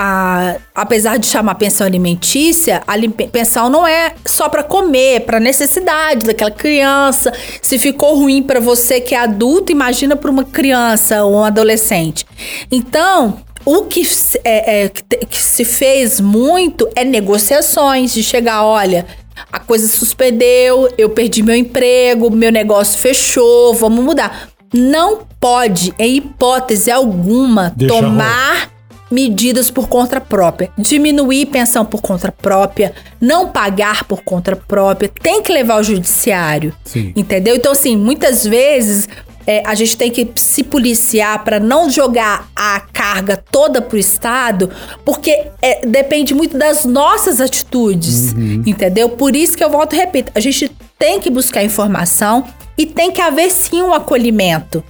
a- 0.52 0.56
apesar 0.76 1.18
de 1.18 1.26
chamar 1.26 1.56
pensão 1.56 1.88
alimentícia, 1.88 2.84
a 2.86 2.94
pensão 3.32 3.72
não 3.72 3.88
é 3.88 4.14
só 4.24 4.48
para 4.50 4.62
comer, 4.62 5.16
é 5.16 5.20
para 5.20 5.40
necessidade 5.40 6.24
daquela 6.24 6.52
criança. 6.52 7.34
Se 7.60 7.80
ficou 7.80 8.16
ruim 8.16 8.44
para 8.44 8.60
você 8.60 9.02
que 9.02 9.16
é 9.16 9.18
adulto, 9.20 9.72
imagina 9.72 10.16
para 10.16 10.30
uma 10.30 10.44
criança 10.44 11.24
ou 11.24 11.38
um 11.38 11.44
adolescente. 11.44 12.24
Então, 12.72 13.40
o 13.66 13.84
que, 13.84 14.04
se- 14.06 14.40
é- 14.44 14.86
é, 14.86 14.90
que 14.90 15.42
se 15.42 15.64
fez 15.66 16.20
muito 16.20 16.88
é 16.96 17.04
negociações 17.04 18.14
de 18.14 18.24
chegar, 18.24 18.64
olha. 18.64 19.06
A 19.52 19.60
coisa 19.60 19.88
suspendeu, 19.88 20.92
eu 20.98 21.10
perdi 21.10 21.42
meu 21.42 21.56
emprego, 21.56 22.30
meu 22.30 22.52
negócio 22.52 23.00
fechou, 23.00 23.74
vamos 23.74 24.04
mudar. 24.04 24.50
Não 24.74 25.22
pode, 25.40 25.94
em 25.98 26.18
hipótese 26.18 26.92
alguma, 26.92 27.74
Deixa 27.76 27.94
tomar 27.96 28.72
medidas 29.12 29.70
por 29.70 29.88
conta 29.88 30.20
própria. 30.20 30.72
Diminuir 30.78 31.46
pensão 31.48 31.86
por 31.86 32.02
conta 32.02 32.32
própria, 32.32 32.94
não 33.22 33.48
pagar 33.50 34.04
por 34.06 34.24
conta 34.24 34.56
própria, 34.56 35.10
tem 35.22 35.42
que 35.44 35.52
levar 35.54 35.76
ao 35.76 35.84
judiciário. 35.84 36.74
Sim. 36.84 37.14
Entendeu? 37.16 37.56
Então, 37.56 37.72
assim, 37.72 37.96
muitas 37.96 38.44
vezes 38.46 39.08
é, 39.46 39.64
a 39.66 39.76
gente 39.76 39.98
tem 39.98 40.10
que 40.10 40.32
se 40.36 40.64
policiar 40.64 41.44
para 41.44 41.60
não 41.60 41.90
jogar 41.90 42.50
a 42.56 42.80
carga 42.80 43.38
toda 43.38 43.82
pro 43.82 43.98
Estado, 43.98 44.70
porque 45.04 45.48
é, 45.62 45.86
depende 45.86 46.34
muito 46.34 46.58
das 46.58 46.86
nossas 46.86 47.42
atitudes. 47.42 48.34
Entendeu? 48.66 49.10
Por 49.10 49.36
isso 49.36 49.58
que 49.58 49.64
eu 49.64 49.70
volto 49.70 49.94
e 49.94 49.98
repito: 49.98 50.32
a 50.34 50.40
gente 50.40 50.72
tem 50.98 51.20
que 51.20 51.30
buscar 51.30 51.64
informação 51.64 52.46
e 52.78 52.86
tem 52.86 53.12
que 53.12 53.22
haver 53.22 53.52
sim 53.52 53.82
um 53.82 53.94
acolhimento. 53.94 54.84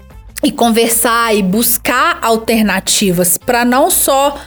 E 0.44 0.52
conversar 0.52 1.34
e 1.34 1.42
buscar 1.42 2.20
alternativas 2.22 3.38
para 3.38 3.64
não 3.64 3.90
só 3.90 4.38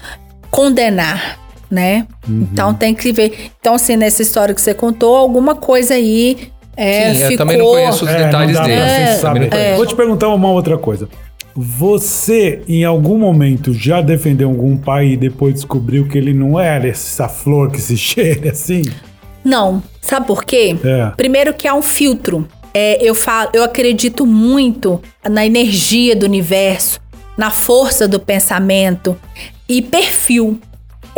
condenar, 0.50 1.38
né? 1.70 2.06
Então 2.28 2.74
tem 2.74 2.94
que 2.94 3.12
ver. 3.12 3.50
Então, 3.58 3.74
assim, 3.74 3.96
nessa 3.96 4.20
história 4.20 4.54
que 4.54 4.60
você 4.60 4.74
contou, 4.74 5.16
alguma 5.16 5.54
coisa 5.54 5.94
aí 5.94 6.52
é, 6.76 7.14
Sim, 7.14 7.20
eu 7.22 7.28
ficou. 7.30 7.36
também 7.38 7.56
não 7.58 7.66
conheço 7.66 8.04
os 8.04 8.10
É, 8.10 8.24
detalhes 8.24 8.56
pra 8.56 8.66
dele. 8.66 8.80
não 8.80 9.48
conheço. 9.48 9.76
Vou 9.76 9.86
te 9.86 9.94
perguntar 9.96 10.28
uma 10.28 10.50
outra 10.50 10.76
coisa. 10.76 11.08
Você, 11.54 12.60
em 12.68 12.84
algum 12.84 13.16
momento, 13.16 13.72
já 13.72 14.02
defendeu 14.02 14.48
algum 14.50 14.76
pai 14.76 15.08
e 15.12 15.16
depois 15.16 15.54
descobriu 15.54 16.06
que 16.06 16.18
ele 16.18 16.34
não 16.34 16.60
era 16.60 16.86
essa 16.86 17.28
flor 17.28 17.70
que 17.70 17.80
se 17.80 17.96
cheira 17.98 18.50
assim? 18.50 18.82
Não. 19.42 19.82
Sabe 20.02 20.26
por 20.26 20.44
quê? 20.44 20.76
É. 20.84 21.12
Primeiro 21.16 21.54
que 21.54 21.66
há 21.66 21.74
um 21.74 21.82
filtro. 21.82 22.46
É, 22.74 22.98
eu, 23.02 23.14
falo, 23.14 23.48
eu 23.54 23.64
acredito 23.64 24.26
muito 24.26 25.00
na 25.28 25.46
energia 25.46 26.14
do 26.14 26.26
universo, 26.26 27.00
na 27.38 27.50
força 27.50 28.06
do 28.06 28.20
pensamento 28.20 29.16
e 29.66 29.80
perfil. 29.80 30.60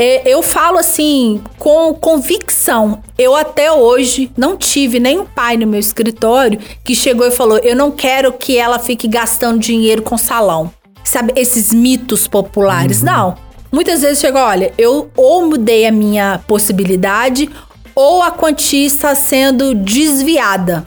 É, 0.00 0.22
eu 0.24 0.42
falo 0.44 0.78
assim, 0.78 1.42
com 1.58 1.92
convicção. 1.92 3.02
Eu 3.18 3.34
até 3.34 3.72
hoje 3.72 4.30
não 4.36 4.56
tive 4.56 5.00
nenhum 5.00 5.24
pai 5.24 5.56
no 5.56 5.66
meu 5.66 5.80
escritório 5.80 6.60
que 6.84 6.94
chegou 6.94 7.26
e 7.26 7.32
falou: 7.32 7.58
Eu 7.58 7.74
não 7.74 7.90
quero 7.90 8.32
que 8.32 8.56
ela 8.56 8.78
fique 8.78 9.08
gastando 9.08 9.58
dinheiro 9.58 10.02
com 10.02 10.16
salão. 10.16 10.70
Sabe, 11.02 11.32
esses 11.34 11.72
mitos 11.72 12.28
populares. 12.28 13.02
Não. 13.02 13.34
Muitas 13.72 14.00
vezes 14.00 14.20
chega, 14.20 14.44
olha, 14.44 14.72
eu 14.78 15.10
ou 15.16 15.46
mudei 15.46 15.86
a 15.86 15.92
minha 15.92 16.40
possibilidade 16.46 17.50
ou 17.94 18.22
a 18.22 18.30
quantia 18.30 18.86
está 18.86 19.14
sendo 19.14 19.74
desviada. 19.74 20.86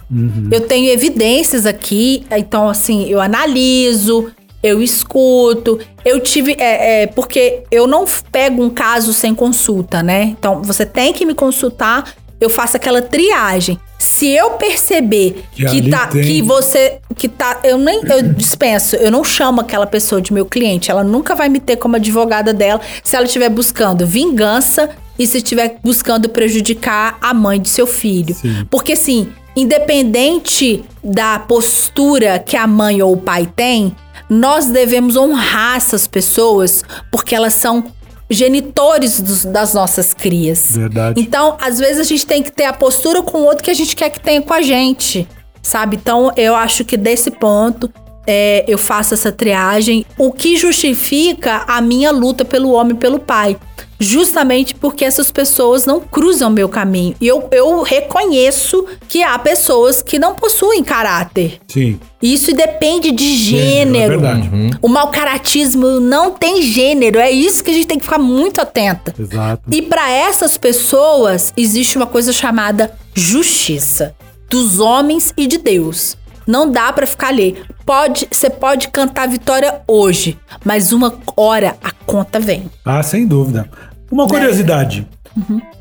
Eu 0.49 0.61
tenho 0.61 0.89
evidências 0.89 1.65
aqui, 1.65 2.25
então 2.31 2.69
assim, 2.69 3.09
eu 3.09 3.19
analiso, 3.19 4.31
eu 4.63 4.81
escuto. 4.81 5.79
Eu 6.05 6.19
tive. 6.19 6.55
É, 6.59 7.03
é, 7.03 7.07
porque 7.07 7.63
eu 7.71 7.87
não 7.87 8.05
pego 8.31 8.63
um 8.63 8.69
caso 8.69 9.13
sem 9.13 9.33
consulta, 9.33 10.01
né? 10.03 10.23
Então 10.23 10.61
você 10.61 10.85
tem 10.85 11.11
que 11.13 11.25
me 11.25 11.33
consultar, 11.33 12.13
eu 12.39 12.49
faço 12.49 12.77
aquela 12.77 13.01
triagem. 13.01 13.79
Se 13.97 14.27
eu 14.29 14.51
perceber 14.51 15.43
Que 15.53 15.65
que, 15.65 15.89
tá, 15.89 16.07
tem- 16.07 16.23
que 16.23 16.41
você 16.41 16.99
que 17.15 17.27
tá, 17.27 17.59
eu 17.63 17.77
nem 17.77 18.01
eu 18.03 18.23
dispenso, 18.33 18.95
eu 18.95 19.11
não 19.11 19.23
chamo 19.23 19.61
aquela 19.61 19.85
pessoa 19.85 20.21
de 20.21 20.33
meu 20.33 20.45
cliente, 20.45 20.89
ela 20.89 21.03
nunca 21.03 21.35
vai 21.35 21.49
me 21.49 21.59
ter 21.59 21.75
como 21.75 21.95
advogada 21.95 22.51
dela 22.53 22.81
se 23.03 23.15
ela 23.15 23.25
estiver 23.25 23.49
buscando 23.49 24.05
vingança 24.05 24.89
e 25.19 25.27
se 25.27 25.37
estiver 25.37 25.77
buscando 25.83 26.29
prejudicar 26.29 27.17
a 27.21 27.31
mãe 27.33 27.59
de 27.61 27.69
seu 27.69 27.85
filho. 27.85 28.33
Sim. 28.33 28.65
Porque 28.71 28.93
assim, 28.93 29.31
independente 29.55 30.83
da 31.03 31.37
postura 31.39 32.39
que 32.39 32.55
a 32.57 32.65
mãe 32.65 33.01
ou 33.01 33.13
o 33.13 33.17
pai 33.17 33.47
tem, 33.55 33.95
nós 34.29 34.65
devemos 34.67 35.15
honrar 35.15 35.77
essas 35.77 36.07
pessoas 36.07 36.83
porque 37.11 37.35
elas 37.35 37.53
são 37.53 37.83
genitores 38.29 39.19
dos- 39.19 39.43
das 39.45 39.73
nossas 39.73 40.13
crias. 40.13 40.71
Verdade. 40.71 41.19
Então, 41.21 41.57
às 41.59 41.79
vezes 41.79 41.99
a 41.99 42.03
gente 42.03 42.25
tem 42.25 42.41
que 42.41 42.51
ter 42.51 42.65
a 42.65 42.73
postura 42.73 43.21
com 43.21 43.39
o 43.39 43.43
outro 43.45 43.63
que 43.63 43.71
a 43.71 43.73
gente 43.73 43.95
quer 43.95 44.09
que 44.09 44.19
tenha 44.19 44.41
com 44.41 44.53
a 44.53 44.61
gente, 44.61 45.27
sabe? 45.61 45.97
Então, 45.97 46.31
eu 46.37 46.55
acho 46.55 46.85
que 46.85 46.95
desse 46.95 47.29
ponto 47.29 47.91
é, 48.27 48.63
eu 48.67 48.77
faço 48.77 49.13
essa 49.13 49.31
triagem, 49.31 50.05
o 50.17 50.31
que 50.31 50.55
justifica 50.57 51.63
a 51.67 51.81
minha 51.81 52.11
luta 52.11 52.45
pelo 52.45 52.71
homem 52.71 52.95
e 52.95 52.99
pelo 52.99 53.19
pai. 53.19 53.57
Justamente 53.99 54.73
porque 54.73 55.05
essas 55.05 55.31
pessoas 55.31 55.85
não 55.85 55.99
cruzam 55.99 56.49
meu 56.49 56.67
caminho. 56.67 57.15
E 57.21 57.27
eu, 57.27 57.47
eu 57.51 57.83
reconheço 57.83 58.83
que 59.07 59.21
há 59.21 59.37
pessoas 59.37 60.01
que 60.01 60.17
não 60.17 60.33
possuem 60.33 60.83
caráter. 60.83 61.59
Sim. 61.67 61.99
Isso 62.19 62.51
depende 62.51 63.11
de 63.11 63.35
Gênero, 63.37 63.63
é 63.63 64.17
gênero. 64.17 64.19
verdade. 64.19 64.49
O 64.81 64.87
mau 64.87 65.09
caratismo 65.11 65.99
não 65.99 66.31
tem 66.31 66.63
gênero. 66.63 67.19
É 67.19 67.29
isso 67.29 67.63
que 67.63 67.69
a 67.69 67.73
gente 67.75 67.85
tem 67.85 67.97
que 67.99 68.03
ficar 68.03 68.17
muito 68.17 68.59
atenta. 68.59 69.13
Exato. 69.19 69.61
E 69.71 69.83
para 69.83 70.09
essas 70.11 70.57
pessoas 70.57 71.53
existe 71.55 71.95
uma 71.95 72.07
coisa 72.07 72.33
chamada 72.33 72.91
justiça 73.13 74.15
dos 74.49 74.79
homens 74.79 75.31
e 75.37 75.45
de 75.45 75.57
Deus. 75.59 76.17
Não 76.47 76.69
dá 76.69 76.91
para 76.91 77.05
ficar 77.05 77.27
ali. 77.27 77.57
Pode, 77.85 78.27
você 78.31 78.49
pode 78.49 78.87
cantar 78.89 79.27
vitória 79.27 79.81
hoje, 79.87 80.37
mas 80.63 80.91
uma 80.91 81.13
hora 81.35 81.75
a 81.83 81.91
conta 81.91 82.39
vem. 82.39 82.69
Ah, 82.85 83.01
sem 83.03 83.27
dúvida. 83.27 83.69
Uma 84.11 84.27
curiosidade. 84.27 85.07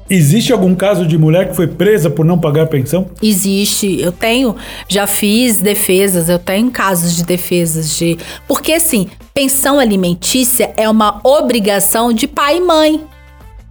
Existe 0.08 0.52
algum 0.52 0.74
caso 0.74 1.06
de 1.06 1.16
mulher 1.16 1.48
que 1.48 1.54
foi 1.56 1.68
presa 1.68 2.10
por 2.10 2.24
não 2.24 2.38
pagar 2.38 2.66
pensão? 2.66 3.10
Existe, 3.22 4.00
eu 4.00 4.10
tenho, 4.10 4.56
já 4.88 5.06
fiz 5.06 5.60
defesas, 5.60 6.28
eu 6.28 6.38
tenho 6.38 6.70
casos 6.70 7.14
de 7.14 7.24
defesas 7.24 7.96
de. 7.96 8.18
Porque 8.48 8.72
assim, 8.72 9.08
pensão 9.32 9.78
alimentícia 9.78 10.72
é 10.76 10.88
uma 10.88 11.20
obrigação 11.22 12.12
de 12.12 12.26
pai 12.26 12.56
e 12.56 12.60
mãe. 12.60 13.00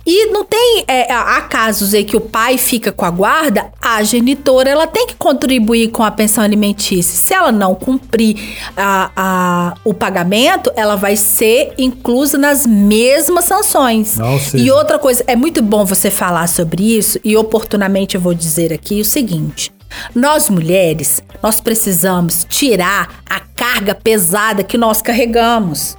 E 0.06 0.28
não 0.32 0.44
tem. 0.44 0.84
é, 0.88 1.12
há 1.12 1.42
casos 1.42 1.94
aí 1.94 2.04
que 2.04 2.16
o 2.18 2.22
pai 2.22 2.58
fica 2.58 2.92
com 2.92 3.06
a 3.06 3.10
guarda, 3.12 3.68
a 3.82 4.02
genitora 4.02 4.70
ela 4.70 4.88
tem 4.88 5.06
que 5.08 5.16
contribuir 5.16 5.90
com 5.90 6.04
a 6.04 6.10
pensão 6.10 6.44
alimentícia. 6.44 7.16
Se 7.18 7.34
ela 7.34 7.52
não 7.52 7.76
cumprir 7.76 8.36
a- 8.76 9.12
a- 9.16 9.74
o 9.84 9.94
pagamento, 9.94 10.72
ela 10.76 10.96
vai 10.96 11.16
ser 11.16 11.74
inclusa 11.78 12.38
nas 12.38 12.66
mesmas 12.66 13.46
sanções. 13.46 14.18
E 14.58 14.72
outra 14.72 14.98
coisa, 14.98 15.24
é 15.28 15.36
muito 15.36 15.62
bom 15.62 15.86
você 15.86 16.10
falar 16.10 16.48
sobre 16.48 16.98
isso, 16.98 17.20
e 17.24 17.36
oportunamente 17.38 18.16
eu 18.16 18.22
vou 18.22 18.34
dizer 18.34 18.74
aqui 18.74 19.02
o 19.02 19.06
seguinte. 19.06 19.72
Nós 20.16 20.50
mulheres, 20.50 21.22
nós 21.42 21.60
precisamos 21.60 22.46
tirar 22.50 23.22
a 23.30 23.40
carga 23.40 23.94
pesada 23.96 24.64
que 24.64 24.78
nós 24.78 25.02
carregamos. 25.02 25.98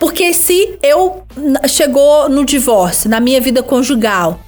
Porque 0.00 0.32
se 0.32 0.78
eu 0.82 1.22
chegou 1.68 2.28
no 2.28 2.44
divórcio, 2.44 3.08
na 3.10 3.20
minha 3.20 3.40
vida 3.40 3.62
conjugal, 3.62 4.40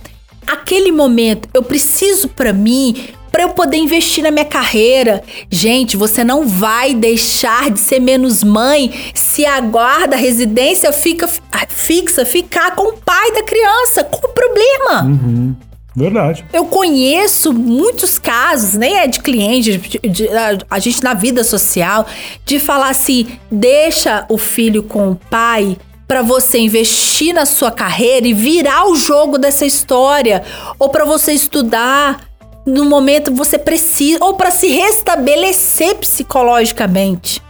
aquele 0.47 0.91
momento 0.91 1.49
eu 1.53 1.63
preciso 1.63 2.29
pra 2.29 2.53
mim 2.55 3.11
para 3.31 3.45
eu 3.45 3.51
poder 3.51 3.77
investir 3.77 4.25
na 4.25 4.31
minha 4.31 4.45
carreira. 4.45 5.23
Gente, 5.51 5.97
você 5.97 6.25
não 6.25 6.47
vai 6.47 6.95
deixar 6.95 7.71
de 7.71 7.81
ser 7.81 8.01
menos 8.01 8.43
mãe 8.43 8.93
se 9.15 9.47
a 9.47 9.61
guarda, 9.61 10.17
a 10.17 10.19
residência 10.19 10.93
fica 10.93 11.29
fixa, 11.69 12.25
ficar 12.25 12.75
com 12.75 12.89
o 12.89 12.99
pai 12.99 13.33
da 13.33 13.43
criança. 13.43 14.05
Qual 14.05 14.31
o 14.31 14.35
problema? 14.35 15.05
Uhum. 15.05 15.57
Verdade. 15.95 16.45
Eu 16.53 16.65
conheço 16.67 17.53
muitos 17.53 18.19
casos, 18.19 18.75
nem 18.75 18.99
é 18.99 19.07
de 19.07 19.21
cliente, 19.21 19.77
de, 19.77 19.99
de, 19.99 20.29
a, 20.29 20.59
a, 20.71 20.79
gente 20.79 21.03
na 21.03 21.13
vida 21.13 21.45
social, 21.45 22.07
de 22.47 22.59
falar 22.59 22.91
assim: 22.91 23.27
deixa 23.51 24.25
o 24.29 24.39
filho 24.39 24.83
com 24.83 25.11
o 25.11 25.17
pai 25.17 25.77
para 26.09 26.23
você 26.23 26.59
investir 26.59 27.35
na 27.35 27.47
sua 27.47 27.71
carreira 27.71 28.27
e 28.27 28.35
virar 28.35 28.87
o 28.87 28.97
jogo 28.97 29.39
dessa 29.39 29.67
história, 29.67 30.43
ou 30.79 30.89
para 30.89 31.05
você 31.05 31.33
estudar 31.33 32.21
no 32.67 32.85
momento 32.85 33.35
você 33.35 33.59
precisa, 33.59 34.25
ou 34.25 34.35
para 34.35 34.51
se 34.51 34.69
restabelecer 34.69 35.97
psicologicamente. 35.97 37.43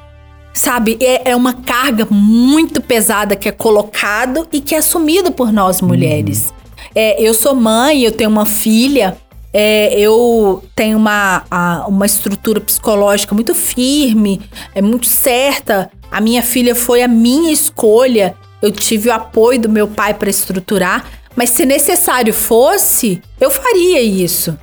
Sabe, 0.55 0.99
é, 1.01 1.30
é, 1.30 1.36
uma 1.36 1.55
carga 1.55 2.07
muito 2.11 2.80
pesada 2.80 3.36
que 3.36 3.49
é 3.49 3.53
colocado 3.53 4.47
e 4.53 4.61
que 4.61 4.74
é 4.74 4.78
assumido 4.78 5.32
por 5.32 5.53
nós 5.53 5.80
mulheres. 5.80 6.53
Hum. 6.57 6.62
É, 6.95 7.22
eu 7.22 7.32
sou 7.32 7.55
mãe, 7.55 8.03
eu 8.03 8.12
tenho 8.12 8.30
uma 8.30 8.47
filha, 8.47 9.16
é, 9.53 9.99
eu 9.99 10.62
tenho 10.74 10.97
uma, 10.97 11.45
a, 11.51 11.86
uma 11.86 12.07
estrutura 12.07 12.61
psicológica 12.61 13.34
muito 13.34 13.55
firme, 13.55 14.40
é 14.74 14.80
muito 14.80 15.07
certa. 15.07 15.90
A 16.11 16.20
minha 16.20 16.43
filha 16.43 16.74
foi 16.74 17.03
a 17.03 17.09
minha 17.09 17.53
escolha. 17.53 18.34
Eu 18.61 18.70
tive 18.70 19.09
o 19.09 19.12
apoio 19.12 19.61
do 19.61 19.68
meu 19.68 19.88
pai 19.88 20.14
para 20.14 20.30
estruturar, 20.30 21.05
mas 21.34 21.51
se 21.51 21.66
necessário 21.66 22.32
fosse, 22.32 23.20
eu 23.40 23.51
faria 23.51 24.01
isso. 24.01 24.57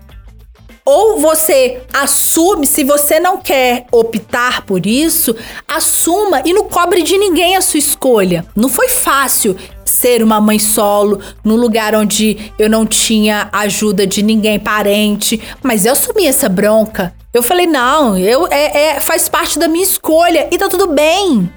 Ou 0.85 1.19
você 1.19 1.81
assume, 1.93 2.65
se 2.65 2.83
você 2.83 3.19
não 3.19 3.37
quer 3.37 3.85
optar 3.91 4.65
por 4.65 4.87
isso, 4.87 5.35
assuma 5.67 6.41
e 6.43 6.51
não 6.51 6.67
cobre 6.67 7.03
de 7.03 7.15
ninguém 7.15 7.55
a 7.55 7.61
sua 7.61 7.77
escolha. 7.77 8.43
Não 8.55 8.69
foi 8.69 8.89
fácil 8.89 9.55
ser 9.89 10.23
uma 10.23 10.39
mãe 10.39 10.59
solo, 10.59 11.19
num 11.43 11.55
lugar 11.55 11.95
onde 11.95 12.51
eu 12.57 12.69
não 12.69 12.85
tinha 12.85 13.49
ajuda 13.51 14.07
de 14.07 14.23
ninguém 14.23 14.59
parente, 14.59 15.41
mas 15.61 15.85
eu 15.85 15.93
assumi 15.93 16.25
essa 16.25 16.47
bronca. 16.47 17.13
Eu 17.33 17.43
falei, 17.43 17.67
não, 17.67 18.17
eu 18.17 18.47
é, 18.47 18.95
é 18.95 18.99
faz 18.99 19.27
parte 19.27 19.59
da 19.59 19.67
minha 19.67 19.83
escolha 19.83 20.47
e 20.51 20.57
tá 20.57 20.67
tudo 20.67 20.87
bem. 20.87 21.49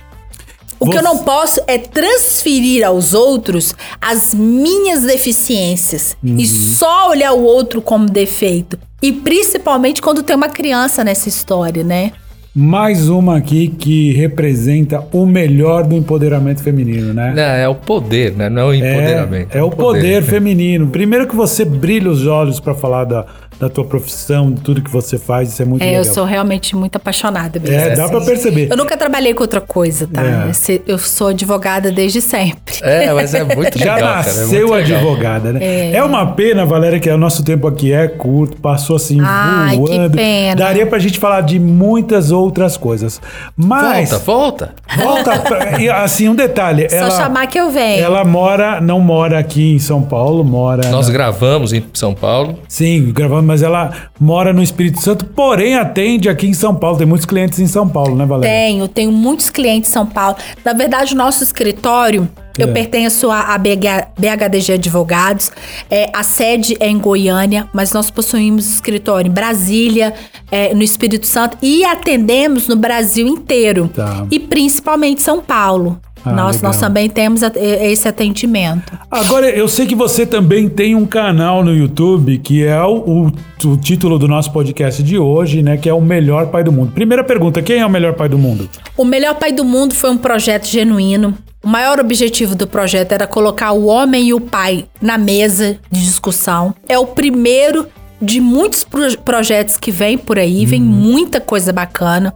O 0.78 0.86
Você... 0.86 0.90
que 0.90 0.98
eu 0.98 1.02
não 1.02 1.18
posso 1.18 1.60
é 1.68 1.78
transferir 1.78 2.84
aos 2.84 3.14
outros 3.14 3.72
as 4.00 4.34
minhas 4.34 5.02
deficiências 5.02 6.16
uhum. 6.22 6.36
e 6.36 6.44
só 6.46 7.08
olhar 7.10 7.32
o 7.32 7.44
outro 7.44 7.80
como 7.80 8.06
defeito. 8.06 8.76
E 9.00 9.12
principalmente 9.12 10.02
quando 10.02 10.22
tem 10.22 10.34
uma 10.34 10.48
criança 10.48 11.04
nessa 11.04 11.28
história, 11.28 11.84
né? 11.84 12.12
Mais 12.54 13.08
uma 13.08 13.38
aqui 13.38 13.66
que 13.66 14.12
representa 14.12 15.02
o 15.10 15.24
melhor 15.24 15.86
do 15.86 15.96
empoderamento 15.96 16.62
feminino, 16.62 17.14
né? 17.14 17.32
Não, 17.34 17.42
é 17.42 17.66
o 17.66 17.74
poder, 17.74 18.32
né? 18.36 18.50
Não 18.50 18.62
é 18.62 18.64
o 18.66 18.74
empoderamento. 18.74 19.54
É, 19.54 19.58
é 19.58 19.62
o 19.62 19.70
poder. 19.70 20.00
poder 20.00 20.22
feminino. 20.22 20.88
Primeiro 20.88 21.26
que 21.26 21.34
você 21.34 21.64
brilha 21.64 22.10
os 22.10 22.26
olhos 22.26 22.60
para 22.60 22.74
falar 22.74 23.04
da, 23.04 23.24
da 23.62 23.68
tua 23.68 23.84
profissão, 23.84 24.50
de 24.50 24.60
tudo 24.60 24.82
que 24.82 24.90
você 24.90 25.16
faz, 25.16 25.50
isso 25.50 25.62
é 25.62 25.64
muito 25.64 25.82
é, 25.82 25.86
legal. 25.86 26.00
eu 26.00 26.12
sou 26.12 26.24
realmente 26.24 26.74
muito 26.74 26.96
apaixonada 26.96 27.60
mesmo. 27.60 27.76
É, 27.76 27.94
dá 27.94 28.04
assim. 28.04 28.12
pra 28.12 28.20
perceber. 28.20 28.68
Eu 28.68 28.76
nunca 28.76 28.96
trabalhei 28.96 29.32
com 29.34 29.42
outra 29.44 29.60
coisa, 29.60 30.08
tá? 30.12 30.20
É. 30.20 30.50
Eu 30.84 30.98
sou 30.98 31.28
advogada 31.28 31.92
desde 31.92 32.20
sempre. 32.20 32.74
É, 32.82 33.12
mas 33.12 33.32
é 33.32 33.44
muito 33.44 33.78
Já 33.78 33.94
legal, 33.94 34.14
nasceu 34.16 34.68
cara, 34.68 34.80
é 34.80 34.82
advogada, 34.82 35.52
né? 35.52 35.60
É. 35.62 35.92
é. 35.94 36.02
uma 36.02 36.26
pena, 36.32 36.66
Valéria, 36.66 36.98
que 36.98 37.08
o 37.08 37.16
nosso 37.16 37.44
tempo 37.44 37.68
aqui 37.68 37.92
é 37.92 38.08
curto, 38.08 38.56
passou 38.56 38.96
assim 38.96 39.18
Ai, 39.20 39.76
voando. 39.76 40.10
Que 40.10 40.16
pena. 40.16 40.56
Daria 40.56 40.84
pra 40.84 40.98
gente 40.98 41.20
falar 41.20 41.42
de 41.42 41.60
muitas 41.60 42.32
outras 42.32 42.76
coisas. 42.76 43.20
Mas. 43.56 44.10
Volta, 44.10 44.74
volta. 44.96 45.32
Volta. 45.32 46.02
assim, 46.02 46.28
um 46.28 46.34
detalhe. 46.34 46.90
Só 46.90 46.96
ela, 46.96 47.10
chamar 47.10 47.46
que 47.46 47.60
eu 47.60 47.70
venho. 47.70 48.02
Ela 48.02 48.24
mora, 48.24 48.80
não 48.80 48.98
mora 48.98 49.38
aqui 49.38 49.74
em 49.74 49.78
São 49.78 50.02
Paulo, 50.02 50.42
mora. 50.42 50.90
Nós 50.90 51.06
na... 51.06 51.12
gravamos 51.12 51.72
em 51.72 51.84
São 51.94 52.12
Paulo. 52.12 52.58
Sim, 52.66 53.12
gravamos 53.12 53.51
mas 53.52 53.62
ela 53.62 53.92
mora 54.18 54.50
no 54.50 54.62
Espírito 54.62 55.02
Santo, 55.02 55.26
porém 55.26 55.76
atende 55.76 56.26
aqui 56.26 56.46
em 56.46 56.54
São 56.54 56.74
Paulo. 56.74 56.96
Tem 56.96 57.06
muitos 57.06 57.26
clientes 57.26 57.58
em 57.58 57.66
São 57.66 57.86
Paulo, 57.86 58.16
né, 58.16 58.24
Valéria? 58.24 58.50
Tenho, 58.50 58.88
tenho 58.88 59.12
muitos 59.12 59.50
clientes 59.50 59.90
em 59.90 59.92
São 59.92 60.06
Paulo. 60.06 60.38
Na 60.64 60.72
verdade, 60.72 61.12
o 61.12 61.16
nosso 61.18 61.44
escritório, 61.44 62.26
é. 62.58 62.62
eu 62.62 62.72
pertenço 62.72 63.30
à 63.30 63.58
BH, 63.58 64.08
BHDG 64.18 64.72
Advogados. 64.72 65.52
É, 65.90 66.10
a 66.14 66.22
sede 66.22 66.78
é 66.80 66.88
em 66.88 66.98
Goiânia, 66.98 67.68
mas 67.74 67.92
nós 67.92 68.10
possuímos 68.10 68.66
escritório 68.70 69.28
em 69.28 69.32
Brasília, 69.32 70.14
é, 70.50 70.74
no 70.74 70.82
Espírito 70.82 71.26
Santo 71.26 71.58
e 71.60 71.84
atendemos 71.84 72.66
no 72.66 72.76
Brasil 72.76 73.26
inteiro. 73.26 73.90
Tá. 73.94 74.26
E 74.30 74.40
principalmente 74.40 75.20
São 75.20 75.42
Paulo. 75.42 76.00
Ah, 76.24 76.32
nós, 76.32 76.62
nós 76.62 76.78
também 76.78 77.08
temos 77.08 77.42
esse 77.42 78.06
atendimento. 78.06 78.92
Agora, 79.10 79.50
eu 79.50 79.66
sei 79.66 79.86
que 79.86 79.94
você 79.94 80.24
também 80.24 80.68
tem 80.68 80.94
um 80.94 81.04
canal 81.04 81.64
no 81.64 81.74
YouTube 81.74 82.38
que 82.38 82.64
é 82.64 82.80
o, 82.82 82.96
o, 82.96 83.32
o, 83.64 83.76
título 83.76 84.18
do 84.18 84.28
nosso 84.28 84.52
podcast 84.52 85.02
de 85.02 85.18
hoje, 85.18 85.62
né? 85.62 85.76
Que 85.76 85.88
é 85.88 85.94
o 85.94 86.00
Melhor 86.00 86.46
Pai 86.46 86.62
do 86.62 86.72
Mundo. 86.72 86.92
Primeira 86.92 87.24
pergunta: 87.24 87.60
quem 87.60 87.80
é 87.80 87.86
o 87.86 87.90
melhor 87.90 88.14
pai 88.14 88.28
do 88.28 88.38
mundo? 88.38 88.68
O 88.96 89.04
Melhor 89.04 89.34
Pai 89.34 89.52
do 89.52 89.64
Mundo 89.64 89.94
foi 89.94 90.10
um 90.10 90.18
projeto 90.18 90.66
genuíno. 90.66 91.36
O 91.62 91.68
maior 91.68 92.00
objetivo 92.00 92.56
do 92.56 92.66
projeto 92.66 93.12
era 93.12 93.26
colocar 93.26 93.70
o 93.72 93.86
homem 93.86 94.28
e 94.28 94.34
o 94.34 94.40
pai 94.40 94.86
na 95.00 95.16
mesa 95.16 95.78
de 95.90 96.04
discussão. 96.04 96.74
É 96.88 96.98
o 96.98 97.06
primeiro 97.06 97.86
de 98.22 98.40
muitos 98.40 98.84
pro 98.84 99.02
projetos 99.18 99.76
que 99.76 99.90
vem 99.90 100.16
por 100.16 100.38
aí, 100.38 100.64
vem 100.64 100.80
uhum. 100.80 100.88
muita 100.88 101.40
coisa 101.40 101.72
bacana. 101.72 102.32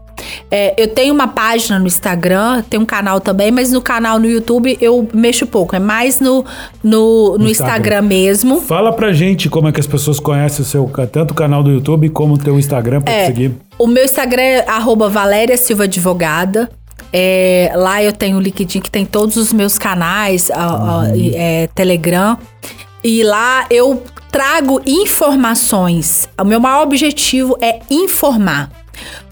É, 0.50 0.74
eu 0.76 0.88
tenho 0.88 1.14
uma 1.14 1.28
página 1.28 1.78
no 1.78 1.86
Instagram, 1.86 2.62
tenho 2.68 2.82
um 2.82 2.86
canal 2.86 3.20
também, 3.20 3.50
mas 3.52 3.70
no 3.70 3.80
canal 3.80 4.18
no 4.18 4.26
YouTube 4.26 4.76
eu 4.80 5.06
mexo 5.14 5.46
pouco. 5.46 5.76
É 5.76 5.78
mais 5.78 6.18
no, 6.18 6.44
no, 6.82 7.38
no 7.38 7.48
Instagram. 7.48 7.50
Instagram. 7.50 8.02
mesmo. 8.02 8.60
Fala 8.60 8.92
pra 8.92 9.12
gente 9.12 9.48
como 9.48 9.68
é 9.68 9.72
que 9.72 9.78
as 9.78 9.86
pessoas 9.86 10.18
conhecem 10.18 10.62
o 10.62 10.64
seu 10.64 10.90
tanto 11.12 11.30
o 11.30 11.34
canal 11.34 11.62
do 11.62 11.70
YouTube 11.70 12.08
como 12.08 12.34
o 12.34 12.38
teu 12.38 12.58
Instagram 12.58 13.02
pra 13.02 13.12
é, 13.12 13.26
seguir. 13.26 13.52
O 13.78 13.86
meu 13.86 14.04
Instagram 14.04 14.42
é 14.42 14.68
arroba 14.68 15.08
Valéria 15.08 15.56
Silva 15.56 15.84
Advogada. 15.84 16.68
É, 17.12 17.70
lá 17.74 18.02
eu 18.02 18.12
tenho 18.12 18.36
o 18.36 18.40
LinkedIn 18.40 18.80
que 18.80 18.90
tem 18.90 19.04
todos 19.04 19.36
os 19.36 19.52
meus 19.52 19.78
canais, 19.78 20.48
uhum. 20.48 21.32
é, 21.34 21.68
Telegram. 21.74 22.36
E 23.06 23.22
lá 23.22 23.66
eu 23.70 24.02
trago 24.32 24.82
informações. 24.84 26.28
O 26.36 26.44
meu 26.44 26.58
maior 26.58 26.82
objetivo 26.82 27.56
é 27.62 27.78
informar. 27.88 28.68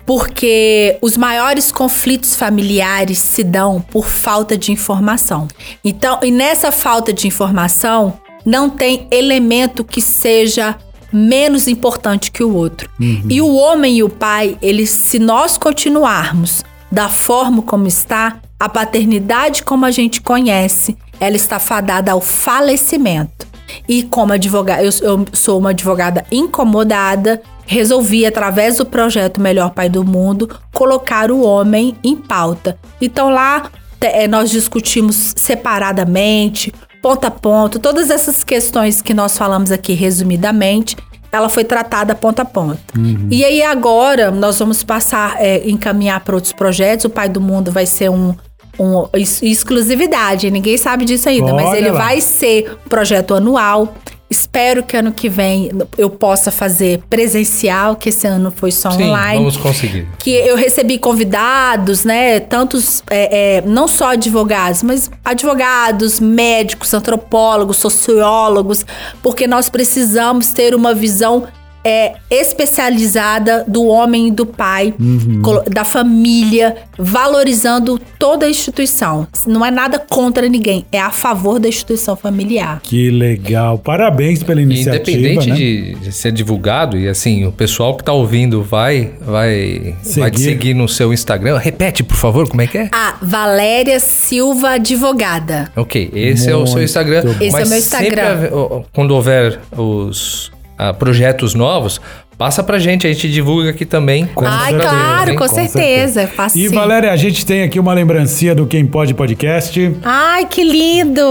Porque 0.07 0.97
os 1.03 1.17
maiores 1.17 1.73
conflitos 1.73 2.37
familiares 2.37 3.19
se 3.19 3.43
dão 3.43 3.81
por 3.81 4.07
falta 4.07 4.57
de 4.57 4.71
informação. 4.71 5.49
Então, 5.83 6.21
e 6.23 6.31
nessa 6.31 6.71
falta 6.71 7.13
de 7.13 7.27
informação, 7.27 8.17
não 8.47 8.71
tem 8.71 9.09
elemento 9.11 9.83
que 9.83 10.01
seja 10.01 10.79
menos 11.13 11.67
importante 11.67 12.31
que 12.31 12.45
o 12.45 12.55
outro. 12.55 12.89
Uhum. 13.01 13.25
E 13.29 13.43
o 13.43 13.57
homem 13.57 13.97
e 13.97 14.03
o 14.05 14.09
pai, 14.09 14.57
eles, 14.63 14.91
se 14.91 15.19
nós 15.19 15.59
continuarmos 15.59 16.63
da 16.93 17.09
forma 17.09 17.61
como 17.61 17.89
está, 17.89 18.39
a 18.61 18.69
paternidade 18.69 19.65
como 19.65 19.85
a 19.85 19.91
gente 19.91 20.21
conhece, 20.21 20.97
ela 21.19 21.35
está 21.35 21.59
fadada 21.59 22.13
ao 22.13 22.21
falecimento. 22.21 23.54
E 23.89 24.03
como 24.03 24.33
advogada, 24.33 24.83
eu, 24.83 24.91
eu 25.03 25.27
sou 25.33 25.59
uma 25.59 25.71
advogada 25.71 26.25
incomodada, 26.31 27.41
resolvi, 27.67 28.27
através 28.27 28.79
do 28.79 28.87
projeto 28.87 29.41
Melhor 29.41 29.71
Pai 29.71 29.89
do 29.89 30.05
Mundo, 30.05 30.49
colocar 30.73 31.31
o 31.31 31.43
homem 31.43 31.97
em 32.03 32.17
pauta. 32.17 32.79
Então 33.01 33.31
lá 33.31 33.71
é, 34.01 34.29
nós 34.29 34.51
discutimos 34.51 35.35
separadamente, 35.37 36.73
ponto 37.03 37.25
a 37.27 37.31
ponto, 37.31 37.79
todas 37.79 38.11
essas 38.11 38.43
questões 38.43 39.03
que 39.03 39.15
nós 39.15 39.37
falamos 39.37 39.71
aqui 39.71 39.93
resumidamente, 39.93 40.97
ela 41.31 41.49
foi 41.49 41.65
tratada 41.65 42.15
ponto 42.15 42.41
a 42.41 42.45
ponto. 42.45 42.79
Uhum. 42.97 43.29
E 43.31 43.45
aí 43.45 43.63
agora 43.63 44.31
nós 44.31 44.59
vamos 44.59 44.85
passar, 44.85 45.37
é, 45.39 45.69
encaminhar 45.69 46.21
para 46.21 46.35
outros 46.35 46.53
projetos. 46.53 47.07
O 47.07 47.11
Pai 47.11 47.29
do 47.29 47.41
Mundo 47.41 47.73
vai 47.73 47.87
ser 47.87 48.09
um 48.09 48.35
um, 48.79 49.07
exclusividade, 49.43 50.51
ninguém 50.51 50.77
sabe 50.77 51.05
disso 51.05 51.29
ainda, 51.29 51.53
Olha 51.53 51.65
mas 51.65 51.75
ele 51.75 51.91
lá. 51.91 51.99
vai 51.99 52.21
ser 52.21 52.79
um 52.85 52.89
projeto 52.89 53.35
anual. 53.35 53.95
Espero 54.29 54.83
que 54.83 54.97
ano 54.97 55.13
que 55.13 55.29
vem 55.29 55.71
eu 55.97 56.11
possa 56.11 56.51
fazer 56.51 57.03
presencial, 57.09 57.95
que 57.95 58.09
esse 58.09 58.27
ano 58.27 58.53
foi 58.55 58.73
só 58.73 58.91
Sim, 58.91 59.05
online. 59.05 59.39
Vamos 59.39 59.57
conseguir. 59.57 60.09
Que 60.19 60.31
eu 60.31 60.57
recebi 60.57 60.99
convidados, 60.99 62.05
né? 62.05 62.41
Tantos, 62.41 63.03
é, 63.11 63.59
é, 63.59 63.63
não 63.63 63.87
só 63.87 64.13
advogados, 64.13 64.83
mas 64.83 65.11
advogados, 65.25 66.19
médicos, 66.19 66.93
antropólogos, 66.95 67.77
sociólogos, 67.77 68.85
porque 69.23 69.47
nós 69.47 69.69
precisamos 69.69 70.51
ter 70.51 70.75
uma 70.75 70.95
visão 70.95 71.47
é, 71.85 72.15
especializada 72.31 73.65
do 73.69 73.85
homem 73.87 74.29
e 74.29 74.31
do 74.31 74.47
pai, 74.47 74.95
Uhum. 74.99 75.43
da 75.71 75.85
família, 75.85 76.77
valorizando 76.99 78.01
toda 78.19 78.47
a 78.47 78.49
instituição. 78.49 79.27
Não 79.47 79.65
é 79.65 79.71
nada 79.71 79.99
contra 79.99 80.49
ninguém, 80.49 80.85
é 80.91 80.99
a 81.01 81.11
favor 81.11 81.59
da 81.59 81.69
instituição 81.69 82.17
familiar. 82.17 82.81
Que 82.83 83.11
legal. 83.11 83.79
Parabéns 83.79 84.43
pela 84.43 84.61
iniciativa. 84.63 85.19
Independente 85.19 85.51
né? 85.51 85.57
de, 85.57 85.95
de 85.97 86.13
ser 86.13 86.33
divulgado, 86.33 86.99
e 86.99 87.09
assim, 87.09 87.45
o 87.45 87.53
pessoal 87.53 87.97
que 87.97 88.03
tá 88.05 88.13
ouvindo 88.13 88.63
vai, 88.63 89.13
vai, 89.21 89.95
vai 90.17 90.31
te 90.31 90.41
Seguir. 90.41 90.45
seguir 90.45 90.75
no 90.75 90.89
seu 90.89 91.13
Instagram. 91.13 91.59
Repete, 91.59 92.03
por 92.03 92.17
favor, 92.17 92.49
como 92.49 92.63
é 92.63 92.67
que 92.67 92.79
é? 92.79 92.89
A 92.93 93.15
Valéria 93.21 94.01
Silva 94.01 94.71
Advogada. 94.71 95.71
Ok, 95.77 96.11
esse 96.15 96.49
é 96.51 96.57
o 96.57 96.67
seu 96.67 96.77
Muito 96.77 96.85
Instagram. 96.87 97.23
bom. 97.23 97.31
Esse 97.41 97.49
é 97.49 97.51
Mas 97.53 97.67
o 97.69 97.71
meu 97.71 97.81
sempre 97.83 98.07
Instagram. 98.09 98.57
o- 98.57 98.85
quando 98.93 99.11
houver 99.13 99.61
os 99.77 100.51
projetos 100.99 101.55
novos, 101.55 102.01
passa 102.37 102.63
pra 102.63 102.79
gente, 102.79 103.07
a 103.07 103.13
gente 103.13 103.31
divulga 103.31 103.71
aqui 103.71 103.85
também. 103.85 104.27
Com 104.35 104.45
Ai, 104.47 104.71
certeza, 104.73 104.91
claro, 104.91 105.31
hein? 105.31 105.37
com, 105.39 105.49
Com 105.49 105.55
certeza. 105.55 106.27
Faço 106.27 106.59
E 106.59 106.69
sim. 106.69 106.75
Valéria, 106.75 107.13
a 107.13 107.17
gente 107.17 107.45
tem 107.47 107.63
aqui 107.63 107.79
uma 107.79 107.93
lembrancinha 107.93 108.55
do 108.55 108.67
Quem 108.67 108.85
Pode 108.87 109.15
Podcast. 109.15 109.95
Ai, 110.03 110.47
que 110.47 110.63
lindo! 110.65 111.23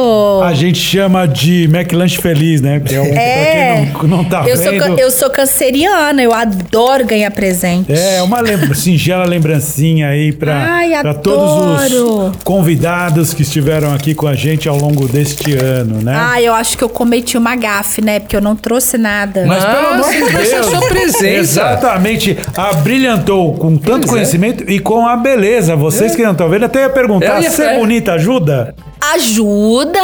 A 0.44 0.54
gente 0.54 0.80
chama 0.80 1.28
de 1.28 1.66
McLanche 1.66 2.18
Feliz, 2.22 2.62
né? 2.62 2.80
Que 2.80 2.96
é 2.96 3.02
um, 3.02 3.06
É. 3.06 3.86
Pra 3.92 4.00
quem 4.00 4.10
não, 4.10 4.18
não 4.18 4.24
tá 4.24 4.44
eu, 4.48 4.56
sou, 4.58 4.72
vendo. 4.72 4.80
ca- 4.96 5.02
eu 5.02 5.12
sou 5.12 5.30
canceriana, 5.30 6.22
eu 6.22 6.34
adoro 6.34 7.06
ganhar 7.06 7.32
presente. 7.32 7.92
É, 7.92 8.22
uma 8.22 8.40
lembra- 8.40 8.74
singela 8.74 9.26
lembrancinha 9.26 10.08
aí 10.10 10.32
para 10.32 10.56
Ai, 10.56 10.92
todos 11.22 11.88
adoro. 11.90 12.30
os 12.30 12.44
convidados 12.44 13.34
que 13.34 13.42
estiveram 13.42 13.94
aqui 13.94 14.14
com 14.16 14.28
a 14.28 14.34
gente 14.36 14.68
ao 14.70 14.78
longo 14.78 15.08
deste 15.08 15.54
ano, 15.56 16.02
né? 16.02 16.14
Ah, 16.16 16.42
eu 16.42 16.54
acho 16.54 16.78
que 16.78 16.84
eu 16.84 16.90
cometi 16.90 17.38
uma 17.38 17.56
gafe, 17.56 18.02
né? 18.02 18.20
Porque 18.20 18.36
eu 18.36 18.42
não 18.42 18.56
trouxe 18.56 18.98
nada. 18.98 19.46
Mas 19.46 19.64
pelo 19.64 19.88
amor 19.88 20.12
de 20.12 20.18
é 20.18 20.44
Deus. 20.44 20.68
Presença. 20.94 21.28
Exatamente. 21.28 22.38
Abrilhantou 22.56 23.54
com 23.56 23.76
tanto 23.78 24.02
Pois 24.02 24.06
é. 24.08 24.10
conhecimento 24.10 24.70
e 24.70 24.80
com 24.80 25.08
a 25.08 25.16
beleza. 25.16 25.76
Vocês 25.76 26.16
que 26.16 26.24
não 26.24 26.32
estão 26.32 26.50
vendo, 26.50 26.66
até 26.66 26.82
ia 26.82 26.90
perguntar: 26.90 27.42
ia- 27.42 27.50
ser 27.50 27.64
é. 27.70 27.80
bonita 27.80 28.14
ajuda? 28.14 28.76
Ajuda! 29.12 30.00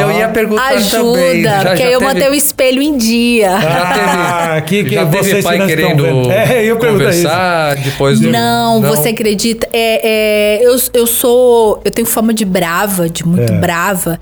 Eu 0.00 0.12
ia 0.12 0.28
perguntar 0.28 0.68
Ajuda, 0.68 1.18
também. 1.18 1.42
Já- 1.42 1.58
porque 1.64 1.76
já 1.78 1.84
aí 1.86 1.92
eu 1.92 1.98
teve- 1.98 2.12
manter 2.14 2.30
o 2.30 2.34
espelho 2.34 2.80
em 2.82 2.96
dia. 2.96 3.50
Teve, 3.58 3.66
Ah, 3.70 4.62
que- 4.64 4.84
que 4.84 4.94
já 4.94 5.06
teve 5.06 5.24
vocês 5.30 5.44
pai 5.44 5.58
não 5.58 5.66
querendo. 5.66 6.30
É, 6.30 6.64
eu 6.64 6.78
conversar 6.78 7.74
depois 7.76 8.20
do... 8.20 8.30
Não, 8.30 8.80
você 8.80 9.08
acredita? 9.10 9.68
É, 9.72 10.58
é, 10.60 10.66
eu, 10.66 10.76
eu 10.94 11.06
sou. 11.06 11.80
Eu 11.84 11.90
tenho 11.90 12.06
fama 12.06 12.32
de 12.32 12.44
brava, 12.44 13.08
de 13.08 13.26
muito 13.26 13.52
É. 13.52 13.56
brava. 13.56 14.20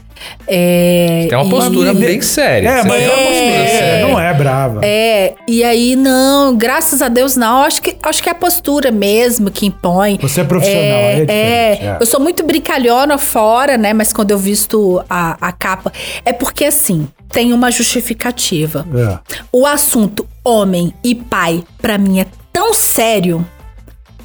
É, 0.49 1.27
Tem 1.29 1.37
uma 1.39 1.45
e- 1.47 1.51
postura 1.51 1.93
bem 1.93 2.23
séria. 2.23 2.69
É, 2.71 2.83
mas 2.85 3.03
é, 3.03 3.07
uma 3.07 3.17
postura 3.17 3.69
séria. 3.69 4.07
não 4.09 4.19
é 4.19 4.33
brava. 4.33 4.81
É, 4.83 5.35
e 5.47 5.63
aí 5.63 5.95
não, 5.95 6.57
graças 6.57 7.03
a 7.03 7.09
Deus 7.09 7.37
não. 7.37 7.63
Acho 7.63 7.83
que, 7.83 7.95
acho 8.03 8.23
que 8.23 8.29
é 8.31 8.33
a 8.33 8.35
postura 8.35 8.91
mesmo 8.91 9.51
que 9.51 9.67
impõe. 9.67 10.19
Você 10.23 10.41
é 10.41 10.45
profissional, 10.45 10.83
é 10.83 11.13
é, 11.13 11.21
diferente, 11.21 11.85
é. 11.85 11.97
Eu 12.01 12.07
sou 12.07 12.19
muito 12.19 12.43
brincalhona 12.47 13.19
fora, 13.19 13.77
né? 13.77 13.93
Mas 13.93 14.06
quando 14.13 14.31
eu 14.31 14.39
visto 14.39 15.03
a, 15.09 15.37
a 15.49 15.53
capa. 15.53 15.93
É 16.25 16.33
porque 16.33 16.65
assim, 16.65 17.09
tem 17.29 17.53
uma 17.53 17.71
justificativa. 17.71 18.87
É. 18.95 19.19
O 19.53 19.67
assunto 19.67 20.27
homem 20.45 20.93
e 21.03 21.15
pai, 21.15 21.65
pra 21.79 21.99
mim, 21.99 22.21
é 22.21 22.27
tão 22.53 22.73
sério 22.73 23.47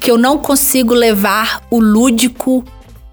que 0.00 0.10
eu 0.10 0.18
não 0.18 0.38
consigo 0.38 0.94
levar 0.94 1.62
o 1.70 1.78
lúdico 1.78 2.64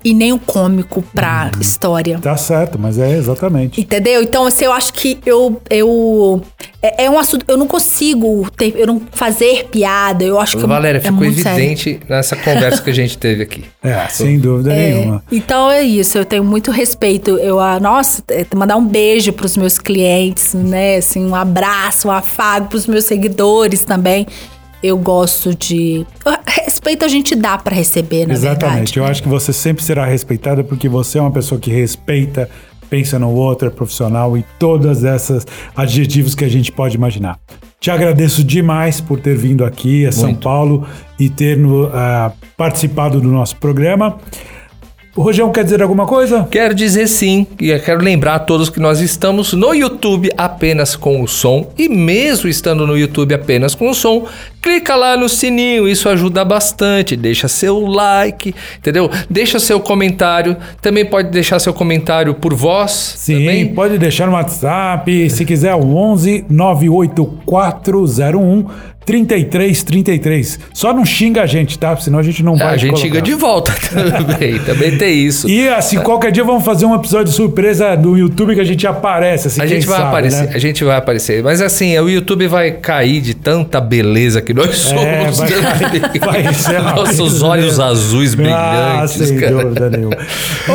e 0.03 0.13
nem 0.13 0.31
o 0.31 0.39
cômico 0.39 1.01
pra 1.13 1.51
Uhum. 1.53 1.61
história. 1.61 2.19
Tá 2.19 2.37
certo, 2.37 2.79
mas 2.79 2.97
é 2.97 3.17
exatamente. 3.17 3.81
Entendeu? 3.81 4.21
Então, 4.21 4.45
assim, 4.45 4.65
eu 4.65 4.71
acho 4.71 4.93
que 4.93 5.19
eu. 5.25 5.61
eu 5.69 6.41
é, 6.81 7.05
é 7.05 7.09
um 7.09 7.19
assunto. 7.19 7.43
Eu 7.47 7.57
não 7.57 7.67
consigo 7.67 8.49
ter, 8.51 8.73
eu 8.77 8.87
não 8.87 9.01
fazer 9.11 9.65
piada. 9.65 10.23
Eu 10.23 10.39
acho 10.39 10.55
que 10.55 10.63
eu- 10.63 10.67
Valéria, 10.67 10.99
é 10.99 11.01
ficou 11.01 11.17
muito 11.17 11.41
sério. 11.41 11.57
evidente 11.63 11.99
nessa 12.07 12.35
conversa 12.37 12.81
que 12.81 12.89
a 12.89 12.93
gente 12.93 13.17
teve 13.17 13.43
aqui. 13.43 13.65
É, 13.83 14.07
sem 14.09 14.37
dúvida 14.39 14.73
É, 14.73 14.93
nenhuma. 14.93 15.23
então 15.31 15.71
é 15.71 15.81
isso, 15.81 16.17
eu 16.17 16.25
tenho 16.25 16.43
muito 16.43 16.69
respeito. 16.71 17.31
Eu, 17.37 17.59
ah, 17.59 17.79
nossa, 17.79 18.21
é, 18.29 18.45
mandar 18.55 18.75
um 18.77 18.85
beijo 18.85 19.31
pros 19.33 19.55
meus 19.57 19.77
clientes, 19.79 20.53
né? 20.53 20.97
Assim, 20.97 21.25
um 21.25 21.33
abraço, 21.35 22.07
um 22.07 22.11
afago 22.11 22.67
pros 22.67 22.87
meus 22.87 23.05
seguidores 23.05 23.83
também. 23.83 24.25
Eu 24.81 24.97
gosto 24.97 25.53
de. 25.55 26.05
Respeito 26.79 27.03
a 27.03 27.09
gente 27.09 27.35
dá 27.35 27.57
pra 27.57 27.75
receber, 27.75 28.25
na 28.25 28.33
Exatamente. 28.33 28.93
verdade. 28.93 28.99
Eu 28.99 29.05
acho 29.05 29.21
que 29.21 29.27
você 29.27 29.51
sempre 29.51 29.83
será 29.83 30.05
respeitada 30.05 30.63
porque 30.63 30.87
você 30.87 31.17
é 31.17 31.21
uma 31.21 31.29
pessoa 31.29 31.59
que 31.59 31.69
respeita, 31.69 32.49
pensa 32.89 33.19
no 33.19 33.31
outro, 33.31 33.67
é 33.67 33.69
profissional 33.69 34.37
e 34.37 34.45
todas 34.57 35.03
essas 35.03 35.45
adjetivos 35.75 36.33
que 36.35 36.45
a 36.45 36.47
gente 36.47 36.71
pode 36.71 36.95
imaginar. 36.95 37.37
Te 37.81 37.91
agradeço 37.91 38.45
demais 38.45 39.01
por 39.01 39.19
ter 39.19 39.35
vindo 39.35 39.65
aqui 39.65 40.05
a 40.05 40.11
São 40.13 40.29
Muito. 40.29 40.41
Paulo 40.41 40.87
e 41.19 41.29
ter 41.29 41.59
ah, 41.93 42.31
participado 42.55 43.19
do 43.19 43.27
nosso 43.27 43.57
programa. 43.57 44.17
O 45.15 45.23
Rojão 45.23 45.51
quer 45.51 45.63
dizer 45.63 45.81
alguma 45.81 46.05
coisa? 46.05 46.47
Quero 46.51 46.75
dizer 46.75 47.07
sim, 47.07 47.47
e 47.59 47.69
eu 47.69 47.79
quero 47.79 48.03
lembrar 48.03 48.35
a 48.35 48.39
todos 48.39 48.69
que 48.69 48.79
nós 48.79 49.01
estamos 49.01 49.53
no 49.53 49.73
YouTube 49.73 50.29
apenas 50.37 50.95
com 50.95 51.23
o 51.23 51.27
som, 51.27 51.73
e 51.77 51.89
mesmo 51.89 52.47
estando 52.47 52.85
no 52.85 52.95
YouTube 52.95 53.33
apenas 53.33 53.73
com 53.73 53.89
o 53.89 53.93
som, 53.93 54.27
clica 54.61 54.95
lá 54.95 55.17
no 55.17 55.27
sininho, 55.27 55.87
isso 55.87 56.07
ajuda 56.07 56.45
bastante. 56.45 57.15
Deixa 57.15 57.47
seu 57.47 57.79
like, 57.87 58.53
entendeu? 58.77 59.09
Deixa 59.27 59.59
seu 59.59 59.79
comentário, 59.79 60.55
também 60.79 61.03
pode 61.03 61.31
deixar 61.31 61.57
seu 61.59 61.73
comentário 61.73 62.35
por 62.35 62.53
voz. 62.53 63.15
Sim, 63.17 63.39
também. 63.39 63.73
pode 63.73 63.97
deixar 63.97 64.27
no 64.27 64.33
WhatsApp, 64.33 65.27
se 65.31 65.43
quiser, 65.43 65.73
o 65.73 65.95
11 65.95 66.45
98401 66.47 68.67
3333. 69.05 70.59
Só 70.73 70.93
não 70.93 71.03
xinga 71.05 71.41
a 71.41 71.45
gente, 71.45 71.77
tá? 71.79 71.95
Senão 71.97 72.19
a 72.19 72.23
gente 72.23 72.43
não 72.43 72.55
vai 72.55 72.67
Ah, 72.67 72.71
a 72.71 72.77
gente 72.77 72.91
colocar. 72.91 73.07
chega 73.07 73.21
de 73.21 73.33
volta 73.33 73.73
também, 73.91 74.59
também 74.59 74.97
tem 74.97 75.17
isso. 75.25 75.49
E 75.49 75.67
assim, 75.69 75.97
qualquer 75.99 76.31
dia 76.31 76.43
vamos 76.43 76.63
fazer 76.63 76.85
um 76.85 76.95
episódio 76.95 77.31
surpresa 77.33 77.95
do 77.95 78.17
YouTube 78.17 78.53
que 78.55 78.61
a 78.61 78.65
gente 78.65 78.85
aparece, 78.85 79.47
assim, 79.47 79.61
A 79.61 79.65
gente 79.65 79.85
vai 79.87 79.97
sabe, 79.97 80.09
aparecer, 80.09 80.43
né? 80.47 80.51
a 80.53 80.57
gente 80.59 80.83
vai 80.83 80.97
aparecer. 80.97 81.43
Mas 81.43 81.61
assim, 81.61 81.97
o 81.97 82.09
YouTube 82.09 82.47
vai 82.47 82.71
cair 82.71 83.21
de 83.21 83.33
tanta 83.33 83.81
beleza 83.81 84.41
que 84.41 84.53
nós 84.53 84.75
somos. 84.77 85.03
É, 85.03 85.31
vai 85.31 85.49
cair, 85.49 86.19
vai 86.19 86.43
Nossos 86.95 87.41
olhos 87.41 87.65
mesmo. 87.77 87.83
azuis 87.83 88.33
Ah, 88.33 88.35
brilhantes, 88.37 89.27
sem 89.27 89.37
cara. 89.37 89.63
dúvida 89.63 89.89
nenhuma. 89.89 90.17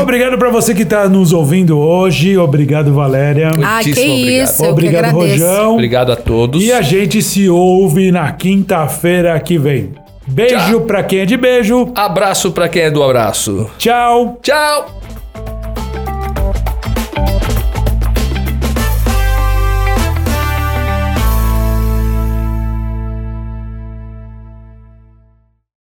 Obrigado 0.02 0.38
pra 0.38 0.50
você 0.50 0.74
que 0.74 0.84
tá 0.84 1.08
nos 1.08 1.32
ouvindo 1.32 1.78
hoje. 1.78 2.36
Obrigado, 2.36 2.92
Valéria. 2.92 3.48
Ah, 3.62 3.80
que 3.80 3.86
Muitíssimo 3.90 4.12
obrigado. 4.14 4.44
isso, 4.44 4.62
eu 4.64 4.66
que 4.66 4.72
Obrigado. 4.72 5.12
Rojão. 5.14 5.72
Obrigado 5.74 6.12
a 6.12 6.16
todos. 6.16 6.62
E 6.62 6.72
a 6.72 6.82
gente 6.82 7.22
se 7.22 7.48
ouve 7.48 8.10
na 8.24 8.32
quinta-feira 8.32 9.38
que 9.38 9.58
vem. 9.58 9.92
Beijo 10.26 10.56
Tchau. 10.56 10.80
pra 10.82 11.02
quem 11.02 11.20
é 11.20 11.26
de 11.26 11.36
beijo. 11.36 11.92
Abraço 11.94 12.52
pra 12.52 12.68
quem 12.68 12.82
é 12.84 12.90
do 12.90 13.02
abraço. 13.02 13.70
Tchau. 13.76 14.38
Tchau! 14.42 15.03